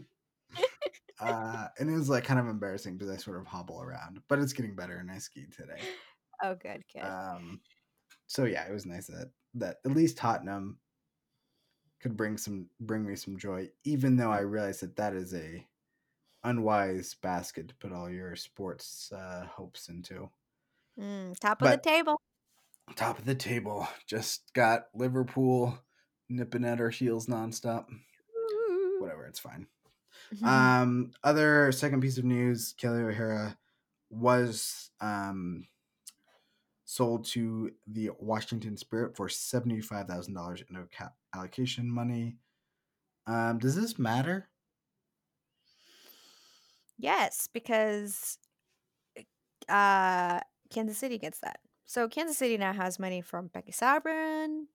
uh, 1.19 1.67
and 1.77 1.89
it 1.89 1.93
was 1.93 2.09
like 2.09 2.23
kind 2.23 2.39
of 2.39 2.47
embarrassing 2.47 2.97
because 2.97 3.11
I 3.11 3.17
sort 3.17 3.39
of 3.39 3.45
hobble 3.45 3.81
around, 3.81 4.21
but 4.27 4.39
it's 4.39 4.53
getting 4.53 4.75
better, 4.75 4.97
and 4.97 5.11
I 5.11 5.17
skied 5.17 5.51
today. 5.51 5.79
Oh, 6.43 6.55
good, 6.55 6.83
good. 6.93 7.03
Um, 7.03 7.59
so 8.27 8.45
yeah, 8.45 8.67
it 8.67 8.73
was 8.73 8.85
nice 8.85 9.07
that 9.07 9.31
that 9.55 9.77
at 9.85 9.91
least 9.91 10.17
Tottenham 10.17 10.77
could 12.01 12.15
bring 12.15 12.37
some 12.37 12.67
bring 12.79 13.05
me 13.05 13.15
some 13.15 13.37
joy, 13.37 13.69
even 13.83 14.15
though 14.15 14.31
I 14.31 14.39
realize 14.39 14.79
that 14.79 14.95
that 14.95 15.13
is 15.13 15.33
a 15.33 15.65
unwise 16.43 17.15
basket 17.21 17.67
to 17.67 17.75
put 17.75 17.91
all 17.91 18.09
your 18.09 18.35
sports 18.35 19.11
uh, 19.11 19.45
hopes 19.45 19.89
into. 19.89 20.29
Mm, 20.99 21.37
top 21.39 21.61
of 21.61 21.69
the 21.69 21.77
table. 21.77 22.21
Top 22.95 23.19
of 23.19 23.25
the 23.25 23.35
table, 23.35 23.87
just 24.07 24.51
got 24.53 24.85
Liverpool 24.95 25.77
nipping 26.27 26.65
at 26.65 26.81
our 26.81 26.89
heels 26.89 27.27
nonstop. 27.27 27.85
Whatever, 28.99 29.25
it's 29.25 29.39
fine. 29.39 29.67
Mhm. 30.33 30.45
Um, 30.45 31.11
other 31.23 31.71
second 31.71 32.01
piece 32.01 32.17
of 32.17 32.25
news: 32.25 32.73
Kelly 32.77 33.01
O'Hara 33.03 33.57
was 34.09 34.91
um 35.01 35.67
sold 36.85 37.25
to 37.25 37.71
the 37.87 38.09
Washington 38.19 38.75
Spirit 38.77 39.15
for 39.15 39.29
seventy 39.29 39.81
five 39.81 40.07
thousand 40.07 40.33
dollars 40.33 40.63
in 40.69 40.87
ca- 40.87 41.13
allocation 41.33 41.89
money. 41.89 42.37
Um, 43.27 43.59
does 43.59 43.75
this 43.75 43.99
matter? 43.99 44.49
yes, 46.97 47.47
because 47.47 48.37
uh, 49.67 50.39
Kansas 50.69 50.97
City 50.97 51.17
gets 51.17 51.39
that. 51.39 51.59
So 51.85 52.07
Kansas 52.07 52.37
City 52.37 52.57
now 52.57 52.73
has 52.73 52.99
money 52.99 53.21
from 53.21 53.47
Becky 53.47 53.71
Sauerbrunn 53.71 54.65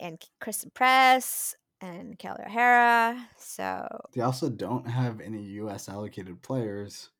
and 0.00 0.22
Christen 0.40 0.70
Press 0.70 1.54
and 1.80 2.18
Kelly 2.18 2.44
O'Hara. 2.46 3.28
So 3.38 3.86
They 4.12 4.20
also 4.20 4.50
don't 4.50 4.86
have 4.86 5.18
any 5.20 5.42
U.S. 5.44 5.88
allocated 5.88 6.42
players, 6.42 7.10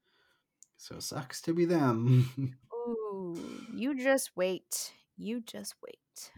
so 0.76 0.96
it 0.96 1.02
sucks 1.02 1.42
to 1.42 1.54
be 1.54 1.64
them. 1.66 2.56
ooh, 2.74 3.60
you 3.68 3.94
just 3.94 4.34
wait. 4.36 4.94
You 5.16 5.40
just 5.40 5.74
wait. 5.82 6.32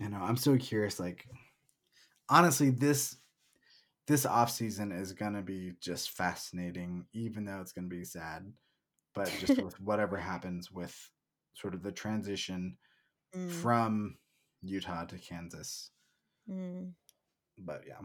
I 0.00 0.08
know, 0.08 0.20
I'm 0.22 0.36
so 0.36 0.56
curious. 0.56 0.98
Like, 0.98 1.26
honestly, 2.28 2.70
this 2.70 3.16
this 4.06 4.26
off 4.26 4.50
season 4.50 4.92
is 4.92 5.14
gonna 5.14 5.42
be 5.42 5.74
just 5.80 6.10
fascinating, 6.12 7.06
even 7.12 7.44
though 7.46 7.60
it's 7.60 7.72
gonna 7.72 7.88
be 7.88 8.04
sad. 8.04 8.52
But 9.14 9.36
just 9.38 9.58
with 9.60 9.80
whatever 9.80 10.18
happens 10.18 10.70
with 10.72 11.10
sort 11.54 11.74
of 11.74 11.82
the 11.82 11.92
transition 11.92 12.78
Mm, 13.34 13.70
from 13.70 14.18
Utah 14.62 15.06
to 15.06 15.18
Kansas. 15.18 15.92
mm, 16.46 16.94
But 17.64 17.82
yeah. 17.86 18.00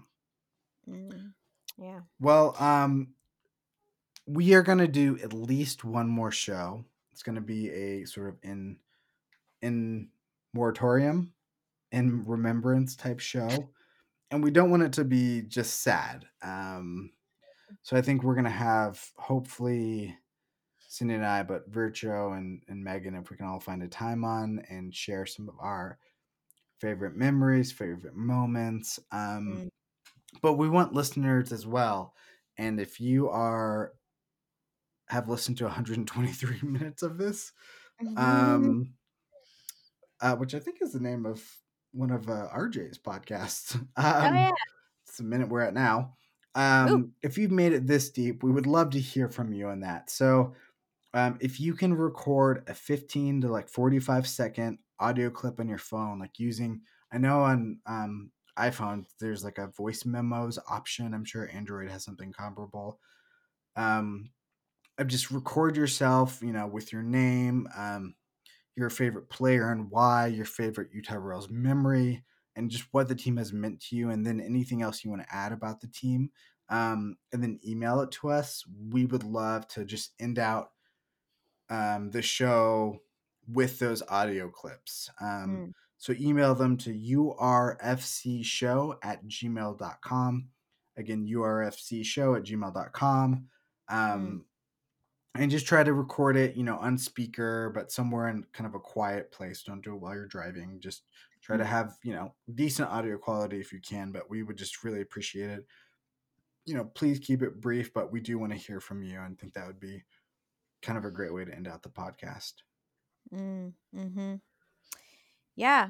mm. 0.89 1.33
Yeah. 1.77 1.99
Well, 2.19 2.55
um 2.59 3.09
we 4.27 4.55
are 4.55 4.63
going 4.63 4.79
to 4.79 4.87
do 4.87 5.19
at 5.23 5.33
least 5.33 5.83
one 5.83 6.07
more 6.07 6.31
show. 6.31 6.83
It's 7.11 7.21
going 7.21 7.35
to 7.35 7.41
be 7.41 7.69
a 7.69 8.05
sort 8.05 8.29
of 8.29 8.37
in 8.41 8.77
in 9.61 10.09
moratorium 10.53 11.33
in 11.91 12.25
remembrance 12.25 12.95
type 12.95 13.19
show. 13.19 13.69
And 14.31 14.43
we 14.43 14.51
don't 14.51 14.71
want 14.71 14.83
it 14.83 14.93
to 14.93 15.03
be 15.03 15.43
just 15.43 15.81
sad. 15.81 16.25
Um 16.41 17.11
so 17.83 17.95
I 17.97 18.01
think 18.01 18.23
we're 18.23 18.35
going 18.35 18.45
to 18.45 18.49
have 18.51 19.03
hopefully 19.17 20.17
Cindy 20.79 21.15
and 21.15 21.25
I, 21.25 21.43
but 21.43 21.69
Virtuo 21.69 22.37
and, 22.37 22.61
and 22.67 22.83
Megan, 22.83 23.15
if 23.15 23.29
we 23.29 23.37
can 23.37 23.47
all 23.47 23.59
find 23.59 23.83
a 23.83 23.87
time 23.87 24.23
on 24.23 24.63
and 24.69 24.95
share 24.95 25.25
some 25.25 25.49
of 25.49 25.55
our 25.59 25.97
favorite 26.79 27.15
memories, 27.15 27.71
favorite 27.71 28.15
moments. 28.15 28.99
Um, 29.11 29.47
Mm. 29.65 29.69
But 30.41 30.53
we 30.53 30.67
want 30.69 30.93
listeners 30.93 31.51
as 31.53 31.65
well. 31.65 32.13
And 32.57 32.79
if 32.79 32.99
you 32.99 33.29
are 33.29 33.93
have 35.07 35.29
listened 35.29 35.57
to 35.59 35.63
123 35.65 36.59
minutes 36.63 37.03
of 37.03 37.17
this, 37.17 37.51
Mm-hmm. 38.03 38.17
um, 38.17 38.93
uh, 40.21 40.35
which 40.35 40.53
I 40.53 40.59
think 40.59 40.81
is 40.81 40.91
the 40.91 40.99
name 40.99 41.25
of 41.25 41.41
one 41.93 42.11
of 42.11 42.27
uh, 42.29 42.49
RJ's 42.53 42.97
podcasts. 42.99 43.75
Um, 43.97 44.33
oh 44.33 44.33
yeah. 44.33 44.51
it's 45.07 45.17
the 45.17 45.23
minute 45.23 45.47
we're 45.47 45.61
at 45.61 45.73
now. 45.73 46.15
Um, 46.55 47.13
if 47.21 47.37
you've 47.37 47.51
made 47.51 47.71
it 47.73 47.87
this 47.87 48.09
deep, 48.09 48.43
we 48.43 48.51
would 48.51 48.67
love 48.67 48.89
to 48.91 48.99
hear 48.99 49.29
from 49.29 49.53
you 49.53 49.67
on 49.67 49.79
that. 49.81 50.09
So, 50.09 50.53
um, 51.13 51.37
if 51.39 51.59
you 51.61 51.73
can 51.73 51.93
record 51.93 52.63
a 52.67 52.73
15 52.73 53.41
to 53.41 53.47
like 53.49 53.69
45 53.69 54.27
second 54.27 54.79
audio 54.99 55.29
clip 55.29 55.59
on 55.59 55.67
your 55.67 55.77
phone, 55.77 56.19
like 56.19 56.39
using, 56.39 56.81
I 57.11 57.17
know 57.17 57.41
on 57.41 57.79
um, 57.85 58.31
iPhone 58.57 59.05
there's 59.19 59.43
like 59.43 59.57
a 59.57 59.67
voice 59.67 60.05
memos 60.05 60.57
option. 60.69 61.13
I'm 61.13 61.25
sure 61.25 61.49
Android 61.51 61.89
has 61.89 62.03
something 62.03 62.31
comparable. 62.31 62.99
Um, 63.75 64.31
just 65.07 65.31
record 65.31 65.75
yourself, 65.75 66.41
you 66.41 66.53
know, 66.53 66.67
with 66.67 66.93
your 66.93 67.03
name, 67.03 67.67
um, 67.75 68.15
your 68.75 68.89
favorite 68.89 69.29
player 69.29 69.71
and 69.71 69.89
why, 69.89 70.27
your 70.27 70.45
favorite 70.45 70.89
Utah 70.93 71.15
Royals 71.15 71.49
memory, 71.49 72.23
and 72.55 72.69
just 72.69 72.85
what 72.91 73.07
the 73.07 73.15
team 73.15 73.37
has 73.37 73.51
meant 73.51 73.81
to 73.81 73.95
you, 73.95 74.09
and 74.09 74.25
then 74.25 74.39
anything 74.39 74.81
else 74.81 75.03
you 75.03 75.09
want 75.09 75.21
to 75.21 75.35
add 75.35 75.51
about 75.51 75.81
the 75.81 75.87
team. 75.87 76.29
Um, 76.69 77.17
and 77.31 77.43
then 77.43 77.59
email 77.67 78.01
it 78.01 78.11
to 78.11 78.29
us. 78.29 78.63
We 78.89 79.05
would 79.05 79.23
love 79.23 79.67
to 79.69 79.85
just 79.85 80.13
end 80.19 80.39
out 80.39 80.71
um, 81.69 82.09
the 82.11 82.21
show 82.21 82.99
with 83.47 83.79
those 83.79 84.01
audio 84.09 84.49
clips. 84.49 85.09
Um, 85.21 85.67
Mm. 85.67 85.71
So 85.97 86.13
email 86.19 86.53
them 86.55 86.77
to 86.77 86.93
urfcshow 86.93 88.97
at 89.01 89.25
gmail.com. 89.25 90.49
Again, 90.97 91.25
urfcshow 91.27 92.37
at 92.37 92.43
gmail.com. 92.43 93.47
Um, 93.87 94.45
and 95.35 95.51
just 95.51 95.65
try 95.67 95.83
to 95.83 95.93
record 95.93 96.37
it, 96.37 96.55
you 96.55 96.63
know, 96.63 96.77
on 96.77 96.97
speaker, 96.97 97.71
but 97.73 97.91
somewhere 97.91 98.29
in 98.29 98.45
kind 98.53 98.67
of 98.67 98.75
a 98.75 98.79
quiet 98.79 99.31
place. 99.31 99.63
Don't 99.63 99.83
do 99.83 99.95
it 99.95 100.01
while 100.01 100.13
you're 100.13 100.27
driving. 100.27 100.79
Just 100.79 101.03
try 101.41 101.57
to 101.57 101.63
Mm. 101.63 101.67
have, 101.67 101.97
you 102.03 102.13
know, 102.13 102.33
decent 102.53 102.89
audio 102.89 103.17
quality 103.17 103.59
if 103.59 103.73
you 103.73 103.81
can, 103.81 104.11
but 104.11 104.29
we 104.29 104.43
would 104.43 104.57
just 104.57 104.83
really 104.83 105.01
appreciate 105.01 105.49
it. 105.49 105.65
you 106.67 106.73
know, 106.73 106.85
please 106.85 107.19
keep 107.19 107.43
it 107.43 107.61
brief, 107.61 107.93
but 107.93 108.11
we 108.11 108.19
do 108.19 108.39
want 108.39 108.51
to 108.51 108.57
hear 108.57 108.79
from 108.79 109.03
you 109.03 109.19
and 109.19 109.37
think 109.37 109.53
that 109.53 109.67
would 109.67 109.79
be 109.79 110.03
kind 110.81 110.97
of 110.97 111.05
a 111.05 111.11
great 111.11 111.31
way 111.31 111.45
to 111.45 111.53
end 111.53 111.67
out 111.67 111.83
the 111.83 111.89
podcast. 111.89 112.53
Mm, 113.33 113.73
hmm 113.93 114.35
Yeah, 115.55 115.89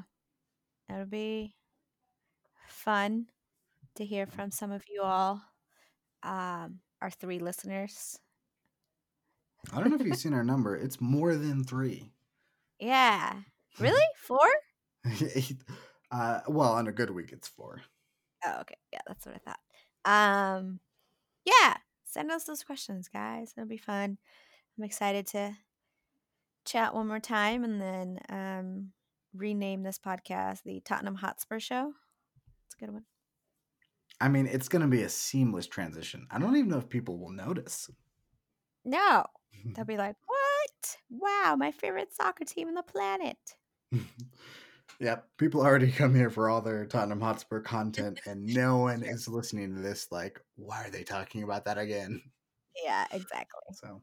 it'll 0.88 1.06
be 1.06 1.54
fun 2.68 3.26
to 3.96 4.04
hear 4.04 4.26
from 4.26 4.50
some 4.50 4.70
of 4.72 4.82
you 4.88 5.02
all, 5.02 5.42
um, 6.22 6.80
our 7.00 7.10
three 7.10 7.38
listeners. 7.38 8.18
I 9.72 9.80
don't 9.80 9.90
know 9.90 9.96
if 9.96 10.06
you've 10.06 10.16
seen 10.16 10.34
our 10.34 10.44
number. 10.52 10.76
It's 10.76 11.00
more 11.00 11.34
than 11.34 11.64
three. 11.64 12.10
Yeah. 12.78 13.40
Really? 13.78 14.04
Four? 14.16 14.48
uh, 16.10 16.40
well, 16.48 16.72
on 16.72 16.88
a 16.88 16.92
good 16.92 17.10
week, 17.10 17.32
it's 17.32 17.48
four. 17.48 17.82
Oh, 18.44 18.60
okay. 18.60 18.76
Yeah, 18.92 19.00
that's 19.06 19.26
what 19.26 19.34
I 19.34 19.38
thought. 19.38 19.58
Um, 20.04 20.80
yeah, 21.44 21.74
send 22.04 22.30
us 22.30 22.44
those 22.44 22.62
questions, 22.62 23.08
guys. 23.08 23.52
It'll 23.56 23.68
be 23.68 23.76
fun. 23.76 24.18
I'm 24.78 24.84
excited 24.84 25.26
to 25.28 25.56
chat 26.66 26.94
one 26.94 27.06
more 27.06 27.20
time 27.20 27.64
and 27.64 27.80
then 27.80 28.18
um, 28.28 28.92
rename 29.34 29.82
this 29.82 29.98
podcast 29.98 30.62
the 30.64 30.80
Tottenham 30.80 31.14
Hotspur 31.14 31.60
Show. 31.60 31.92
It's 32.66 32.74
a 32.74 32.84
good 32.84 32.92
one. 32.92 33.04
I 34.20 34.28
mean, 34.28 34.46
it's 34.46 34.68
going 34.68 34.82
to 34.82 34.88
be 34.88 35.02
a 35.02 35.08
seamless 35.08 35.66
transition. 35.66 36.26
I 36.30 36.38
don't 36.38 36.56
even 36.56 36.70
know 36.70 36.78
if 36.78 36.88
people 36.88 37.18
will 37.18 37.30
notice. 37.30 37.90
No, 38.84 39.24
they'll 39.74 39.84
be 39.86 39.96
like, 39.96 40.16
"What? 40.26 40.96
Wow, 41.10 41.56
my 41.58 41.70
favorite 41.70 42.14
soccer 42.14 42.44
team 42.44 42.68
on 42.68 42.74
the 42.74 42.82
planet." 42.82 43.36
yep, 45.00 45.28
people 45.36 45.60
already 45.60 45.92
come 45.92 46.14
here 46.14 46.30
for 46.30 46.48
all 46.48 46.62
their 46.62 46.86
Tottenham 46.86 47.20
Hotspur 47.20 47.60
content, 47.60 48.20
and 48.26 48.46
no 48.46 48.78
one 48.78 49.02
is 49.02 49.28
listening 49.28 49.74
to 49.74 49.82
this. 49.82 50.08
Like, 50.10 50.40
why 50.56 50.84
are 50.84 50.90
they 50.90 51.04
talking 51.04 51.42
about 51.42 51.66
that 51.66 51.78
again? 51.78 52.22
Yeah, 52.82 53.04
exactly. 53.12 53.60
So, 53.74 54.02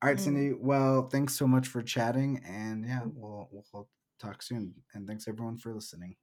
all 0.00 0.08
right, 0.08 0.16
mm. 0.16 0.20
Cindy. 0.20 0.52
Well, 0.52 1.08
thanks 1.08 1.34
so 1.34 1.46
much 1.46 1.66
for 1.66 1.82
chatting, 1.82 2.40
and 2.46 2.84
yeah, 2.84 3.00
we'll 3.04 3.48
we'll 3.72 3.88
talk 4.20 4.42
soon. 4.42 4.74
And 4.94 5.08
thanks 5.08 5.26
everyone 5.26 5.58
for 5.58 5.74
listening. 5.74 6.14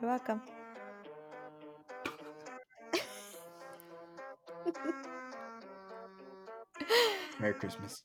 You're 0.00 0.10
welcome. 0.10 0.40
Merry 7.38 7.54
Christmas. 7.60 8.02